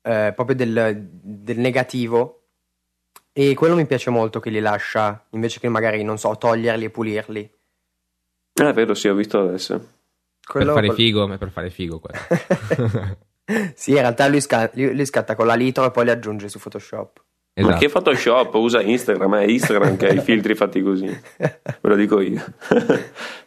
eh, 0.02 0.32
proprio 0.34 0.56
del, 0.56 1.08
del, 1.22 1.58
negativo. 1.58 2.40
E 3.32 3.54
quello 3.54 3.74
mi 3.74 3.86
piace 3.86 4.10
molto 4.10 4.40
che 4.40 4.50
li 4.50 4.60
lascia, 4.60 5.26
invece 5.30 5.60
che 5.60 5.68
magari, 5.68 6.02
non 6.02 6.18
so, 6.18 6.36
toglierli 6.36 6.84
e 6.84 6.90
pulirli. 6.90 7.52
Ah, 8.54 8.68
è 8.68 8.72
vero, 8.72 8.94
sì, 8.94 9.08
ho 9.08 9.14
visto 9.14 9.40
adesso. 9.40 9.92
Quello, 10.44 10.74
per 10.74 10.84
fare 10.84 10.94
figo, 10.94 11.26
ma 11.26 11.38
per 11.38 11.50
fare 11.50 11.70
figo 11.70 12.00
quello. 12.00 12.18
sì, 13.74 13.90
in 13.90 13.98
realtà 13.98 14.28
lui, 14.28 14.40
sca- 14.40 14.70
lui, 14.74 14.94
lui 14.94 15.06
scatta 15.06 15.34
con 15.34 15.46
la 15.46 15.54
litro 15.54 15.84
e 15.84 15.90
poi 15.90 16.04
li 16.04 16.10
aggiunge 16.10 16.48
su 16.48 16.58
Photoshop. 16.58 17.23
Esatto. 17.56 17.72
Ma 17.72 17.78
che 17.78 17.88
Photoshop? 17.88 18.54
Usa 18.54 18.82
Instagram, 18.82 19.36
è 19.36 19.44
Instagram 19.44 19.96
che 19.96 20.08
ha 20.08 20.12
i 20.12 20.18
filtri 20.22 20.54
fatti 20.56 20.82
così. 20.82 21.06
Ve 21.06 21.78
lo 21.80 21.94
dico 21.94 22.20
io. 22.20 22.44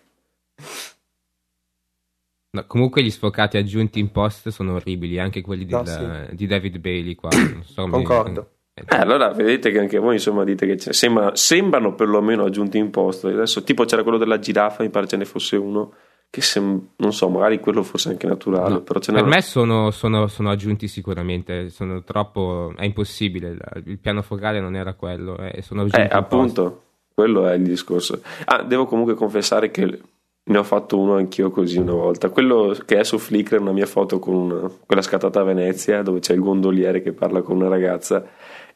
No, 2.50 2.66
comunque 2.66 3.04
gli 3.04 3.12
sfocati 3.12 3.58
aggiunti 3.58 4.00
in 4.00 4.10
post 4.10 4.50
sono 4.50 4.76
orribili, 4.76 5.20
anche 5.20 5.42
quelli 5.42 5.66
no, 5.66 5.84
del, 5.84 6.28
sì. 6.30 6.36
di 6.36 6.48
David 6.48 6.78
Bailey 6.80 7.14
qua. 7.14 7.30
So 7.62 7.88
Concordo. 7.88 8.52
Eh, 8.74 8.96
allora 8.96 9.30
vedete 9.30 9.70
che 9.70 9.80
anche 9.80 10.00
voi 10.00 10.14
insomma 10.14 10.44
dite 10.44 10.66
che 10.66 10.94
sembra, 10.94 11.36
sembrano 11.36 11.94
perlomeno 11.94 12.46
aggiunti 12.46 12.78
in 12.78 12.90
post. 12.90 13.26
Adesso 13.26 13.64
tipo 13.64 13.86
c'era 13.86 14.02
quello 14.02 14.18
della 14.18 14.40
giraffa, 14.40 14.82
mi 14.82 14.90
pare 14.90 15.08
ce 15.08 15.18
ne 15.18 15.26
fosse 15.26 15.56
uno 15.56 15.94
che 16.30 16.42
sem- 16.42 16.90
non 16.98 17.14
so, 17.14 17.30
magari 17.30 17.60
quello 17.60 17.84
forse 17.84 18.10
anche 18.10 18.28
naturale. 18.28 18.74
No, 18.74 18.82
però 18.82 19.00
per 19.00 19.26
me 19.26 19.42
sono, 19.42 19.92
sono, 19.92 20.28
sono, 20.28 20.50
aggiunti 20.50 20.88
sicuramente, 20.88 21.70
sono 21.70 22.04
troppo, 22.04 22.74
è 22.76 22.86
impossibile, 22.86 23.58
il 23.86 23.98
piano 23.98 24.22
focale 24.22 24.60
non 24.60 24.76
era 24.76 24.94
quello. 24.94 25.38
Eh, 25.38 25.62
sono 25.62 25.82
aggiunti 25.82 26.02
eh, 26.02 26.10
appunto, 26.12 26.82
quello 27.14 27.48
è 27.48 27.54
il 27.54 27.64
discorso. 27.64 28.22
Ah, 28.46 28.64
devo 28.64 28.86
comunque 28.86 29.16
confessare 29.16 29.72
che 29.72 30.00
ne 30.48 30.58
ho 30.58 30.64
fatto 30.64 30.98
uno 30.98 31.16
anch'io 31.16 31.50
così 31.50 31.78
una 31.78 31.94
volta. 31.94 32.30
Quello 32.30 32.76
che 32.86 33.00
è 33.00 33.04
su 33.04 33.18
Flickr 33.18 33.56
è 33.56 33.60
una 33.60 33.72
mia 33.72 33.86
foto 33.86 34.20
con 34.20 34.34
una, 34.34 34.72
quella 34.86 35.02
scattata 35.02 35.42
a 35.42 35.44
Venezia 35.44 36.02
dove 36.02 36.20
c'è 36.20 36.34
il 36.34 36.40
gondoliere 36.40 37.02
che 37.02 37.12
parla 37.14 37.42
con 37.42 37.58
una 37.58 37.68
ragazza 37.68 38.26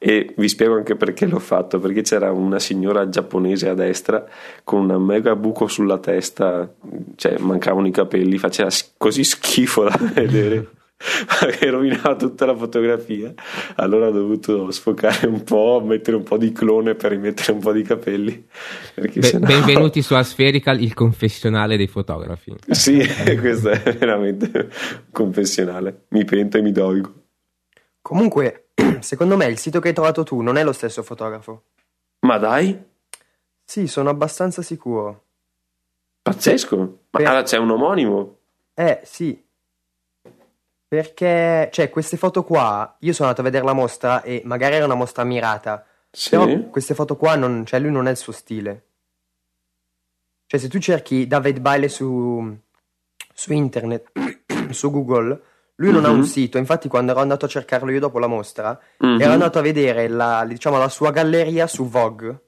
e 0.04 0.34
vi 0.36 0.50
spiego 0.50 0.78
anche 0.78 0.96
perché 0.96 1.28
l'ho 1.28 1.38
fatto, 1.38 1.78
perché 1.78 2.02
c'era 2.02 2.32
una 2.32 2.58
signora 2.58 3.08
giapponese 3.08 3.70
a 3.70 3.76
destra 3.76 4.26
con 4.64 4.90
un 4.90 5.04
mega 5.04 5.36
buco 5.36 5.68
sulla 5.68 6.00
testa, 6.00 6.68
cioè 7.16 7.38
mancavano 7.38 7.86
i 7.86 7.92
capelli, 7.92 8.40
faceva 8.40 8.72
così 8.98 9.24
schifo 9.24 9.84
da 9.84 10.00
vedere. 10.16 10.70
che 11.60 11.70
rovinava 11.70 12.16
tutta 12.16 12.48
la 12.48 12.56
fotografia. 12.56 13.32
Allora 13.76 14.08
ho 14.08 14.12
dovuto 14.12 14.72
sfocare 14.72 15.28
un 15.28 15.44
po' 15.44 15.84
mettere 15.86 16.18
un 16.18 16.24
po' 16.24 16.38
di 16.38 16.52
clone 16.52 16.96
per 16.96 17.12
rimettere 17.12 17.52
un 17.52 17.60
po' 17.60 17.72
di 17.72 17.84
capelli 17.84 18.44
Be- 18.96 19.22
sennò... 19.22 19.46
benvenuti 19.46 20.02
su 20.02 20.16
Aspherical 20.16 20.82
il 20.82 20.96
confessionale 20.96 21.78
dei 21.78 21.88
fotografi. 21.88 22.56
Sì 22.72 23.06
questo 23.40 23.70
è 23.70 23.96
veramente 24.00 24.50
un 24.54 24.68
confessionale. 25.12 26.06
Mi 26.10 26.26
pento 26.26 26.58
e 26.58 26.64
mi 26.64 26.72
dolgo. 26.72 27.14
Comunque 28.02 28.61
secondo 29.00 29.38
me 29.38 29.46
il 29.46 29.58
sito 29.58 29.80
che 29.80 29.90
hai 29.90 29.94
trovato 29.94 30.24
tu 30.24 30.42
non 30.42 30.58
è 30.58 30.64
lo 30.64 30.74
stesso 30.74 31.04
fotografo. 31.04 31.64
Ma 32.20 32.38
dai? 32.38 32.90
Sì, 33.64 33.88
sono 33.88 34.10
abbastanza 34.10 34.62
sicuro. 34.62 35.24
Pazzesco. 36.22 36.78
Ma 36.78 36.88
per... 37.10 37.26
allora 37.26 37.44
c'è 37.44 37.58
un 37.58 37.72
omonimo? 37.72 38.38
Eh, 38.74 39.02
sì. 39.04 39.42
Perché, 40.88 41.70
cioè, 41.72 41.90
queste 41.90 42.18
foto 42.18 42.44
qua, 42.44 42.98
io 43.00 43.14
sono 43.14 43.30
andato 43.30 43.42
a 43.48 43.50
vedere 43.50 43.66
la 43.66 43.74
mostra 43.74 44.22
e 44.24 44.42
magari 44.44 44.76
era 44.76 44.86
una 44.86 44.96
mostra 44.96 45.24
mirata. 45.24 45.86
Sì. 46.12 46.32
Però 46.32 46.70
queste 46.70 46.94
foto 46.94 47.16
qua, 47.16 47.36
non, 47.36 47.66
cioè, 47.66 47.80
lui 47.80 47.92
non 47.92 48.08
è 48.08 48.12
il 48.12 48.18
suo 48.18 48.34
stile. 48.34 48.86
Cioè, 50.46 50.60
se 50.60 50.68
tu 50.68 50.80
cerchi 50.80 51.28
David 51.28 51.60
Baile 51.60 51.88
su, 51.88 52.58
su 53.34 53.54
internet, 53.54 54.12
su 54.72 54.92
Google, 54.92 55.42
lui 55.76 55.92
non 55.92 56.02
mm-hmm. 56.02 56.10
ha 56.10 56.14
un 56.14 56.20
mhm. 56.20 56.26
sito, 56.26 56.58
infatti 56.58 56.88
quando 56.88 57.12
ero 57.12 57.22
andato 57.22 57.46
a 57.46 57.48
cercarlo 57.48 57.92
io 57.92 58.00
dopo 58.00 58.20
la 58.20 58.28
mostra, 58.28 58.80
mm-hmm. 59.04 59.20
ero 59.20 59.32
andato 59.32 59.60
a 59.60 59.62
vedere 59.62 60.08
la, 60.08 60.46
diciamo, 60.48 60.78
la 60.78 60.90
sua 60.90 61.12
galleria 61.12 61.68
su 61.68 61.88
Vogue. 61.88 62.40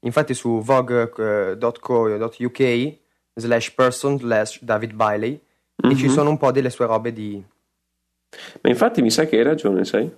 Infatti 0.00 0.32
su 0.34 0.60
vogue.co.uk 0.60 1.58
slash 3.34 3.74
person 3.74 4.18
slash 4.18 4.62
David 4.62 4.92
Bailey 4.92 5.30
mm-hmm. 5.30 5.92
e 5.92 5.96
ci 5.96 6.06
mhm. 6.06 6.12
sono 6.12 6.30
un 6.30 6.36
po' 6.38 6.52
delle 6.52 6.70
sue 6.70 6.86
robe 6.86 7.12
di... 7.12 7.44
Ma 8.60 8.68
infatti 8.70 9.02
mi 9.02 9.10
sa 9.10 9.24
che 9.24 9.38
hai 9.38 9.42
ragione, 9.42 9.84
sai? 9.84 10.08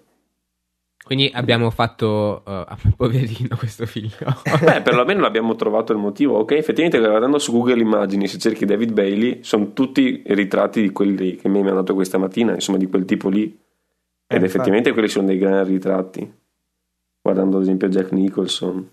Quindi 1.10 1.28
abbiamo 1.34 1.70
fatto 1.70 2.44
uh, 2.46 2.64
poverino 2.94 3.56
questo 3.56 3.84
figlio. 3.84 4.32
Beh, 4.62 4.78
perlomeno 4.86 5.26
abbiamo 5.26 5.56
trovato 5.56 5.92
il 5.92 5.98
motivo. 5.98 6.38
Ok, 6.38 6.52
effettivamente 6.52 7.00
guardando 7.00 7.40
su 7.40 7.50
Google 7.50 7.80
Immagini, 7.80 8.28
se 8.28 8.38
cerchi 8.38 8.64
David 8.64 8.92
Bailey, 8.92 9.42
sono 9.42 9.72
tutti 9.72 10.22
ritratti 10.24 10.80
di 10.80 10.92
quelli 10.92 11.34
che 11.34 11.48
mi 11.48 11.58
hai 11.58 11.64
mandato 11.64 11.94
questa 11.94 12.16
mattina, 12.16 12.54
insomma 12.54 12.78
di 12.78 12.86
quel 12.86 13.06
tipo 13.06 13.28
lì. 13.28 13.42
Ed 13.42 14.40
eh, 14.40 14.44
effettivamente 14.44 14.90
infatti. 14.90 14.92
quelli 14.92 15.08
sono 15.08 15.26
dei 15.26 15.38
gran 15.38 15.64
ritratti. 15.64 16.32
Guardando 17.20 17.56
ad 17.56 17.62
esempio 17.64 17.88
Jack 17.88 18.12
Nicholson. 18.12 18.90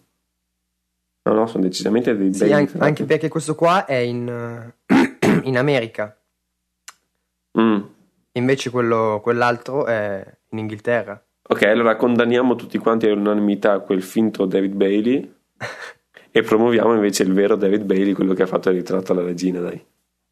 No, 1.21 1.33
no, 1.33 1.45
sono 1.45 1.63
decisamente 1.65 2.17
dei 2.17 2.33
sì, 2.33 2.51
anche, 2.51 2.79
anche, 2.79 3.03
perché 3.03 3.27
questo 3.27 3.53
qua 3.53 3.85
è 3.85 3.97
in, 3.97 4.73
in 5.43 5.55
America. 5.55 6.19
Mm. 7.59 7.79
Invece 8.31 8.71
quello, 8.71 9.19
quell'altro 9.21 9.85
è 9.85 10.25
in 10.49 10.57
Inghilterra. 10.57 11.21
Ok, 11.49 11.61
allora 11.63 11.95
condanniamo 11.95 12.55
tutti 12.55 12.77
quanti 12.77 13.07
all'unanimità 13.07 13.79
quel 13.79 14.03
finto 14.03 14.45
David 14.45 14.73
Bailey 14.73 15.35
e 16.29 16.41
promuoviamo 16.41 16.93
invece 16.93 17.23
il 17.23 17.31
vero 17.31 17.55
David 17.55 17.83
Bailey, 17.83 18.11
quello 18.11 18.33
che 18.33 18.43
ha 18.43 18.47
fatto 18.47 18.69
il 18.69 18.75
ritratto 18.75 19.13
alla 19.13 19.23
regina, 19.23 19.61
dai. 19.61 19.85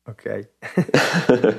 Ok. 0.07 0.49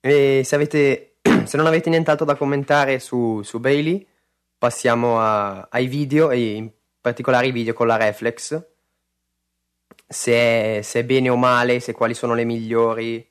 e 0.00 0.42
se, 0.44 0.54
avete, 0.54 1.14
se 1.44 1.56
non 1.56 1.64
avete 1.64 1.88
nient'altro 1.88 2.26
da 2.26 2.34
commentare 2.34 2.98
su, 2.98 3.40
su 3.42 3.58
Bailey, 3.58 4.06
passiamo 4.58 5.18
a, 5.18 5.66
ai 5.70 5.86
video 5.86 6.30
e 6.30 6.56
in 6.56 6.70
particolare 7.00 7.46
i 7.46 7.52
video 7.52 7.72
con 7.72 7.86
la 7.86 7.96
reflex. 7.96 8.62
Se 10.06 10.32
è, 10.32 10.80
se 10.82 11.00
è 11.00 11.04
bene 11.04 11.30
o 11.30 11.36
male, 11.36 11.80
se 11.80 11.94
quali 11.94 12.12
sono 12.12 12.34
le 12.34 12.44
migliori. 12.44 13.26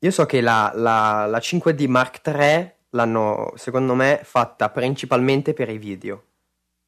Io 0.00 0.10
so 0.10 0.26
che 0.26 0.42
la, 0.42 0.70
la, 0.74 1.24
la 1.24 1.38
5D 1.38 1.88
Mark 1.88 2.20
III 2.26 2.73
l'hanno, 2.94 3.52
secondo 3.56 3.94
me, 3.94 4.20
fatta 4.22 4.70
principalmente 4.70 5.52
per 5.52 5.68
i 5.68 5.78
video. 5.78 6.22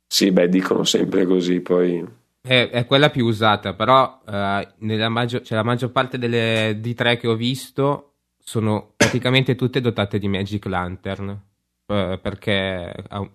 Sì, 0.07 0.31
beh, 0.31 0.49
dicono 0.49 0.85
sempre 0.85 1.27
così, 1.27 1.61
poi... 1.61 2.05
È, 2.41 2.71
è 2.71 2.87
quella 2.87 3.11
più 3.11 3.27
usata, 3.27 3.75
però 3.75 4.21
uh, 4.25 4.67
nella 4.79 5.09
maggior, 5.09 5.43
cioè, 5.43 5.59
la 5.59 5.65
maggior 5.65 5.91
parte 5.91 6.17
delle 6.17 6.81
D3 6.81 7.19
che 7.19 7.27
ho 7.27 7.35
visto 7.35 8.13
sono 8.39 8.93
praticamente 8.97 9.57
tutte 9.57 9.81
dotate 9.81 10.19
di 10.19 10.29
Magic 10.29 10.65
Lantern, 10.67 11.29
uh, 11.29 12.21
perché 12.21 12.95
uh, 13.11 13.29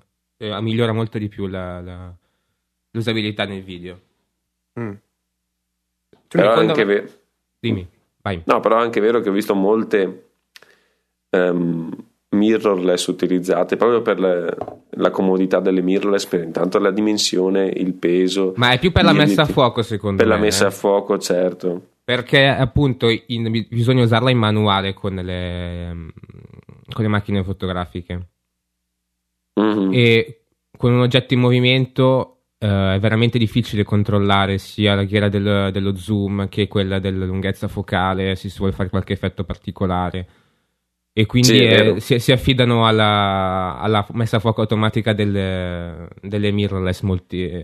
migliora 0.62 0.94
molto 0.94 1.18
di 1.18 1.28
più 1.28 1.48
la, 1.48 1.82
la, 1.82 2.16
l'usabilità 2.92 3.44
nel 3.44 3.64
video. 3.64 4.00
Mm. 4.80 4.94
Però 6.30 6.54
quando... 6.54 6.72
anche 6.72 6.86
vero... 6.86 7.08
Dimmi, 7.60 7.86
vai. 8.22 8.42
No, 8.46 8.62
però 8.62 8.80
è 8.80 8.82
anche 8.82 9.02
vero 9.02 9.20
che 9.20 9.28
ho 9.28 9.34
visto 9.34 9.54
molte... 9.54 10.30
Um, 11.32 12.11
mirrorless 12.32 13.08
utilizzate 13.08 13.76
proprio 13.76 14.02
per 14.02 14.20
le, 14.20 14.56
la 14.92 15.10
comodità 15.10 15.60
delle 15.60 15.82
mirrorless, 15.82 16.26
per 16.26 16.44
intanto 16.44 16.80
la 16.80 16.92
dimensione, 16.92 17.66
il 17.68 17.94
peso. 17.94 18.54
Ma 18.56 18.72
è 18.72 18.80
più 18.80 18.92
per 18.92 19.04
la 19.04 19.14
messa 19.14 19.44
a 19.44 19.46
fuoco, 19.46 19.82
secondo 19.82 20.18
per 20.18 20.26
me. 20.26 20.32
Per 20.32 20.40
la 20.40 20.46
messa 20.46 20.66
eh? 20.66 20.68
a 20.68 20.72
fuoco, 20.72 21.18
certo. 21.18 21.88
Perché 22.04 22.46
appunto 22.48 23.08
in, 23.28 23.66
bisogna 23.70 24.04
usarla 24.04 24.30
in 24.30 24.38
manuale 24.38 24.94
con 24.94 25.16
le, 25.16 26.14
con 26.92 27.04
le 27.04 27.10
macchine 27.10 27.44
fotografiche. 27.44 28.28
Mm-hmm. 29.60 29.90
E 29.94 30.46
con 30.78 30.94
un 30.94 31.02
oggetto 31.02 31.34
in 31.34 31.40
movimento 31.40 32.36
Uh, 32.62 32.94
è 32.94 33.00
veramente 33.00 33.40
difficile 33.40 33.84
controllare 33.84 34.60
sia 34.60 34.94
la 34.94 35.04
ghiera 35.04 35.30
del, 35.30 35.72
dello 35.72 35.96
zoom 35.96 36.48
che 36.48 36.68
quella 36.68 37.00
della 37.00 37.26
lunghezza 37.26 37.68
focale 37.68 38.36
se 38.36 38.50
si 38.50 38.58
vuole 38.60 38.72
fare 38.72 38.90
qualche 38.90 39.14
effetto 39.14 39.44
particolare 39.44 40.28
e 41.14 41.26
quindi 41.26 41.50
sì, 41.50 41.64
è, 41.64 42.00
si, 42.00 42.20
si, 42.20 42.32
affidano 42.32 42.88
alla, 42.88 43.78
alla, 43.80 44.08
messa 44.14 44.38
a 44.38 44.40
fuoco 44.40 44.62
automatica 44.62 45.14
delle, 45.14 46.08
delle 46.22 46.52
mirrorless 46.52 47.02
molti, 47.02 47.64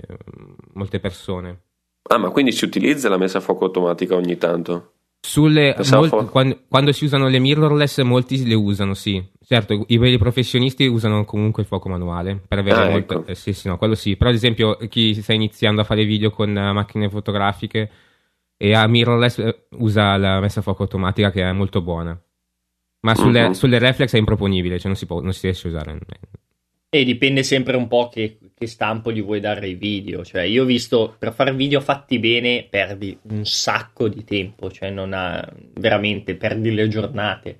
molte 0.74 1.00
persone. 1.00 1.62
Ah, 2.10 2.18
ma 2.18 2.30
quindi 2.30 2.52
si 2.52 2.66
utilizza 2.66 3.10
la 3.10 3.18
messa 3.18 3.38
a 3.38 3.42
fuoco 3.42 3.66
automatica 3.66 4.16
ogni 4.16 4.38
tanto? 4.38 4.94
Sulle, 5.20 5.76
molti, 5.92 6.26
quando, 6.28 6.60
quando, 6.70 6.92
si 6.92 7.06
usano 7.06 7.28
le 7.28 7.40
mirrorless, 7.40 8.02
molti 8.02 8.46
le 8.46 8.54
usano, 8.54 8.94
sì. 8.94 9.22
Certo, 9.44 9.86
i 9.88 9.98
veri 9.98 10.18
professionisti 10.18 10.86
usano 10.86 11.26
comunque 11.26 11.64
il 11.64 11.68
fuoco 11.68 11.90
manuale 11.90 12.42
per 12.48 12.60
avere 12.60 12.82
ah, 12.82 12.90
molto, 12.90 13.20
ecco. 13.20 13.32
eh, 13.32 13.36
sì, 13.36 13.54
sì, 13.54 13.68
no, 13.68 13.78
quello 13.78 13.96
sì. 13.96 14.16
Però, 14.16 14.30
ad 14.30 14.36
esempio, 14.36 14.78
chi 14.90 15.14
sta 15.16 15.34
iniziando 15.34 15.82
a 15.82 15.84
fare 15.84 16.06
video 16.06 16.30
con 16.30 16.50
uh, 16.50 16.74
macchine 16.74 17.10
fotografiche 17.10 17.90
e 18.56 18.74
ha 18.74 18.88
mirrorless 18.88 19.38
uh, 19.38 19.84
usa 19.84 20.16
la 20.18 20.40
messa 20.40 20.60
a 20.60 20.64
fuoco 20.64 20.84
automatica 20.84 21.32
che 21.32 21.42
è 21.42 21.52
molto 21.52 21.82
buona. 21.82 22.18
Ma 23.02 23.16
sulle, 23.16 23.46
uh-huh. 23.46 23.54
sulle 23.54 23.80
reflex 23.80 24.14
è 24.14 24.18
improponibile, 24.18 24.78
cioè 24.78 24.88
non 24.88 24.96
si, 24.96 25.06
può, 25.06 25.22
non 25.22 25.34
si 25.34 25.42
riesce 25.44 25.68
a 25.68 25.72
usare. 25.72 26.00
E 26.90 27.04
dipende 27.04 27.44
sempre 27.44 27.76
un 27.76 27.88
po' 27.88 28.10
che, 28.10 28.38
che 28.54 28.66
stampo 28.66 29.12
gli 29.12 29.22
vuoi 29.22 29.40
dare 29.40 29.66
ai 29.66 29.76
video. 29.76 30.24
Cioè, 30.24 30.44
io 30.44 30.64
ho 30.64 30.66
visto 30.66 31.16
per 31.18 31.34
fare 31.34 31.54
video 31.54 31.80
fatti 31.80 32.18
bene 32.18 32.66
perdi 32.70 33.18
un 33.30 33.46
sacco 33.46 34.08
di 34.08 34.24
tempo, 34.24 34.72
cioè 34.72 34.90
non 34.90 35.14
ha 35.14 35.48
veramente 35.76 36.36
perdi 36.36 36.74
le 36.74 36.88
giornate. 36.88 37.60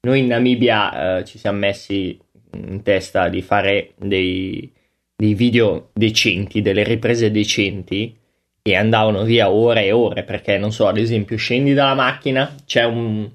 Noi 0.00 0.20
in 0.20 0.26
Namibia 0.26 1.18
eh, 1.18 1.24
ci 1.24 1.38
siamo 1.38 1.58
messi 1.58 2.18
in 2.56 2.82
testa 2.82 3.28
di 3.28 3.42
fare 3.42 3.94
dei, 3.96 4.70
dei 5.14 5.34
video 5.34 5.90
decenti, 5.92 6.60
delle 6.60 6.84
riprese 6.84 7.30
decenti 7.30 8.16
e 8.62 8.76
andavano 8.76 9.24
via 9.24 9.50
ore 9.50 9.84
e 9.84 9.92
ore 9.92 10.24
perché 10.24 10.58
non 10.58 10.72
so, 10.72 10.86
ad 10.86 10.98
esempio, 10.98 11.36
scendi 11.36 11.74
dalla 11.74 11.94
macchina, 11.94 12.54
c'è 12.64 12.84
un, 12.84 13.30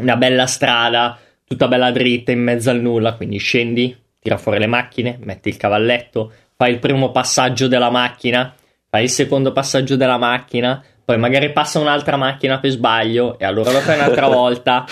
una 0.00 0.16
bella 0.16 0.46
strada 0.46 1.18
tutta 1.50 1.66
bella 1.66 1.90
dritta 1.90 2.30
in 2.30 2.40
mezzo 2.40 2.70
al 2.70 2.80
nulla, 2.80 3.14
quindi 3.14 3.38
scendi, 3.38 3.96
tira 4.20 4.36
fuori 4.36 4.60
le 4.60 4.68
macchine, 4.68 5.18
metti 5.20 5.48
il 5.48 5.56
cavalletto, 5.56 6.32
fai 6.54 6.70
il 6.70 6.78
primo 6.78 7.10
passaggio 7.10 7.66
della 7.66 7.90
macchina, 7.90 8.54
fai 8.88 9.02
il 9.02 9.10
secondo 9.10 9.50
passaggio 9.50 9.96
della 9.96 10.16
macchina, 10.16 10.80
poi 11.04 11.18
magari 11.18 11.50
passa 11.50 11.80
un'altra 11.80 12.16
macchina 12.16 12.60
per 12.60 12.70
sbaglio 12.70 13.36
e 13.36 13.44
allora 13.44 13.72
lo 13.72 13.80
fai 13.80 13.96
un'altra 13.96 14.28
volta. 14.30 14.86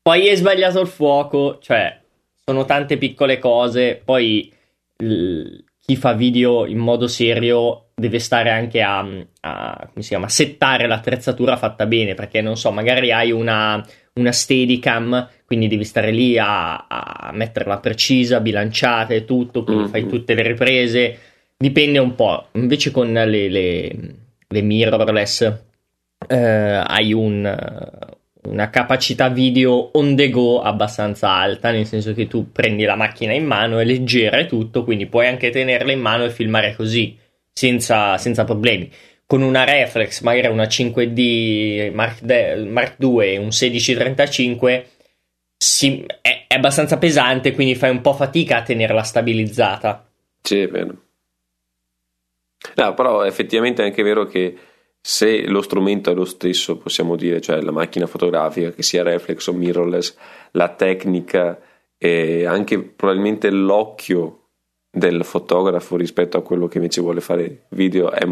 Poi 0.00 0.26
hai 0.26 0.36
sbagliato 0.36 0.80
il 0.80 0.86
fuoco, 0.86 1.58
cioè 1.60 2.00
sono 2.42 2.64
tante 2.64 2.96
piccole 2.96 3.38
cose, 3.38 4.00
poi 4.02 4.50
l- 4.96 5.58
chi 5.84 5.96
fa 5.96 6.14
video 6.14 6.64
in 6.64 6.78
modo 6.78 7.06
serio 7.08 7.88
deve 7.94 8.20
stare 8.20 8.48
anche 8.48 8.80
a, 8.80 9.00
a 9.00 9.86
come 9.90 10.02
si 10.02 10.08
chiama, 10.08 10.30
settare 10.30 10.86
l'attrezzatura 10.86 11.58
fatta 11.58 11.84
bene, 11.84 12.14
perché 12.14 12.40
non 12.40 12.56
so, 12.56 12.70
magari 12.72 13.12
hai 13.12 13.32
una, 13.32 13.84
una 14.14 14.32
Steadicam, 14.32 15.28
quindi 15.44 15.66
devi 15.66 15.84
stare 15.84 16.10
lì 16.10 16.38
a, 16.38 16.86
a 16.86 17.30
metterla 17.32 17.78
precisa, 17.78 18.40
bilanciata 18.40 19.14
e 19.14 19.24
tutto, 19.24 19.64
quindi 19.64 19.84
mm-hmm. 19.84 19.92
fai 19.92 20.06
tutte 20.06 20.34
le 20.34 20.42
riprese, 20.42 21.18
dipende 21.56 21.98
un 21.98 22.14
po'. 22.14 22.48
Invece 22.52 22.90
con 22.90 23.12
le, 23.12 23.48
le, 23.48 23.96
le 24.46 24.62
mirrorless 24.62 25.52
eh, 26.28 26.36
hai 26.36 27.12
un, 27.12 27.56
una 28.42 28.70
capacità 28.70 29.28
video 29.28 29.90
on 29.94 30.14
the 30.14 30.30
go 30.30 30.62
abbastanza 30.62 31.30
alta, 31.30 31.72
nel 31.72 31.86
senso 31.86 32.14
che 32.14 32.28
tu 32.28 32.52
prendi 32.52 32.84
la 32.84 32.94
macchina 32.94 33.32
in 33.32 33.44
mano, 33.44 33.78
è 33.78 33.84
leggera 33.84 34.38
e 34.38 34.46
tutto, 34.46 34.84
quindi 34.84 35.06
puoi 35.06 35.26
anche 35.26 35.50
tenerla 35.50 35.90
in 35.90 36.00
mano 36.00 36.24
e 36.24 36.30
filmare 36.30 36.76
così, 36.76 37.18
senza, 37.52 38.16
senza 38.16 38.44
problemi 38.44 38.90
con 39.26 39.42
una 39.42 39.64
reflex, 39.64 40.20
magari 40.20 40.48
una 40.48 40.64
5D 40.64 41.92
Mark, 41.92 42.20
de- 42.22 42.56
Mark 42.56 42.96
II 42.98 43.36
un 43.36 43.48
1635, 43.50 44.88
si, 45.56 46.04
è, 46.20 46.44
è, 46.46 46.54
abbastanza 46.54 46.98
pesante, 46.98 47.52
quindi 47.52 47.74
fai 47.74 47.90
un 47.90 48.00
po' 48.00 48.12
fatica 48.12 48.58
a 48.58 48.62
tenerla 48.62 49.02
stabilizzata. 49.02 50.06
Sì, 50.42 50.60
è 50.60 50.68
vero. 50.68 50.96
No, 52.76 52.94
però 52.94 53.24
effettivamente 53.24 53.82
è 53.82 53.86
anche 53.86 54.02
vero 54.02 54.26
che 54.26 54.56
se 55.00 55.46
lo 55.46 55.60
strumento 55.60 56.10
è 56.10 56.14
lo 56.14 56.24
stesso, 56.24 56.78
possiamo 56.78 57.16
dire, 57.16 57.40
cioè 57.40 57.60
la 57.60 57.72
macchina 57.72 58.06
fotografica, 58.06 58.70
che 58.70 58.82
sia 58.82 59.02
reflex 59.02 59.46
o 59.46 59.52
mirrorless, 59.52 60.16
la 60.52 60.70
tecnica 60.70 61.60
e 61.98 62.46
anche 62.46 62.80
probabilmente 62.80 63.50
l'occhio 63.50 64.43
del 64.94 65.24
fotografo 65.24 65.96
rispetto 65.96 66.38
a 66.38 66.42
quello 66.42 66.68
che 66.68 66.78
invece 66.78 67.00
vuole 67.00 67.20
fare 67.20 67.64
video 67.70 68.12
è 68.12 68.24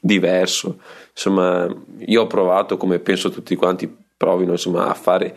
diverso. 0.00 0.78
Insomma, 1.10 1.66
io 2.06 2.22
ho 2.22 2.26
provato, 2.28 2.76
come 2.76 3.00
penso 3.00 3.30
tutti 3.30 3.56
quanti 3.56 3.92
provino, 4.16 4.52
insomma, 4.52 4.88
a 4.88 4.94
fare 4.94 5.36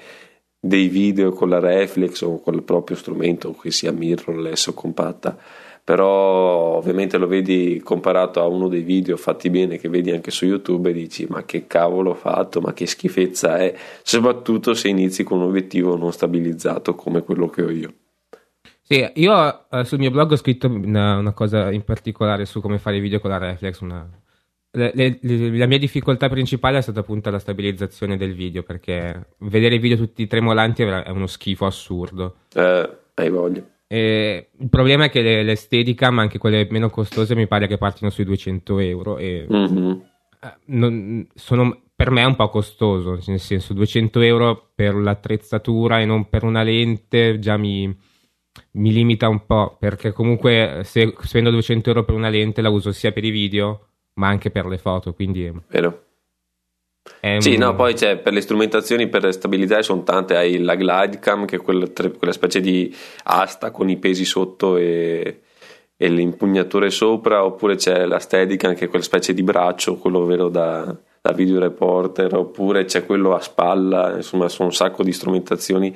dei 0.60 0.88
video 0.88 1.32
con 1.32 1.50
la 1.50 1.60
reflex 1.60 2.22
o 2.22 2.40
con 2.40 2.54
il 2.54 2.62
proprio 2.62 2.96
strumento, 2.96 3.56
che 3.60 3.72
sia 3.72 3.92
mirrorless 3.92 4.68
o 4.68 4.74
compatta. 4.74 5.36
Però 5.84 6.76
ovviamente 6.76 7.18
lo 7.18 7.28
vedi 7.28 7.82
comparato 7.84 8.42
a 8.42 8.46
uno 8.46 8.68
dei 8.68 8.82
video 8.82 9.16
fatti 9.16 9.50
bene 9.50 9.78
che 9.78 9.88
vedi 9.88 10.12
anche 10.12 10.32
su 10.32 10.46
YouTube 10.46 10.90
e 10.90 10.94
dici 10.94 11.26
ma 11.30 11.44
che 11.46 11.66
cavolo 11.66 12.12
ho 12.12 12.16
fatto, 12.16 12.60
ma 12.60 12.74
che 12.74 12.86
schifezza 12.86 13.58
è, 13.58 13.74
soprattutto 14.04 14.74
se 14.74 14.90
inizi 14.90 15.24
con 15.24 15.40
un 15.40 15.48
obiettivo 15.48 15.96
non 15.96 16.12
stabilizzato 16.12 16.94
come 16.94 17.24
quello 17.24 17.48
che 17.48 17.64
ho 17.64 17.70
io. 17.70 17.94
Sì, 18.90 19.06
io 19.16 19.70
eh, 19.70 19.84
sul 19.84 20.00
mio 20.00 20.12
blog 20.12 20.32
ho 20.32 20.38
scritto 20.38 20.68
una, 20.68 21.18
una, 21.18 21.34
cosa 21.34 21.72
in 21.74 21.84
particolare 21.84 22.46
su 22.46 22.62
come 22.62 22.78
fare 22.78 22.96
i 22.96 23.00
video 23.02 23.20
con 23.20 23.32
la 23.32 23.38
reflex. 23.38 23.82
Una... 23.82 24.10
Le, 24.72 24.92
le, 24.96 25.20
le, 25.22 25.58
la 25.58 25.66
mia 25.66 25.78
difficoltà 25.78 26.30
principale 26.30 26.78
è 26.78 26.82
stata 26.82 27.02
appunto 27.02 27.30
la 27.30 27.40
stabilizzazione 27.40 28.16
del 28.16 28.34
video 28.34 28.64
perché 28.64 29.34
vedere 29.40 29.76
i 29.76 29.80
video 29.80 29.98
tutti 29.98 30.26
tremolanti 30.26 30.84
è 30.84 31.10
uno 31.10 31.28
schifo 31.28 31.66
assurdo. 31.66 32.38
Eh, 32.54 32.90
hai 33.16 33.30
voglia. 33.30 33.62
E 33.88 34.52
il 34.58 34.70
problema 34.70 35.06
è 35.06 35.10
che 35.10 35.22
le, 35.22 35.44
le 35.44 35.56
Steadicam, 35.56 36.20
anche 36.20 36.38
quelle 36.38 36.66
meno 36.70 36.90
costose, 36.90 37.36
mi 37.36 37.48
pare 37.48 37.68
che 37.68 37.78
partino 37.78 38.10
sui 38.10 38.24
200 38.24 38.80
euro 38.80 39.18
e 39.18 39.48
mm-hmm. 39.52 40.00
non, 40.68 41.28
sono 41.36 41.82
per 41.94 42.10
me 42.10 42.22
è 42.22 42.26
un 42.26 42.38
po' 42.38 42.48
costoso, 42.48 43.20
nel 43.28 43.40
senso 43.40 43.74
200 43.74 44.22
euro 44.22 44.70
per 44.74 44.96
l'attrezzatura 44.96 46.00
e 46.00 46.06
non 46.06 46.30
per 46.30 46.44
una 46.44 46.64
lente 46.64 47.40
già 47.40 47.58
mi, 47.58 47.94
mi 48.78 48.92
limita 48.92 49.28
un 49.28 49.46
po' 49.46 49.76
perché 49.80 50.12
comunque 50.12 50.82
se 50.84 51.14
spendo 51.22 51.50
200 51.50 51.90
euro 51.90 52.06
per 52.06 52.16
una 52.16 52.30
lente 52.30 52.62
la 52.62 52.70
uso 52.70 52.92
sia 52.92 53.12
per 53.12 53.24
i 53.24 53.30
video 53.30 53.88
ma 54.14 54.28
anche 54.28 54.50
per 54.50 54.66
le 54.66 54.78
foto 54.78 55.14
quindi 55.14 55.52
vero? 55.68 56.04
Un... 57.22 57.42
sì 57.42 57.58
no 57.58 57.74
poi 57.74 57.94
c'è 57.94 58.18
per 58.18 58.34
le 58.34 58.42
strumentazioni 58.42 59.08
per 59.08 59.32
stabilizzare 59.34 59.84
sono 59.84 60.04
tante. 60.04 60.36
Hai 60.36 60.60
la 60.60 60.76
glidecam 60.76 61.46
che 61.46 61.56
è 61.56 61.60
quella, 61.60 61.88
quella 61.88 62.34
specie 62.34 62.60
di 62.60 62.94
asta 63.24 63.72
con 63.72 63.90
i 63.90 63.98
pesi 63.98 64.26
sotto 64.26 64.76
e, 64.78 65.42
e 65.96 66.10
l'impugnatore 66.10 66.90
sopra 66.90 67.46
oppure 67.46 67.76
c'è 67.76 68.06
la 68.06 68.20
steadicam 68.20 68.76
che 68.76 68.86
è 68.86 68.90
quella 68.90 69.04
specie 69.04 69.34
di 69.34 69.42
braccio 69.42 69.96
quello 69.96 70.26
vero 70.26 70.50
da, 70.50 70.96
da 71.22 71.32
video 71.32 71.60
reporter 71.60 72.36
oppure 72.36 72.86
c'è 72.86 73.06
quello 73.06 73.34
a 73.34 73.40
spalla 73.40 74.16
insomma 74.18 74.50
sono 74.50 74.68
un 74.68 74.74
sacco 74.74 75.02
di 75.04 75.14
strumentazioni 75.14 75.96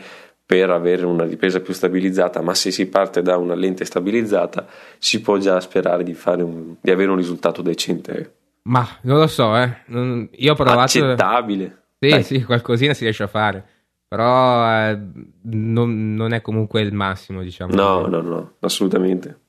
per 0.52 0.70
avere 0.70 1.06
una 1.06 1.24
ripresa 1.24 1.62
più 1.62 1.74
stabilizzata, 1.74 2.42
ma 2.42 2.54
se 2.54 2.72
si 2.72 2.90
parte 2.90 3.22
da 3.22 3.38
una 3.38 3.56
lente 3.56 3.86
stabilizzata 3.86 4.68
si 4.98 5.22
può 5.22 5.38
già 5.38 5.62
sperare 5.62 6.04
di, 6.04 6.14
un, 6.26 6.76
di 6.82 6.92
avere 6.92 7.10
un 7.10 7.16
risultato 7.16 7.62
decente. 7.62 8.34
Ma 8.64 8.86
non 9.04 9.20
lo 9.20 9.28
so, 9.28 9.56
eh. 9.56 9.84
io 9.88 10.52
ho 10.52 10.56
provato. 10.56 10.82
Accettabile. 10.82 11.84
Sì, 11.98 12.10
Dai. 12.10 12.24
sì, 12.24 12.44
qualcosina 12.44 12.94
si 12.94 13.06
riesce 13.06 13.24
a 13.24 13.28
fare. 13.28 13.66
Però 14.10 14.90
eh, 14.90 15.00
non, 15.44 16.16
non, 16.16 16.34
è 16.34 16.42
comunque 16.42 16.82
il 16.82 16.92
massimo, 16.92 17.44
diciamo. 17.44 17.74
No, 17.74 18.08
no, 18.08 18.20
no, 18.20 18.56
assolutamente. 18.60 19.40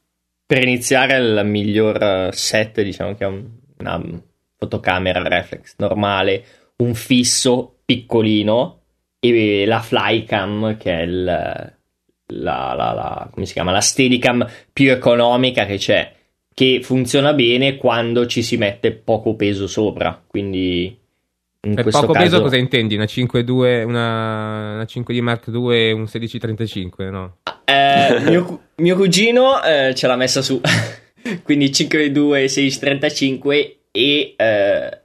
Per 0.47 0.63
iniziare, 0.63 1.17
il 1.17 1.43
miglior 1.45 2.29
set, 2.33 2.81
diciamo 2.81 3.17
che 3.17 3.25
è 3.25 3.43
una 3.79 4.01
fotocamera 4.57 5.21
reflex 5.27 5.75
normale, 5.79 6.45
un 6.77 6.95
fisso 6.95 7.79
piccolino 7.85 8.82
e 9.25 9.65
la 9.67 9.81
Flycam 9.81 10.77
che 10.77 10.99
è 10.99 11.03
il, 11.03 11.25
la, 11.25 11.75
la, 12.27 12.75
la, 12.75 13.29
come 13.33 13.47
si 13.47 13.53
chiama? 13.53 13.71
la 13.71 13.81
Steadicam 13.81 14.45
più 14.73 14.91
economica 14.91 15.65
che 15.65 15.77
c'è 15.77 16.13
che 16.53 16.81
funziona 16.83 17.33
bene 17.33 17.77
quando 17.77 18.27
ci 18.27 18.43
si 18.43 18.57
mette 18.57 18.91
poco 18.93 19.37
peso 19.37 19.69
sopra 19.69 20.21
quindi 20.27 20.99
in 21.65 21.75
per 21.75 21.85
poco 21.85 22.13
caso... 22.13 22.25
peso 22.25 22.43
cosa 22.43 22.57
intendi? 22.57 22.97
Una 22.97 23.05
5.2 23.05 23.85
una, 23.85 24.75
una 24.75 24.83
5D 24.83 25.21
Mark 25.21 25.47
II 25.47 25.93
un 25.93 26.01
1635 26.01 27.11
no? 27.11 27.37
Eh, 27.65 28.21
mio, 28.27 28.63
mio, 28.77 28.97
cugino 28.97 29.63
eh, 29.63 29.95
ce 29.95 30.09
l'ha 30.09 30.17
messa 30.17 30.43
su 30.43 30.61
quindi 31.45 31.67
5.2 31.67 31.95
e 31.95 32.11
1635 32.11 33.77
e 33.93 34.35
eh, 34.37 35.01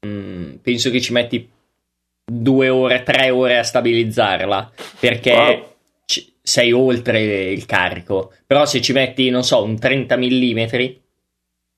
mh, 0.00 0.08
mm, 0.08 0.54
penso 0.62 0.90
che 0.90 1.00
ci 1.00 1.12
metti 1.12 1.48
due 2.24 2.68
ore, 2.68 3.02
tre 3.02 3.30
ore 3.30 3.58
a 3.58 3.62
stabilizzarla 3.62 4.70
perché 5.00 5.32
wow. 5.32 5.68
c- 6.04 6.32
sei 6.42 6.72
oltre 6.72 7.50
il 7.50 7.66
carico. 7.66 8.32
Però 8.46 8.64
se 8.64 8.80
ci 8.80 8.92
metti, 8.92 9.30
non 9.30 9.44
so, 9.44 9.62
un 9.62 9.78
30 9.78 10.16
mm 10.16 10.64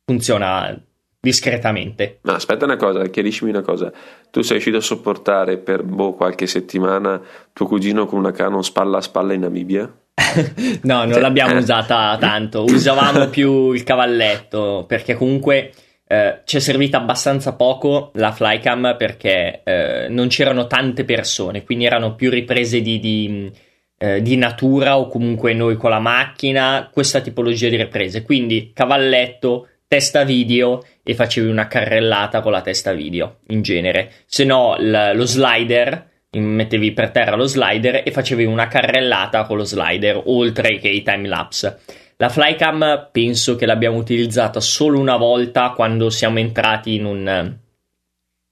funziona 0.05 0.79
discretamente. 1.25 2.19
Ma 2.23 2.35
aspetta 2.35 2.67
una 2.67 2.77
cosa, 2.77 3.09
chiariscimi 3.09 3.51
una 3.51 3.63
cosa. 3.63 3.91
Tu 4.31 4.43
sei 4.43 4.53
riuscito 4.53 4.77
a 4.77 4.83
sopportare 4.83 5.57
per 5.57 5.83
boh, 5.83 6.13
qualche 6.13 6.47
settimana 6.47 7.21
tuo 7.53 7.67
cugino 7.67 8.07
con 8.07 8.19
una 8.19 8.31
Canon 8.31 8.63
spalla 8.63 8.99
a 8.99 9.01
spalla 9.01 9.33
in 9.33 9.41
Namibia? 9.41 9.83
no, 10.83 10.99
non 10.99 11.13
cioè, 11.13 11.21
l'abbiamo 11.21 11.57
usata 11.57 12.17
tanto. 12.21 12.65
Usavamo 12.65 13.29
più 13.29 13.73
il 13.73 13.83
cavalletto 13.83 14.85
perché 14.87 15.15
comunque 15.15 15.73
eh, 16.07 16.41
ci 16.45 16.57
è 16.57 16.61
servita 16.61 16.99
abbastanza 16.99 17.55
poco 17.55 18.11
la 18.15 18.33
flycam 18.33 18.95
perché 18.99 19.63
eh, 19.65 20.07
non 20.09 20.29
c'erano 20.29 20.67
tante 20.67 21.05
persone, 21.05 21.65
quindi 21.65 21.87
erano 21.87 22.15
più 22.15 22.31
riprese 22.31 22.81
di, 22.81 22.99
di, 22.99 23.51
eh, 23.99 24.21
di, 24.21 24.37
natura 24.37 24.99
o 24.99 25.09
comunque 25.09 25.55
noi 25.55 25.77
con 25.77 25.91
la 25.91 26.01
macchina, 26.01 26.89
questa 26.93 27.21
tipologia 27.21 27.69
di 27.69 27.77
riprese. 27.77 28.23
Quindi 28.23 28.73
cavalletto, 28.75 29.69
testa 29.89 30.25
video 30.25 30.85
e 31.03 31.15
facevi 31.15 31.49
una 31.49 31.67
carrellata 31.67 32.41
con 32.41 32.53
la 32.53 32.61
testa 32.61 32.93
video 32.93 33.39
in 33.49 33.63
genere. 33.63 34.13
Se 34.27 34.45
no 34.45 34.77
l- 34.77 35.13
lo 35.15 35.25
slider 35.25 36.13
mettevi 36.39 36.93
per 36.93 37.11
terra 37.11 37.37
lo 37.37 37.47
slider 37.47 38.03
e 38.05 38.11
facevi 38.11 38.45
una 38.45 38.67
carrellata 38.67 39.45
con 39.45 39.57
lo 39.57 39.65
slider 39.65 40.21
oltre 40.27 40.79
che 40.79 40.89
i 40.89 41.03
time 41.03 41.29
lapse. 41.29 41.81
La 42.25 42.31
flycam 42.31 43.09
penso 43.13 43.55
che 43.55 43.67
l'abbiamo 43.67 43.99
utilizzata 43.99 44.59
solo 44.59 44.99
una 44.99 45.19
volta 45.19 45.73
quando 45.77 46.09
siamo 46.09 46.39
entrati 46.39 46.95
in 46.95 47.05
un, 47.05 47.55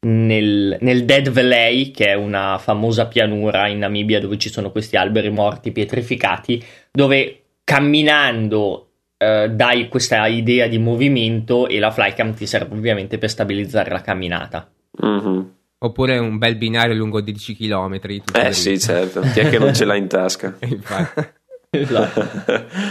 nel, 0.07 0.77
nel, 0.79 1.05
Dead 1.07 1.31
Valley, 1.31 1.91
che 1.91 2.09
è 2.09 2.13
una 2.13 2.59
famosa 2.59 3.07
pianura 3.07 3.69
in 3.69 3.79
Namibia 3.79 4.21
dove 4.21 4.37
ci 4.37 4.51
sono 4.51 4.71
questi 4.71 4.97
alberi 4.97 5.31
morti 5.31 5.73
pietrificati, 5.73 6.63
dove 6.91 7.45
camminando 7.65 8.89
eh, 9.17 9.49
dai 9.49 9.89
questa 9.89 10.27
idea 10.27 10.67
di 10.67 10.77
movimento 10.77 11.67
e 11.67 11.79
la 11.79 11.91
flycam 11.91 12.35
ti 12.35 12.45
serve 12.45 12.75
ovviamente 12.75 13.17
per 13.17 13.31
stabilizzare 13.31 13.91
la 13.91 14.03
camminata. 14.03 14.71
Mm-hmm. 15.03 15.41
Oppure 15.79 16.19
un 16.19 16.37
bel 16.37 16.57
binario 16.57 16.95
lungo 16.95 17.23
10 17.23 17.57
km. 17.57 17.99
Eh 18.35 18.53
sì, 18.53 18.79
certo. 18.79 19.23
Chi 19.33 19.41
è 19.41 19.49
che 19.49 19.59
non 19.59 19.73
ce 19.73 19.87
l'ha 19.87 19.97
in 19.97 20.09
tasca? 20.09 20.59
esatto. 21.71 22.91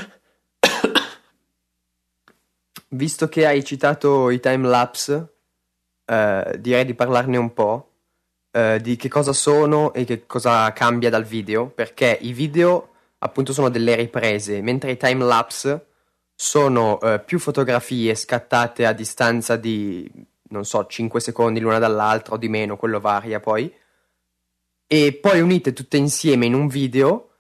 Visto 2.94 3.30
che 3.30 3.46
hai 3.46 3.64
citato 3.64 4.30
i 4.30 4.42
time 4.42 4.68
lapse, 4.68 5.36
eh, 6.06 6.58
direi 6.60 6.84
di 6.84 6.94
parlarne 6.94 7.38
un 7.38 7.54
po'. 7.54 7.88
Eh, 8.52 8.80
di 8.82 8.98
che 8.98 9.08
cosa 9.08 9.32
sono 9.32 9.94
e 9.94 10.04
che 10.04 10.26
cosa 10.26 10.74
cambia 10.74 11.10
dal 11.10 11.24
video, 11.24 11.68
perché 11.68 12.18
i 12.20 12.34
video 12.34 12.90
appunto 13.20 13.54
sono 13.54 13.70
delle 13.70 13.96
riprese, 13.96 14.62
mentre 14.62 14.92
i 14.92 14.98
time 14.98 15.24
lapse 15.24 15.86
sono 16.36 17.00
eh, 17.00 17.20
più 17.22 17.40
fotografie 17.40 18.14
scattate 18.14 18.86
a 18.86 18.92
distanza 18.92 19.56
di, 19.56 20.10
non 20.50 20.66
so, 20.66 20.86
5 20.86 21.22
secondi 21.22 21.62
l'una 21.62 21.80
dall'altra 21.80 22.34
o 22.34 22.38
di 22.38 22.50
meno, 22.50 22.76
quello 22.76 23.00
varia 23.00 23.40
poi, 23.40 23.74
e 24.86 25.14
poi 25.14 25.40
unite 25.40 25.72
tutte 25.72 25.96
insieme 25.96 26.46
in 26.46 26.54
un 26.54 26.68
video 26.68 27.31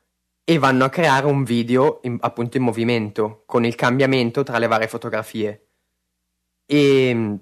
e 0.43 0.57
vanno 0.57 0.85
a 0.85 0.89
creare 0.89 1.25
un 1.25 1.43
video 1.43 1.99
in, 2.03 2.17
appunto 2.19 2.57
in 2.57 2.63
movimento, 2.63 3.43
con 3.45 3.65
il 3.65 3.75
cambiamento 3.75 4.43
tra 4.43 4.57
le 4.57 4.67
varie 4.67 4.87
fotografie. 4.87 5.65
E 6.65 7.37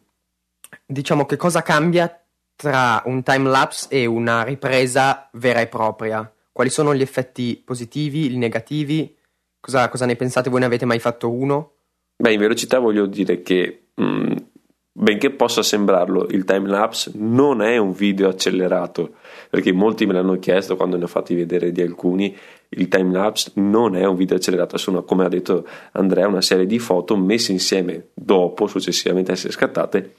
diciamo 0.85 1.25
che 1.25 1.37
cosa 1.37 1.61
cambia 1.61 2.23
tra 2.55 3.01
un 3.05 3.23
time 3.23 3.49
lapse 3.49 3.87
e 3.89 4.05
una 4.05 4.43
ripresa 4.43 5.29
vera 5.33 5.61
e 5.61 5.67
propria? 5.67 6.31
Quali 6.51 6.69
sono 6.69 6.93
gli 6.93 7.01
effetti 7.01 7.61
positivi, 7.63 8.35
negativi? 8.35 9.15
Cosa, 9.59 9.87
cosa 9.89 10.05
ne 10.05 10.15
pensate? 10.15 10.49
Voi 10.49 10.59
ne 10.59 10.65
avete 10.65 10.85
mai 10.85 10.99
fatto 10.99 11.31
uno? 11.31 11.73
Beh, 12.17 12.33
in 12.33 12.39
velocità 12.39 12.79
voglio 12.79 13.05
dire 13.05 13.41
che 13.41 13.87
mh, 13.93 14.03
mm, 14.03 14.35
benché 14.91 15.29
possa 15.31 15.63
sembrarlo, 15.63 16.27
il 16.31 16.43
time 16.43 16.67
lapse 16.67 17.11
non 17.15 17.61
è 17.61 17.77
un 17.77 17.93
video 17.93 18.27
accelerato, 18.27 19.15
perché 19.49 19.71
molti 19.71 20.05
me 20.05 20.13
l'hanno 20.13 20.37
chiesto 20.37 20.75
quando 20.75 20.97
ne 20.97 21.05
ho 21.05 21.07
fatti 21.07 21.33
vedere 21.33 21.71
di 21.71 21.81
alcuni, 21.81 22.35
il 22.69 22.87
time 22.87 23.11
lapse 23.11 23.51
non 23.55 23.95
è 23.95 24.05
un 24.05 24.15
video 24.15 24.37
accelerato, 24.37 24.77
sono 24.77 25.03
come 25.03 25.25
ha 25.25 25.29
detto 25.29 25.65
Andrea 25.93 26.27
una 26.27 26.41
serie 26.41 26.65
di 26.65 26.77
foto 26.77 27.17
messe 27.17 27.51
insieme 27.51 28.09
dopo, 28.13 28.67
successivamente 28.67 29.31
essere 29.31 29.51
scattate 29.51 30.13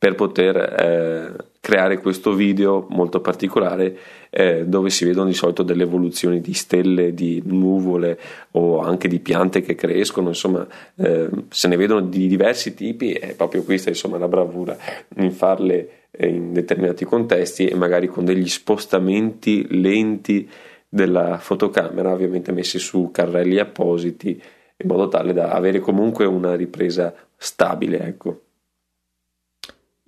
per 0.00 0.14
poter 0.14 0.56
eh, 0.56 1.44
creare 1.60 1.98
questo 1.98 2.32
video 2.32 2.86
molto 2.88 3.20
particolare 3.20 3.98
eh, 4.30 4.64
dove 4.64 4.88
si 4.88 5.04
vedono 5.04 5.26
di 5.26 5.34
solito 5.34 5.62
delle 5.62 5.82
evoluzioni 5.82 6.40
di 6.40 6.54
stelle, 6.54 7.12
di 7.12 7.42
nuvole 7.44 8.18
o 8.52 8.80
anche 8.80 9.08
di 9.08 9.20
piante 9.20 9.60
che 9.60 9.74
crescono, 9.74 10.28
insomma 10.28 10.66
eh, 10.96 11.28
se 11.50 11.68
ne 11.68 11.76
vedono 11.76 12.00
di 12.00 12.28
diversi 12.28 12.72
tipi, 12.72 13.12
è 13.12 13.34
proprio 13.34 13.62
questa 13.62 13.90
insomma 13.90 14.16
la 14.16 14.26
bravura 14.26 14.74
in 15.16 15.32
farle 15.32 15.90
eh, 16.12 16.28
in 16.28 16.54
determinati 16.54 17.04
contesti 17.04 17.66
e 17.66 17.74
magari 17.74 18.06
con 18.06 18.24
degli 18.24 18.48
spostamenti 18.48 19.66
lenti 19.82 20.48
della 20.88 21.36
fotocamera 21.36 22.10
ovviamente 22.10 22.52
messi 22.52 22.78
su 22.78 23.10
carrelli 23.12 23.58
appositi 23.58 24.30
in 24.78 24.88
modo 24.88 25.08
tale 25.08 25.34
da 25.34 25.50
avere 25.50 25.78
comunque 25.78 26.24
una 26.24 26.54
ripresa 26.54 27.14
stabile 27.36 28.00
ecco. 28.00 28.40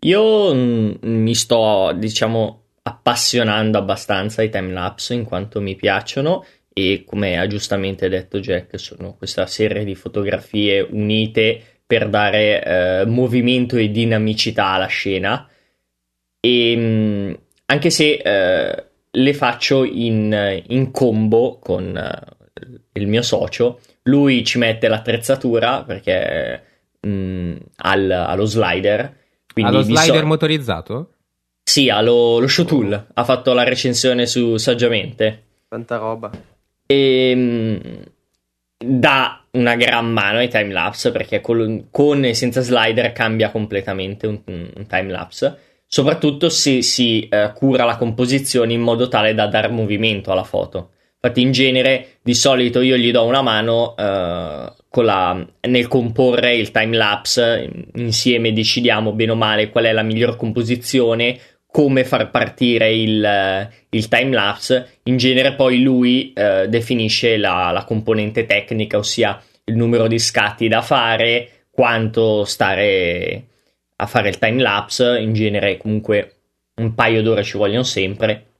Io 0.04 0.54
mm, 0.54 0.92
mi 1.02 1.34
sto, 1.34 1.92
diciamo, 1.96 2.62
appassionando 2.82 3.78
abbastanza 3.78 4.42
ai 4.42 4.50
timelapse 4.50 5.14
in 5.14 5.24
quanto 5.24 5.60
mi 5.60 5.76
piacciono 5.76 6.44
e 6.72 7.04
come 7.06 7.38
ha 7.38 7.46
giustamente 7.46 8.08
detto 8.08 8.40
Jack 8.40 8.78
sono 8.78 9.14
questa 9.14 9.46
serie 9.46 9.84
di 9.84 9.94
fotografie 9.94 10.80
unite 10.80 11.60
per 11.86 12.08
dare 12.08 12.64
eh, 12.64 13.06
movimento 13.06 13.76
e 13.76 13.90
dinamicità 13.90 14.68
alla 14.68 14.86
scena. 14.86 15.48
E 16.40 16.74
mm, 16.76 17.32
anche 17.66 17.90
se 17.90 18.14
eh, 18.14 18.84
le 19.10 19.34
faccio 19.34 19.84
in, 19.84 20.62
in 20.68 20.90
combo 20.90 21.58
con 21.58 21.94
uh, 21.94 22.70
il 22.92 23.06
mio 23.06 23.22
socio 23.22 23.80
lui 24.04 24.44
ci 24.44 24.58
mette 24.58 24.88
l'attrezzatura 24.88 25.84
perché 25.84 26.62
mh, 27.00 27.08
mm, 27.08 27.56
al, 27.76 28.10
allo 28.10 28.44
slider 28.46 29.20
quindi 29.52 29.70
ha 29.70 29.74
lo 29.74 29.82
slider 29.82 30.20
so- 30.20 30.26
motorizzato? 30.26 31.10
Sì, 31.64 31.88
ha 31.88 32.00
lo, 32.00 32.38
lo 32.38 32.46
show 32.48 32.64
tool. 32.64 33.06
Ha 33.14 33.24
fatto 33.24 33.52
la 33.52 33.62
recensione 33.62 34.26
su 34.26 34.56
Saggiamente. 34.56 35.42
Tanta 35.68 35.96
roba. 35.96 36.30
E 36.86 37.34
mh, 37.34 37.80
dà 38.84 39.44
una 39.52 39.76
gran 39.76 40.10
mano 40.10 40.38
ai 40.38 40.48
timelapse 40.48 41.12
perché 41.12 41.40
con, 41.40 41.86
con, 41.90 42.24
e 42.24 42.34
senza 42.34 42.60
slider 42.60 43.12
cambia 43.12 43.50
completamente 43.50 44.26
un, 44.26 44.40
un 44.44 44.86
timelapse. 44.86 45.58
Soprattutto 45.86 46.48
se 46.48 46.82
si 46.82 47.28
uh, 47.30 47.52
cura 47.52 47.84
la 47.84 47.96
composizione 47.96 48.72
in 48.72 48.80
modo 48.80 49.08
tale 49.08 49.34
da 49.34 49.46
dare 49.46 49.68
movimento 49.68 50.32
alla 50.32 50.44
foto. 50.44 50.90
Infatti, 51.14 51.42
in 51.42 51.52
genere, 51.52 52.18
di 52.22 52.34
solito 52.34 52.80
io 52.80 52.96
gli 52.96 53.12
do 53.12 53.24
una 53.24 53.42
mano 53.42 53.94
uh, 53.96 54.81
la, 55.00 55.46
nel 55.62 55.88
comporre 55.88 56.54
il 56.54 56.70
time 56.70 56.96
lapse. 56.96 57.70
Insieme 57.94 58.52
decidiamo 58.52 59.12
bene 59.12 59.32
o 59.32 59.36
male 59.36 59.70
qual 59.70 59.84
è 59.84 59.92
la 59.92 60.02
miglior 60.02 60.36
composizione, 60.36 61.38
come 61.66 62.04
far 62.04 62.30
partire 62.30 62.92
il, 62.92 63.70
il 63.88 64.08
time 64.08 64.34
lapse. 64.34 64.98
In 65.04 65.16
genere, 65.16 65.54
poi 65.54 65.80
lui 65.80 66.34
uh, 66.36 66.66
definisce 66.66 67.38
la, 67.38 67.70
la 67.72 67.84
componente 67.84 68.44
tecnica, 68.44 68.98
ossia 68.98 69.42
il 69.64 69.76
numero 69.76 70.06
di 70.06 70.18
scatti 70.18 70.68
da 70.68 70.82
fare, 70.82 71.66
quanto 71.70 72.44
stare 72.44 73.44
a 73.96 74.06
fare 74.06 74.28
il 74.28 74.38
time 74.38 74.60
lapse. 74.60 75.18
In 75.18 75.32
genere, 75.32 75.78
comunque, 75.78 76.34
un 76.76 76.94
paio 76.94 77.22
d'ore 77.22 77.42
ci 77.42 77.56
vogliono 77.56 77.84
sempre 77.84 78.51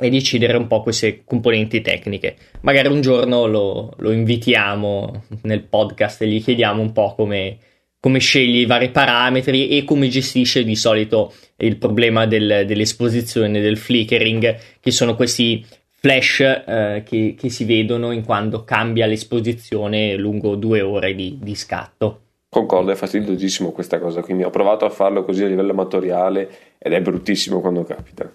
e 0.00 0.10
decidere 0.10 0.56
un 0.56 0.66
po' 0.66 0.82
queste 0.82 1.22
componenti 1.24 1.80
tecniche. 1.80 2.36
Magari 2.62 2.88
un 2.88 3.00
giorno 3.00 3.46
lo, 3.46 3.92
lo 3.98 4.10
invitiamo 4.10 5.24
nel 5.42 5.62
podcast 5.62 6.22
e 6.22 6.28
gli 6.28 6.42
chiediamo 6.42 6.80
un 6.80 6.92
po' 6.92 7.14
come, 7.14 7.58
come, 8.00 8.18
sceglie 8.18 8.60
i 8.60 8.66
vari 8.66 8.90
parametri 8.90 9.68
e 9.68 9.84
come 9.84 10.08
gestisce 10.08 10.64
di 10.64 10.74
solito 10.74 11.32
il 11.56 11.76
problema 11.76 12.26
del, 12.26 12.64
dell'esposizione, 12.66 13.60
del 13.60 13.76
flickering, 13.76 14.56
che 14.80 14.90
sono 14.90 15.14
questi 15.14 15.64
flash 16.00 16.40
eh, 16.40 17.02
che, 17.04 17.34
che, 17.38 17.50
si 17.50 17.64
vedono 17.64 18.12
in 18.12 18.24
quando 18.24 18.64
cambia 18.64 19.04
l'esposizione 19.04 20.16
lungo 20.16 20.56
due 20.56 20.80
ore 20.80 21.14
di, 21.14 21.38
di 21.40 21.54
scatto. 21.54 22.22
Concordo, 22.48 22.90
è 22.90 22.96
fastidiosissimo 22.96 23.70
questa 23.70 24.00
cosa 24.00 24.22
qui. 24.22 24.34
Mi 24.34 24.44
ho 24.44 24.50
provato 24.50 24.84
a 24.84 24.90
farlo 24.90 25.24
così 25.24 25.44
a 25.44 25.46
livello 25.46 25.70
amatoriale 25.70 26.50
ed 26.78 26.92
è 26.92 27.00
bruttissimo 27.00 27.60
quando 27.60 27.84
capita. 27.84 28.28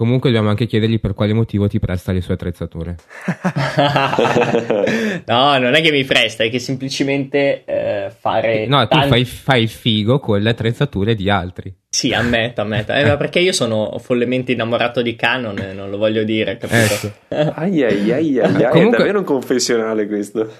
Comunque 0.00 0.30
dobbiamo 0.30 0.48
anche 0.48 0.64
chiedergli 0.64 0.98
per 0.98 1.12
quale 1.12 1.34
motivo 1.34 1.68
ti 1.68 1.78
presta 1.78 2.12
le 2.12 2.22
sue 2.22 2.32
attrezzature. 2.32 2.96
no, 5.26 5.58
non 5.58 5.74
è 5.74 5.82
che 5.82 5.90
mi 5.90 6.04
presta, 6.04 6.42
è 6.42 6.48
che 6.48 6.58
semplicemente 6.58 7.64
eh, 7.66 8.10
fare... 8.18 8.64
No, 8.64 8.88
tanti... 8.88 9.04
tu 9.04 9.12
fai, 9.12 9.26
fai, 9.26 9.62
il 9.64 9.68
figo 9.68 10.18
con 10.18 10.40
le 10.40 10.48
attrezzature 10.48 11.14
di 11.14 11.28
altri. 11.28 11.74
Sì, 11.90 12.14
ammetto, 12.14 12.62
ammetto. 12.62 12.94
Eh, 12.94 13.14
perché 13.18 13.40
io 13.40 13.52
sono 13.52 13.98
follemente 13.98 14.52
innamorato 14.52 15.02
di 15.02 15.14
Canon 15.14 15.72
non 15.74 15.90
lo 15.90 15.98
voglio 15.98 16.24
dire, 16.24 16.56
capito? 16.56 17.12
Ecco. 17.28 17.52
ai 17.60 17.82
ai 17.82 18.10
ai 18.10 18.38
ai, 18.38 18.38
ai 18.38 18.70
Comunque, 18.70 18.96
è 18.96 19.00
davvero 19.00 19.18
un 19.18 19.26
confessionale 19.26 20.06
questo. 20.06 20.54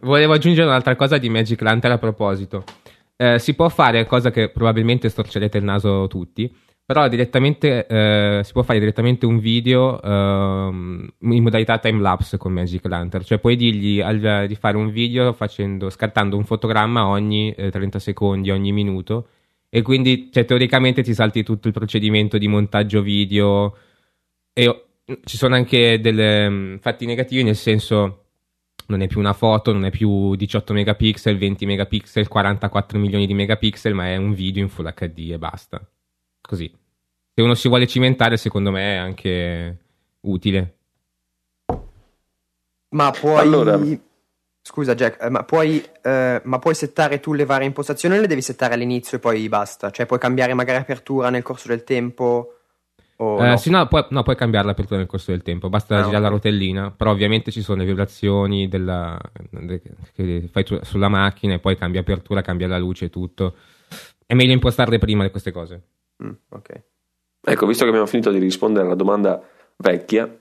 Volevo 0.00 0.32
aggiungere 0.32 0.66
un'altra 0.66 0.96
cosa 0.96 1.18
di 1.18 1.28
Magic 1.28 1.60
Lantern 1.60 1.92
a 1.92 1.98
proposito. 1.98 2.64
Eh, 3.18 3.38
si 3.38 3.52
può 3.52 3.68
fare, 3.68 4.06
cosa 4.06 4.30
che 4.30 4.48
probabilmente 4.48 5.10
storcerete 5.10 5.58
il 5.58 5.64
naso 5.64 6.06
tutti, 6.06 6.50
però 6.88 7.06
direttamente 7.06 7.86
eh, 7.86 8.40
si 8.42 8.52
può 8.52 8.62
fare 8.62 8.78
direttamente 8.78 9.26
un 9.26 9.40
video 9.40 10.00
eh, 10.00 10.08
in 10.08 11.42
modalità 11.42 11.76
time 11.76 12.00
lapse 12.00 12.38
con 12.38 12.54
Magic 12.54 12.86
Lantern, 12.86 13.24
cioè 13.24 13.38
puoi 13.38 13.56
dirgli 13.56 14.00
al, 14.00 14.46
di 14.48 14.54
fare 14.54 14.78
un 14.78 14.90
video 14.90 15.34
facendo, 15.34 15.90
scattando 15.90 16.38
un 16.38 16.46
fotogramma 16.46 17.06
ogni 17.06 17.52
eh, 17.52 17.70
30 17.70 17.98
secondi, 17.98 18.50
ogni 18.50 18.72
minuto. 18.72 19.28
E 19.68 19.82
quindi 19.82 20.30
cioè, 20.32 20.46
teoricamente 20.46 21.02
ti 21.02 21.12
salti 21.12 21.42
tutto 21.42 21.68
il 21.68 21.74
procedimento 21.74 22.38
di 22.38 22.48
montaggio 22.48 23.02
video. 23.02 23.76
E 24.54 24.84
ci 25.24 25.36
sono 25.36 25.56
anche 25.56 26.00
dei 26.00 26.48
mm, 26.48 26.76
fatti 26.78 27.04
negativi 27.04 27.42
nel 27.42 27.56
senso 27.56 28.24
non 28.86 29.02
è 29.02 29.08
più 29.08 29.18
una 29.20 29.34
foto, 29.34 29.74
non 29.74 29.84
è 29.84 29.90
più 29.90 30.34
18 30.36 30.72
megapixel, 30.72 31.36
20 31.36 31.66
megapixel, 31.66 32.28
44 32.28 32.98
milioni 32.98 33.26
di 33.26 33.34
megapixel, 33.34 33.92
ma 33.92 34.06
è 34.08 34.16
un 34.16 34.32
video 34.32 34.62
in 34.62 34.70
Full 34.70 34.90
HD 34.94 35.32
e 35.32 35.38
basta 35.38 35.86
così. 36.48 36.72
se 37.34 37.42
uno 37.42 37.54
si 37.54 37.68
vuole 37.68 37.86
cimentare, 37.86 38.38
secondo 38.38 38.70
me 38.70 38.94
è 38.94 38.96
anche 38.96 39.76
utile. 40.22 40.76
Ma 42.90 43.10
puoi. 43.10 43.38
Allora... 43.38 43.78
Scusa, 44.60 44.94
Jack, 44.94 45.22
eh, 45.22 45.30
ma, 45.30 45.44
puoi, 45.44 45.82
eh, 46.02 46.42
ma 46.44 46.58
puoi 46.58 46.74
settare 46.74 47.20
tu 47.20 47.32
le 47.32 47.46
varie 47.46 47.66
impostazioni 47.66 48.18
o 48.18 48.20
le 48.20 48.26
devi 48.26 48.42
settare 48.42 48.74
all'inizio 48.74 49.16
e 49.16 49.20
poi 49.20 49.48
basta? 49.48 49.90
Cioè, 49.90 50.04
puoi 50.04 50.18
cambiare 50.18 50.52
magari 50.52 50.78
apertura 50.78 51.30
nel 51.30 51.42
corso 51.42 51.68
del 51.68 51.84
tempo? 51.84 52.58
Oh, 53.16 53.42
eh, 53.42 53.48
no? 53.48 53.56
Sì, 53.56 53.70
no 53.70 53.86
puoi, 53.86 54.04
no, 54.10 54.22
puoi, 54.22 54.36
cambiare 54.36 54.66
l'apertura 54.66 54.98
nel 54.98 55.08
corso 55.08 55.30
del 55.30 55.42
tempo, 55.42 55.70
basta 55.70 55.94
ah, 55.94 55.98
girare 55.98 56.16
okay. 56.16 56.22
la 56.22 56.28
rotellina, 56.28 56.90
però 56.90 57.12
ovviamente 57.12 57.50
ci 57.50 57.62
sono 57.62 57.78
le 57.78 57.86
vibrazioni 57.86 58.68
della, 58.68 59.18
de, 59.50 59.80
che 60.12 60.48
fai 60.52 60.64
tu, 60.64 60.78
sulla 60.82 61.08
macchina 61.08 61.54
e 61.54 61.60
poi 61.60 61.76
cambia 61.78 62.00
apertura, 62.00 62.42
cambia 62.42 62.68
la 62.68 62.78
luce 62.78 63.06
e 63.06 63.10
tutto. 63.10 63.54
È 64.26 64.34
meglio 64.34 64.52
impostarle 64.52 64.98
prima 64.98 65.22
di 65.22 65.30
queste 65.30 65.50
cose. 65.50 65.82
Mm, 66.24 66.32
ok. 66.50 66.82
Ecco, 67.40 67.66
visto 67.66 67.84
che 67.84 67.90
abbiamo 67.90 68.06
finito 68.06 68.30
di 68.30 68.38
rispondere 68.38 68.86
alla 68.86 68.94
domanda 68.94 69.40
vecchia, 69.76 70.36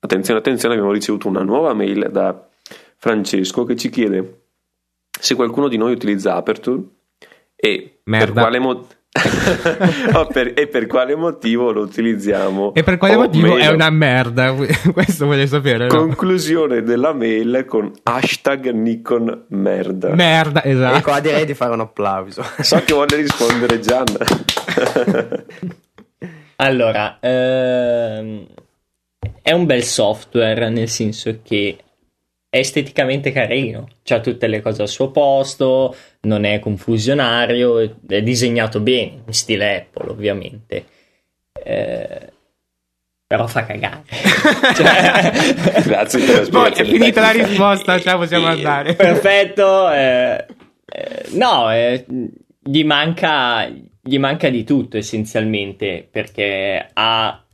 attenzione, 0.00 0.38
attenzione, 0.38 0.74
abbiamo 0.74 0.92
ricevuto 0.92 1.28
una 1.28 1.42
nuova 1.42 1.74
mail 1.74 2.08
da 2.10 2.48
Francesco 2.96 3.64
che 3.64 3.76
ci 3.76 3.90
chiede 3.90 4.42
se 5.10 5.34
qualcuno 5.34 5.68
di 5.68 5.76
noi 5.76 5.92
utilizza 5.92 6.36
Aperture 6.36 6.82
e 7.56 8.00
per 8.04 8.32
quale 8.32 8.58
motivo 8.58 8.96
oh, 10.14 10.26
per, 10.26 10.52
e 10.54 10.68
per 10.68 10.86
quale 10.86 11.16
motivo 11.16 11.72
lo 11.72 11.82
utilizziamo? 11.82 12.74
E 12.74 12.82
per 12.82 12.98
quale 12.98 13.16
motivo 13.16 13.54
meno. 13.54 13.58
è 13.58 13.68
una 13.68 13.90
merda? 13.90 14.52
Questo 14.92 15.26
voglio 15.26 15.46
sapere. 15.46 15.86
No? 15.86 15.96
Conclusione 15.96 16.82
della 16.82 17.12
mail 17.12 17.64
con 17.66 17.90
hashtag 18.02 18.70
Nikon 18.70 19.46
merda. 19.48 20.14
Merda, 20.14 20.62
esatto. 20.62 20.98
E 20.98 21.02
qua 21.02 21.20
direi 21.20 21.46
di 21.46 21.54
fare 21.54 21.72
un 21.72 21.80
applauso. 21.80 22.44
So 22.60 22.82
che 22.84 22.92
vuole 22.92 23.16
rispondere 23.16 23.80
Gian. 23.80 24.06
allora, 26.56 27.18
ehm, 27.20 28.46
è 29.42 29.52
un 29.52 29.66
bel 29.66 29.82
software 29.82 30.68
nel 30.70 30.88
senso 30.88 31.40
che 31.42 31.76
è 32.50 32.58
esteticamente 32.58 33.30
carino, 33.30 33.88
ha 34.08 34.20
tutte 34.20 34.46
le 34.46 34.62
cose 34.62 34.82
al 34.82 34.88
suo 34.88 35.10
posto, 35.10 35.94
non 36.22 36.44
è 36.44 36.58
confusionario, 36.60 37.78
è 38.06 38.22
disegnato 38.22 38.80
bene, 38.80 39.22
in 39.26 39.32
stile 39.32 39.76
Apple 39.76 40.10
ovviamente. 40.10 40.84
Eh, 41.52 42.32
però 43.28 43.46
fa 43.46 43.66
cagare. 43.66 44.04
cioè... 44.74 45.82
Grazie 45.84 46.24
per 46.24 46.38
la 46.38 46.44
spiegazione. 46.44 46.70
È 46.70 46.84
finita 46.84 47.20
la 47.20 47.30
risposta, 47.30 48.00
cioè 48.00 48.16
possiamo 48.16 48.46
andare. 48.46 48.94
Perfetto. 48.94 49.90
Eh, 49.92 50.46
eh, 50.86 51.24
no, 51.32 51.70
eh, 51.70 52.06
gli, 52.62 52.84
manca, 52.84 53.70
gli 54.08 54.18
manca 54.18 54.48
di 54.48 54.64
tutto 54.64 54.96
essenzialmente 54.96 56.08
perché 56.10 56.88
ha 56.92 57.44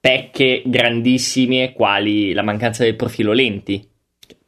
pecche 0.00 0.62
grandissime 0.66 1.72
quali 1.72 2.32
la 2.32 2.42
mancanza 2.42 2.82
del 2.82 2.96
profilo 2.96 3.32
lenti 3.32 3.88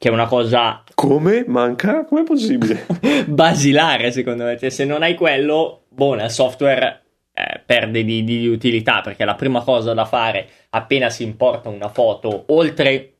che 0.03 0.09
è 0.09 0.11
una 0.11 0.25
cosa... 0.25 0.83
Come? 0.95 1.45
Manca? 1.47 2.03
Com'è 2.03 2.23
possibile? 2.23 2.85
basilare 3.25 4.11
secondo 4.11 4.43
me, 4.43 4.57
cioè, 4.57 4.69
se 4.69 4.83
non 4.83 5.01
hai 5.01 5.15
quello, 5.15 5.85
buona, 5.87 6.25
il 6.25 6.29
software 6.29 7.03
eh, 7.31 7.61
perde 7.65 8.03
di, 8.03 8.25
di, 8.25 8.47
utilità 8.47 8.99
perché 8.99 9.23
la 9.23 9.35
prima 9.35 9.61
cosa 9.61 9.93
da 9.93 10.03
fare 10.03 10.47
appena 10.71 11.09
si 11.09 11.23
importa 11.23 11.69
una 11.69 11.87
foto, 11.87 12.43
oltre 12.47 13.13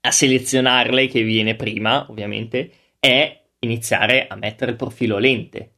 a 0.00 0.12
selezionarle 0.12 1.08
che 1.08 1.22
viene 1.22 1.56
prima, 1.56 2.06
ovviamente, 2.08 2.70
è 3.00 3.40
iniziare 3.58 4.28
a 4.28 4.36
mettere 4.36 4.70
il 4.70 4.76
profilo 4.76 5.18
lente. 5.18 5.71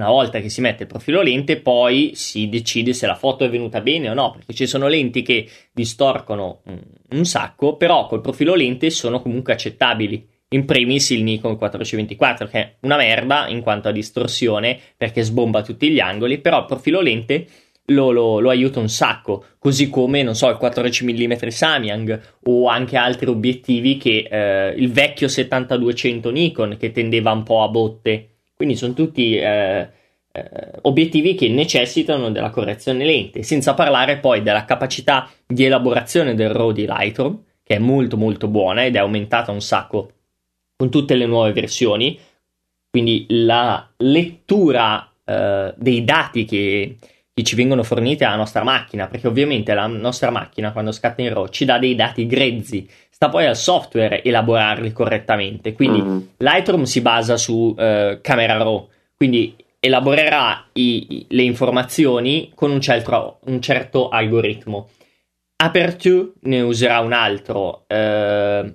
Una 0.00 0.08
volta 0.08 0.40
che 0.40 0.48
si 0.48 0.62
mette 0.62 0.84
il 0.84 0.88
profilo 0.88 1.20
lente, 1.20 1.60
poi 1.60 2.12
si 2.14 2.48
decide 2.48 2.94
se 2.94 3.06
la 3.06 3.14
foto 3.14 3.44
è 3.44 3.50
venuta 3.50 3.82
bene 3.82 4.08
o 4.08 4.14
no, 4.14 4.30
perché 4.30 4.54
ci 4.54 4.66
sono 4.66 4.88
lenti 4.88 5.20
che 5.20 5.46
distorcono 5.70 6.62
un 7.10 7.24
sacco, 7.26 7.76
però 7.76 8.06
col 8.06 8.22
profilo 8.22 8.54
lente 8.54 8.88
sono 8.88 9.20
comunque 9.20 9.52
accettabili. 9.52 10.26
In 10.52 10.64
primis 10.64 11.10
il 11.10 11.22
Nikon 11.22 11.58
424, 11.58 12.46
che 12.46 12.58
è 12.58 12.76
una 12.80 12.96
merda 12.96 13.46
in 13.48 13.60
quanto 13.60 13.88
a 13.88 13.92
distorsione, 13.92 14.80
perché 14.96 15.20
sbomba 15.20 15.60
tutti 15.60 15.90
gli 15.90 16.00
angoli, 16.00 16.38
però 16.38 16.60
il 16.60 16.64
profilo 16.64 17.02
lente 17.02 17.46
lo, 17.88 18.10
lo, 18.10 18.40
lo, 18.40 18.48
aiuta 18.48 18.80
un 18.80 18.88
sacco, 18.88 19.44
così 19.58 19.90
come, 19.90 20.22
non 20.22 20.34
so, 20.34 20.48
il 20.48 20.56
14 20.56 21.04
mm 21.04 21.32
Samyang 21.48 22.20
o 22.44 22.68
anche 22.68 22.96
altri 22.96 23.26
obiettivi 23.28 23.98
che 23.98 24.26
eh, 24.30 24.74
il 24.78 24.90
vecchio 24.90 25.28
7200 25.28 26.30
Nikon 26.30 26.78
che 26.78 26.90
tendeva 26.90 27.32
un 27.32 27.42
po' 27.42 27.62
a 27.62 27.68
botte 27.68 28.29
quindi 28.60 28.76
sono 28.76 28.92
tutti 28.92 29.38
eh, 29.38 29.88
eh, 30.32 30.50
obiettivi 30.82 31.34
che 31.34 31.48
necessitano 31.48 32.30
della 32.30 32.50
correzione 32.50 33.06
lente, 33.06 33.42
senza 33.42 33.72
parlare 33.72 34.18
poi 34.18 34.42
della 34.42 34.66
capacità 34.66 35.30
di 35.46 35.64
elaborazione 35.64 36.34
del 36.34 36.50
RAW 36.50 36.72
di 36.72 36.84
Lightroom, 36.86 37.42
che 37.62 37.76
è 37.76 37.78
molto 37.78 38.18
molto 38.18 38.48
buona 38.48 38.84
ed 38.84 38.96
è 38.96 38.98
aumentata 38.98 39.50
un 39.50 39.62
sacco 39.62 40.10
con 40.76 40.90
tutte 40.90 41.14
le 41.14 41.24
nuove 41.24 41.54
versioni. 41.54 42.18
Quindi 42.90 43.24
la 43.30 43.90
lettura 43.96 45.10
eh, 45.24 45.72
dei 45.74 46.04
dati 46.04 46.44
che, 46.44 46.98
che 47.32 47.42
ci 47.42 47.54
vengono 47.54 47.82
forniti 47.82 48.24
alla 48.24 48.36
nostra 48.36 48.62
macchina, 48.62 49.06
perché 49.06 49.26
ovviamente 49.26 49.72
la 49.72 49.86
nostra 49.86 50.30
macchina 50.30 50.72
quando 50.72 50.92
scatta 50.92 51.22
in 51.22 51.32
RAW 51.32 51.48
ci 51.48 51.64
dà 51.64 51.78
dei 51.78 51.94
dati 51.94 52.26
grezzi, 52.26 52.86
sta 53.20 53.28
poi 53.28 53.44
al 53.44 53.56
software 53.56 54.22
elaborarli 54.22 54.92
correttamente. 54.92 55.74
Quindi 55.74 56.00
mm. 56.00 56.18
Lightroom 56.38 56.84
si 56.84 57.02
basa 57.02 57.36
su 57.36 57.74
uh, 57.76 58.18
Camera 58.22 58.56
Raw, 58.56 58.88
quindi 59.14 59.54
elaborerà 59.78 60.64
i, 60.72 61.26
le 61.28 61.42
informazioni 61.42 62.50
con 62.54 62.70
un 62.70 62.80
certo, 62.80 63.40
un 63.44 63.60
certo 63.60 64.08
algoritmo. 64.08 64.88
Aperture 65.56 66.32
ne 66.44 66.62
userà 66.62 67.00
un 67.00 67.12
altro. 67.12 67.84
Uh, 67.88 68.74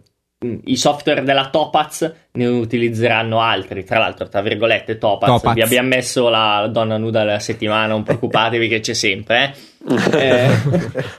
i 0.66 0.78
software 0.78 1.24
della 1.24 1.50
Topaz 1.50 2.14
ne 2.34 2.46
utilizzeranno 2.46 3.42
altri. 3.42 3.84
Tra 3.84 3.98
l'altro, 3.98 4.30
tra 4.30 4.42
virgolette, 4.42 5.00
Topaz. 5.00 5.28
Topaz. 5.28 5.56
Vi 5.56 5.62
abbiamo 5.64 5.88
messo 5.88 6.30
la 6.30 6.70
donna 6.72 6.98
nuda 6.98 7.24
della 7.24 7.40
settimana, 7.40 7.88
non 7.88 8.04
preoccupatevi 8.04 8.68
che 8.68 8.80
c'è 8.80 8.94
sempre. 8.94 9.56
Eh. 10.14 10.50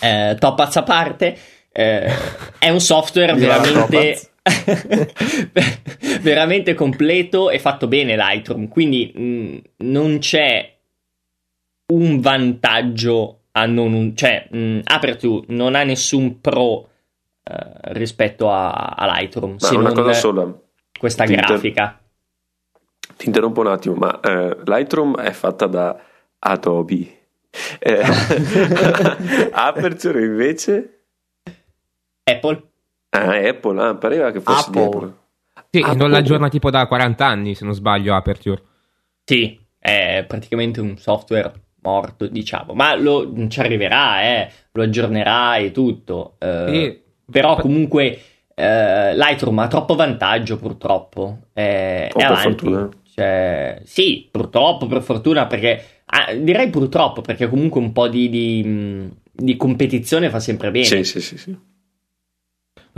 eh, 0.00 0.30
eh, 0.30 0.36
Topaz 0.38 0.76
a 0.76 0.82
parte 0.82 1.36
eh, 1.78 2.10
è 2.58 2.70
un 2.70 2.80
software 2.80 3.34
veramente 3.34 4.30
veramente 6.22 6.72
completo 6.72 7.50
e 7.50 7.58
fatto 7.58 7.86
bene 7.86 8.16
Lightroom. 8.16 8.68
Quindi 8.68 9.12
mh, 9.14 9.22
mm, 9.22 9.56
non 9.78 10.18
c'è 10.18 10.74
un 11.92 12.20
vantaggio 12.20 13.40
a 13.52 13.66
non 13.66 13.92
un, 13.92 14.16
cioè 14.16 14.48
mh, 14.50 14.58
mm, 14.58 14.78
Aperture 14.84 15.44
non 15.48 15.74
ha 15.74 15.82
nessun 15.82 16.40
pro 16.40 16.88
eh, 17.42 17.92
rispetto 17.92 18.50
a, 18.50 18.70
a 18.70 19.06
Lightroom 19.18 19.56
ma 19.60 19.70
una 19.76 19.92
cosa 19.92 20.14
sola. 20.14 20.50
questa 20.98 21.24
ti 21.24 21.34
grafica. 21.34 21.82
Inter... 21.82 23.16
ti 23.16 23.26
interrompo 23.26 23.60
un 23.60 23.66
attimo 23.66 23.96
ma 23.96 24.18
eh, 24.20 24.56
Lightroom 24.64 25.18
è 25.18 25.30
fatta 25.32 25.66
da 25.66 25.94
Adobe. 26.38 27.18
Eh, 27.78 28.00
Aperture 29.52 30.24
invece 30.24 30.95
Apple. 32.28 32.62
Ah, 33.10 33.36
Apple, 33.36 33.80
ah, 33.80 33.94
pareva 33.94 34.32
che 34.32 34.40
fosse 34.40 34.68
Apple. 34.68 34.84
Apple. 34.84 35.14
Sì, 35.70 35.80
Apple. 35.80 35.96
non 35.96 36.10
l'aggiorna 36.10 36.48
tipo 36.48 36.70
da 36.70 36.86
40 36.86 37.24
anni, 37.24 37.54
se 37.54 37.64
non 37.64 37.72
sbaglio, 37.72 38.14
Aperture. 38.14 38.62
Sì, 39.24 39.58
è 39.78 40.24
praticamente 40.26 40.80
un 40.80 40.96
software 40.98 41.52
morto, 41.82 42.26
diciamo, 42.26 42.74
ma 42.74 42.96
lo, 42.96 43.32
ci 43.48 43.60
arriverà, 43.60 44.22
eh, 44.22 44.50
lo 44.72 44.82
aggiornerà 44.82 45.56
e 45.56 45.70
tutto. 45.70 46.34
Eh, 46.38 46.64
sì. 46.68 47.00
Però 47.30 47.56
comunque 47.56 48.20
eh, 48.54 49.16
Lightroom 49.16 49.58
ha 49.60 49.68
troppo 49.68 49.94
vantaggio, 49.94 50.56
purtroppo. 50.58 51.48
Eh, 51.52 52.10
oh, 52.12 52.18
è 52.18 52.24
avanti. 52.24 53.04
Cioè, 53.14 53.80
sì, 53.84 54.28
purtroppo, 54.30 54.86
per 54.86 55.00
fortuna, 55.00 55.46
perché 55.46 56.02
ah, 56.06 56.34
direi 56.34 56.70
purtroppo, 56.70 57.20
perché 57.20 57.48
comunque 57.48 57.80
un 57.80 57.92
po' 57.92 58.08
di, 58.08 58.28
di, 58.28 59.10
di 59.30 59.56
competizione 59.56 60.28
fa 60.28 60.40
sempre 60.40 60.72
bene. 60.72 60.84
Sì, 60.84 61.04
sì, 61.04 61.20
sì. 61.20 61.38
sì. 61.38 61.74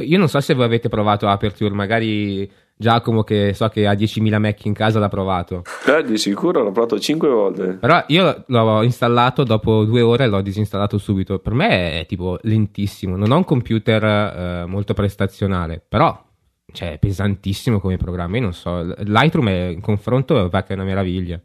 Io 0.01 0.19
non 0.19 0.29
so 0.29 0.41
se 0.41 0.55
voi 0.55 0.65
avete 0.65 0.89
provato 0.89 1.27
Aperture, 1.29 1.75
magari 1.75 2.51
Giacomo 2.81 3.25
che 3.25 3.55
so 3.55 3.69
che 3.69 3.89
ha 3.89 3.93
10.000 3.93 4.39
Mac 4.39 4.65
in 4.65 4.73
casa 4.73 5.01
l'ha 5.01 5.09
provato. 5.09 5.63
Eh, 5.87 6.05
di 6.05 6.17
sicuro 6.17 6.63
l'ho 6.63 6.71
provato 6.71 6.99
5 6.99 7.29
volte. 7.29 7.79
Però 7.81 8.05
io 8.07 8.45
l'ho 8.47 8.83
installato 8.83 9.43
dopo 9.43 9.85
due 9.85 10.01
ore 10.01 10.25
e 10.25 10.27
l'ho 10.29 10.41
disinstallato 10.41 10.97
subito. 10.97 11.41
Per 11.41 11.53
me 11.53 12.01
è 12.01 12.07
tipo 12.07 12.39
lentissimo. 12.43 13.17
Non 13.17 13.33
ho 13.33 13.37
un 13.37 13.45
computer 13.45 14.05
eh, 14.05 14.65
molto 14.67 14.95
prestazionale, 14.95 15.83
però 15.87 16.25
cioè, 16.73 16.93
è 16.93 16.99
pesantissimo 16.99 17.81
come 17.81 17.97
programma. 17.97 18.37
Io 18.37 18.43
non 18.43 18.53
so, 18.53 18.81
Lightroom 18.99 19.49
è, 19.49 19.67
in 19.67 19.81
confronto 19.81 20.49
va 20.49 20.63
che 20.63 20.73
è 20.73 20.77
una 20.77 20.85
meraviglia. 20.85 21.41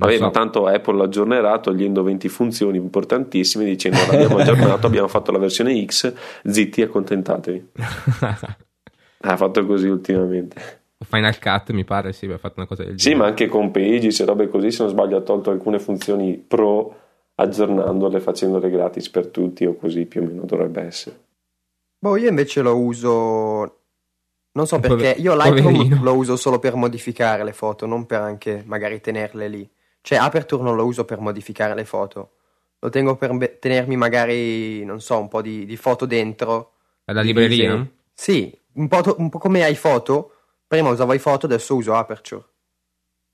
Vabbè, 0.00 0.16
so. 0.16 0.24
ma 0.24 0.30
tanto 0.30 0.66
Apple 0.66 0.96
l'ha 0.96 1.04
aggiornerà 1.04 1.58
togliendo 1.58 2.02
20 2.02 2.28
funzioni 2.28 2.78
importantissime 2.78 3.64
dicendo 3.64 3.98
l'abbiamo 4.10 4.38
aggiornato, 4.38 4.86
abbiamo 4.88 5.08
fatto 5.08 5.30
la 5.30 5.38
versione 5.38 5.84
X, 5.84 6.12
zitti, 6.44 6.82
accontentatevi. 6.82 7.70
ha 9.20 9.36
fatto 9.36 9.66
così 9.66 9.88
ultimamente. 9.88 10.78
Final 11.04 11.38
Cut 11.38 11.70
mi 11.72 11.84
pare, 11.84 12.12
sì, 12.12 12.24
aveva 12.24 12.38
fatto 12.38 12.54
una 12.56 12.66
cosa 12.66 12.84
del 12.84 12.96
genere. 12.96 13.16
Sì, 13.16 13.20
ma 13.20 13.26
anche 13.28 13.46
con 13.46 13.70
Pages 13.70 14.20
e 14.20 14.24
robe 14.24 14.48
così, 14.48 14.70
se 14.70 14.82
non 14.82 14.92
sbaglio, 14.92 15.16
ha 15.16 15.22
tolto 15.22 15.50
alcune 15.50 15.78
funzioni 15.78 16.36
pro 16.36 16.96
aggiornandole, 17.34 18.20
facendole 18.20 18.70
gratis 18.70 19.08
per 19.10 19.28
tutti 19.28 19.64
o 19.64 19.76
così 19.76 20.06
più 20.06 20.22
o 20.22 20.24
meno 20.24 20.44
dovrebbe 20.44 20.82
essere. 20.82 21.18
Boh, 21.98 22.16
io 22.16 22.28
invece 22.28 22.62
lo 22.62 22.76
uso 22.76 23.80
non 24.52 24.66
so 24.66 24.80
perché, 24.80 25.14
io 25.18 25.34
Lightroom 25.36 25.72
Poverino. 25.74 26.02
lo 26.02 26.14
uso 26.14 26.36
solo 26.36 26.58
per 26.58 26.74
modificare 26.74 27.44
le 27.44 27.52
foto, 27.52 27.86
non 27.86 28.06
per 28.06 28.20
anche 28.20 28.64
magari 28.66 29.00
tenerle 29.00 29.48
lì. 29.48 29.70
Cioè 30.02 30.18
Aperture 30.18 30.62
non 30.62 30.76
lo 30.76 30.84
uso 30.84 31.04
per 31.04 31.18
modificare 31.18 31.74
le 31.74 31.84
foto, 31.84 32.32
lo 32.78 32.88
tengo 32.88 33.16
per 33.16 33.58
tenermi 33.58 33.96
magari, 33.96 34.84
non 34.84 35.00
so, 35.00 35.18
un 35.18 35.28
po' 35.28 35.42
di, 35.42 35.66
di 35.66 35.76
foto 35.76 36.06
dentro. 36.06 36.72
Alla 37.04 37.22
libreria? 37.22 37.76
Di, 37.76 37.90
sì, 38.14 38.58
un 38.74 38.88
po', 38.88 39.02
to- 39.02 39.16
un 39.18 39.28
po' 39.28 39.38
come 39.38 39.68
iPhoto, 39.68 40.34
prima 40.66 40.88
usavo 40.88 41.12
iPhoto, 41.12 41.46
adesso 41.46 41.74
uso 41.74 41.94
Aperture. 41.94 42.44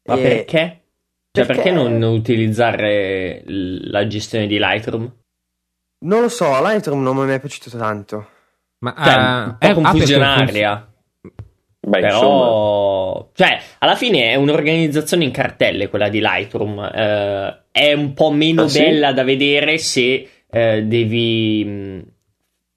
Ma 0.05 0.17
e... 0.17 0.23
perché? 0.23 0.83
Cioè 1.31 1.47
perché... 1.47 1.63
perché 1.63 1.71
non 1.71 2.03
utilizzare 2.03 3.43
la 3.47 4.07
gestione 4.07 4.47
di 4.47 4.59
Lightroom? 4.59 5.13
Non 5.99 6.21
lo 6.21 6.29
so, 6.29 6.47
Lightroom 6.63 7.03
non 7.03 7.17
mi 7.17 7.33
è 7.33 7.41
piaciuto 7.41 7.77
tanto. 7.77 8.29
Ma 8.79 8.95
cioè, 8.95 9.15
uh, 9.15 9.59
è 9.59 9.75
confusionaria. 9.75 10.95
Beh, 11.87 12.01
Però, 12.01 13.31
cioè, 13.33 13.61
alla 13.79 13.95
fine 13.95 14.31
è 14.31 14.35
un'organizzazione 14.35 15.23
in 15.23 15.31
cartelle 15.31 15.89
quella 15.89 16.09
di 16.09 16.19
Lightroom. 16.21 16.81
Eh, 16.81 17.63
è 17.71 17.93
un 17.93 18.13
po' 18.13 18.33
meno 18.33 18.63
ah, 18.63 18.73
bella 18.73 19.09
sì? 19.11 19.15
da 19.15 19.23
vedere 19.23 19.79
se 19.79 20.29
eh, 20.51 20.83
devi 20.83 22.05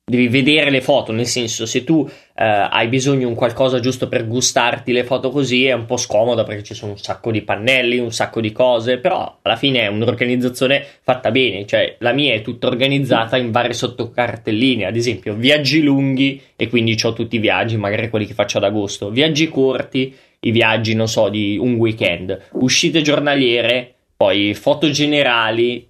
devi 0.10 0.28
vedere 0.28 0.70
le 0.70 0.82
foto, 0.82 1.12
nel 1.12 1.26
senso 1.26 1.66
se 1.66 1.84
tu 1.84 2.08
hai 2.42 2.88
bisogno 2.88 3.20
di 3.20 3.24
un 3.26 3.36
qualcosa 3.36 3.82
giusto 3.82 4.08
per 4.08 4.26
gustarti 4.26 4.94
le 4.94 5.04
foto 5.04 5.30
così 5.30 5.66
è 5.66 5.74
un 5.74 5.86
po' 5.86 5.98
scomodo 5.98 6.46
perché 6.46 6.64
ci 6.64 6.74
sono 6.74 6.94
un 6.94 6.98
sacco 6.98 7.32
di 7.32 7.42
pannelli, 7.42 7.98
un 7.98 8.14
sacco 8.14 8.40
di 8.40 8.54
cose, 8.54 8.98
però 8.98 9.40
alla 9.42 9.58
fine 9.58 9.82
è 9.82 9.88
un'organizzazione 9.88 10.86
fatta 11.02 11.32
bene, 11.32 11.66
cioè 11.66 11.98
la 12.00 12.14
mia 12.14 12.34
è 12.34 12.42
tutta 12.42 12.68
organizzata 12.68 13.36
in 13.36 13.52
varie 13.52 13.74
sottocartelline, 13.74 14.86
ad 14.86 14.96
esempio 14.96 15.34
viaggi 15.34 15.82
lunghi 15.82 16.42
e 16.56 16.70
quindi 16.70 16.96
ho 17.04 17.12
tutti 17.12 17.36
i 17.36 17.40
viaggi, 17.40 17.76
magari 17.76 18.10
quelli 18.10 18.26
che 18.26 18.34
faccio 18.34 18.58
ad 18.58 18.64
agosto, 18.64 19.10
viaggi 19.10 19.50
corti, 19.50 20.16
i 20.40 20.52
viaggi 20.52 20.96
non 20.96 21.10
so 21.10 21.28
di 21.28 21.58
un 21.58 21.74
weekend, 21.74 22.40
uscite 22.54 23.02
giornaliere, 23.02 23.96
poi 24.16 24.54
foto 24.54 24.90
generali, 24.90 25.90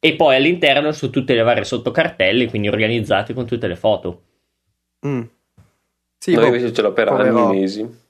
e 0.00 0.14
poi 0.14 0.34
all'interno 0.36 0.90
su 0.92 1.10
tutte 1.10 1.34
le 1.34 1.42
varie 1.42 1.64
sottocartelle, 1.64 2.48
quindi 2.48 2.68
organizzate 2.68 3.34
con 3.34 3.46
tutte 3.46 3.66
le 3.66 3.76
foto. 3.76 4.22
Mm. 5.06 5.22
Sì, 6.18 6.34
Noi 6.34 6.48
boh, 6.48 6.54
invece 6.54 6.72
ce 6.72 6.82
l'ho 6.82 6.92
per 6.92 7.08
anni, 7.08 7.58
mesi. 7.58 8.04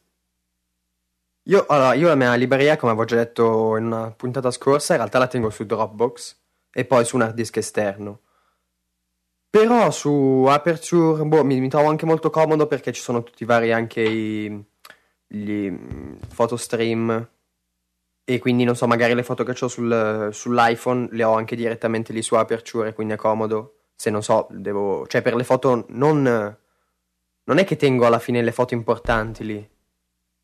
Io, 1.48 1.64
allora, 1.68 1.94
io 1.94 2.08
la 2.08 2.14
mia 2.14 2.34
libreria, 2.34 2.76
come 2.76 2.92
avevo 2.92 3.06
già 3.06 3.16
detto 3.16 3.76
in 3.76 3.86
una 3.86 4.10
puntata 4.10 4.50
scorsa, 4.50 4.94
in 4.94 4.98
realtà 4.98 5.18
la 5.18 5.28
tengo 5.28 5.50
su 5.50 5.64
Dropbox 5.64 6.36
e 6.72 6.84
poi 6.84 7.04
su 7.04 7.16
un 7.16 7.22
hard 7.22 7.34
disk 7.34 7.56
esterno. 7.56 8.20
Però 9.48 9.90
su 9.90 10.44
Aperture 10.48 11.24
boh, 11.24 11.44
mi, 11.44 11.60
mi, 11.60 11.68
trovo 11.68 11.88
anche 11.88 12.04
molto 12.04 12.30
comodo 12.30 12.66
perché 12.66 12.92
ci 12.92 13.00
sono 13.00 13.22
tutti 13.22 13.44
i 13.44 13.46
vari 13.46 13.72
anche 13.72 14.02
i, 14.02 14.64
gli 15.26 15.70
mm, 15.70 16.14
photostream 16.34 17.28
e 18.28 18.38
quindi 18.40 18.64
non 18.64 18.74
so, 18.74 18.88
magari 18.88 19.14
le 19.14 19.22
foto 19.22 19.44
che 19.44 19.52
ho 19.52 19.68
sul, 19.68 20.30
sull'iPhone 20.32 21.08
le 21.12 21.22
ho 21.22 21.34
anche 21.34 21.54
direttamente 21.54 22.12
lì 22.12 22.22
su 22.22 22.34
Aperture, 22.34 22.92
quindi 22.92 23.14
è 23.14 23.16
comodo. 23.16 23.76
Se 23.94 24.10
non 24.10 24.20
so, 24.20 24.48
devo... 24.50 25.06
Cioè 25.06 25.22
per 25.22 25.36
le 25.36 25.44
foto 25.44 25.86
non... 25.90 26.58
Non 27.46 27.58
è 27.58 27.64
che 27.64 27.76
tengo 27.76 28.06
alla 28.06 28.18
fine 28.18 28.42
le 28.42 28.52
foto 28.52 28.74
importanti 28.74 29.44
lì. 29.44 29.68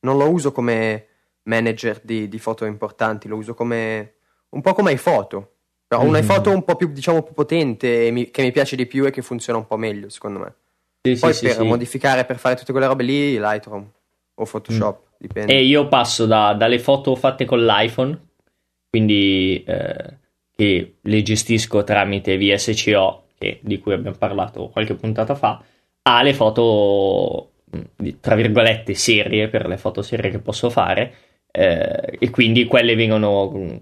Non 0.00 0.16
lo 0.16 0.30
uso 0.30 0.53
come 0.53 1.07
manager 1.44 2.00
di, 2.03 2.28
di 2.28 2.38
foto 2.38 2.64
importanti, 2.64 3.28
lo 3.28 3.36
uso 3.36 3.55
come... 3.55 4.14
Un 4.50 4.61
po' 4.61 4.74
come 4.74 4.92
iPhoto. 4.92 5.53
Però 5.86 6.03
mm-hmm. 6.03 6.14
un'iPhoto 6.14 6.50
un 6.50 6.64
po' 6.64 6.76
più, 6.76 6.92
diciamo, 6.92 7.22
più 7.22 7.34
potente 7.34 8.11
mi, 8.11 8.30
che 8.30 8.42
mi 8.42 8.53
piace 8.53 8.76
di 8.76 8.86
più 8.86 9.05
e 9.05 9.11
che 9.11 9.22
funziona 9.22 9.59
un 9.59 9.66
po' 9.66 9.76
meglio, 9.76 10.09
secondo 10.09 10.38
me. 10.38 10.55
Sì, 11.03 11.18
Poi 11.18 11.34
sì, 11.34 11.46
per 11.46 11.57
sì, 11.57 11.62
modificare, 11.64 12.24
per 12.24 12.38
fare 12.38 12.55
tutte 12.55 12.72
quelle 12.72 12.86
robe 12.86 13.03
lì, 13.03 13.38
Lightroom 13.38 13.90
o 14.34 14.44
Photoshop. 14.44 15.00
Mm. 15.00 15.11
Dipende. 15.18 15.53
E 15.53 15.64
io 15.64 15.88
passo 15.88 16.26
da, 16.26 16.55
dalle 16.55 16.78
foto 16.78 17.14
fatte 17.14 17.44
con 17.44 17.64
l'iPhone, 17.64 18.18
quindi 18.88 19.62
eh, 19.66 20.16
che 20.55 20.94
le 21.00 21.22
gestisco 21.22 21.84
tramite 21.84 22.36
VSCO, 22.36 23.24
che, 23.38 23.59
di 23.62 23.78
cui 23.78 23.92
abbiamo 23.92 24.16
parlato 24.16 24.68
qualche 24.68 24.94
puntata 24.94 25.34
fa, 25.34 25.62
alle 26.03 26.34
foto, 26.34 27.53
mm, 27.76 28.09
tra 28.20 28.34
virgolette, 28.34 28.94
serie, 28.94 29.48
per 29.48 29.66
le 29.66 29.76
foto 29.76 30.03
serie 30.03 30.30
che 30.30 30.38
posso 30.38 30.70
fare, 30.70 31.14
eh, 31.50 32.16
e 32.18 32.30
quindi 32.30 32.66
quelle 32.66 32.94
vengono... 32.94 33.50
Mm, 33.55 33.76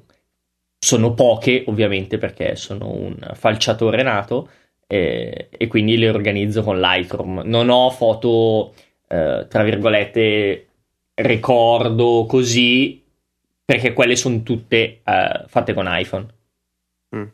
sono 0.82 1.12
poche, 1.12 1.64
ovviamente, 1.66 2.16
perché 2.16 2.56
sono 2.56 2.90
un 2.90 3.16
falciatore 3.34 4.02
nato, 4.02 4.48
eh, 4.86 5.48
e 5.50 5.66
quindi 5.68 5.98
le 5.98 6.08
organizzo 6.08 6.62
con 6.62 6.80
Lightroom. 6.80 7.42
Non 7.44 7.68
ho 7.68 7.90
foto, 7.90 8.74
eh, 9.06 9.46
tra 9.48 9.62
virgolette, 9.62 10.66
ricordo 11.14 12.24
così, 12.26 13.04
perché 13.64 13.92
quelle 13.92 14.16
sono 14.16 14.42
tutte 14.42 15.00
uh, 15.04 15.46
fatte 15.46 15.74
con 15.74 15.86
iPhone. 15.88 16.26
Mm. 17.14 17.24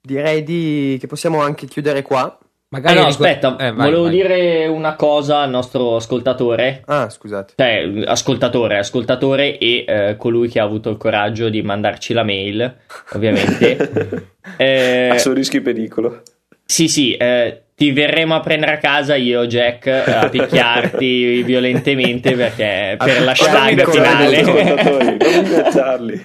Direi 0.00 0.42
di... 0.42 0.96
che 0.98 1.06
possiamo 1.06 1.40
anche 1.40 1.66
chiudere 1.66 2.02
qua. 2.02 2.36
Magari 2.72 2.96
ah, 2.96 3.02
no, 3.02 3.06
aspetta, 3.08 3.56
eh, 3.58 3.70
vai, 3.70 3.90
volevo 3.90 4.04
vai. 4.04 4.12
dire 4.12 4.66
una 4.66 4.96
cosa 4.96 5.40
al 5.40 5.50
nostro 5.50 5.96
ascoltatore. 5.96 6.82
Ah, 6.86 7.10
scusate. 7.10 7.52
Cioè, 7.54 8.04
ascoltatore, 8.06 8.78
ascoltatore 8.78 9.58
e 9.58 9.84
eh, 9.86 10.16
colui 10.16 10.48
che 10.48 10.58
ha 10.58 10.64
avuto 10.64 10.88
il 10.88 10.96
coraggio 10.96 11.50
di 11.50 11.60
mandarci 11.60 12.14
la 12.14 12.22
mail, 12.22 12.78
ovviamente. 13.12 14.28
eh, 14.56 15.10
a 15.10 15.18
suo 15.18 15.34
rischio 15.34 15.58
e 15.58 15.62
pericolo. 15.62 16.22
Sì, 16.64 16.88
sì, 16.88 17.14
eh, 17.14 17.64
ti 17.74 17.92
verremo 17.92 18.36
a 18.36 18.40
prendere 18.40 18.72
a 18.72 18.78
casa 18.78 19.16
io, 19.16 19.46
Jack, 19.46 19.88
a 19.88 20.30
picchiarti 20.30 21.42
violentemente 21.44 22.32
perché 22.32 22.96
per 22.96 23.20
la 23.20 23.32
hashtag 23.32 23.86
finale. 23.90 24.42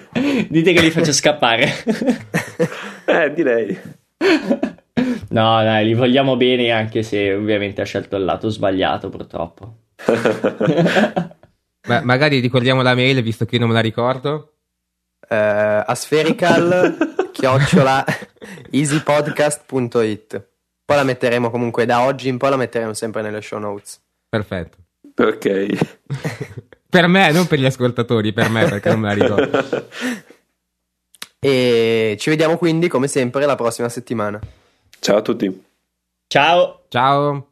Dite 0.48 0.72
che 0.72 0.80
li 0.80 0.90
faccio 0.90 1.12
scappare. 1.12 1.70
eh, 3.04 3.32
direi. 3.34 3.78
No, 5.30 5.62
dai, 5.62 5.84
li 5.84 5.94
vogliamo 5.94 6.36
bene 6.36 6.70
anche 6.70 7.02
se 7.02 7.34
ovviamente 7.34 7.80
ha 7.80 7.84
scelto 7.84 8.16
il 8.16 8.24
lato 8.24 8.48
sbagliato, 8.48 9.08
purtroppo. 9.08 9.76
Ma 11.88 12.02
magari 12.02 12.40
ricordiamo 12.40 12.82
la 12.82 12.94
mail, 12.94 13.22
visto 13.22 13.44
che 13.44 13.54
io 13.54 13.60
non 13.60 13.68
me 13.68 13.74
la 13.74 13.80
ricordo. 13.80 14.52
Uh, 15.28 15.84
aspherical 15.84 16.96
chiocciola 17.32 18.02
easypodcast.it 18.70 20.46
poi 20.88 20.96
la 20.96 21.02
metteremo 21.02 21.50
comunque 21.50 21.84
da 21.84 22.00
oggi 22.00 22.28
in 22.28 22.38
poi 22.38 22.48
la 22.48 22.56
metteremo 22.56 22.94
sempre 22.94 23.20
nelle 23.20 23.42
show 23.42 23.58
notes. 23.58 24.00
Perfetto. 24.26 24.78
Ok. 25.16 25.66
per 26.88 27.06
me, 27.08 27.30
non 27.30 27.46
per 27.46 27.58
gli 27.58 27.66
ascoltatori, 27.66 28.32
per 28.32 28.48
me 28.48 28.64
perché 28.64 28.88
non 28.88 29.00
me 29.00 29.14
la 29.14 29.22
ricordo. 29.22 29.88
e 31.38 32.16
ci 32.18 32.30
vediamo 32.30 32.56
quindi 32.56 32.88
come 32.88 33.06
sempre 33.06 33.44
la 33.44 33.54
prossima 33.54 33.90
settimana. 33.90 34.40
Ciao 35.00 35.16
a 35.18 35.22
tutti. 35.22 35.64
Ciao. 36.28 36.84
Ciao. 36.90 37.47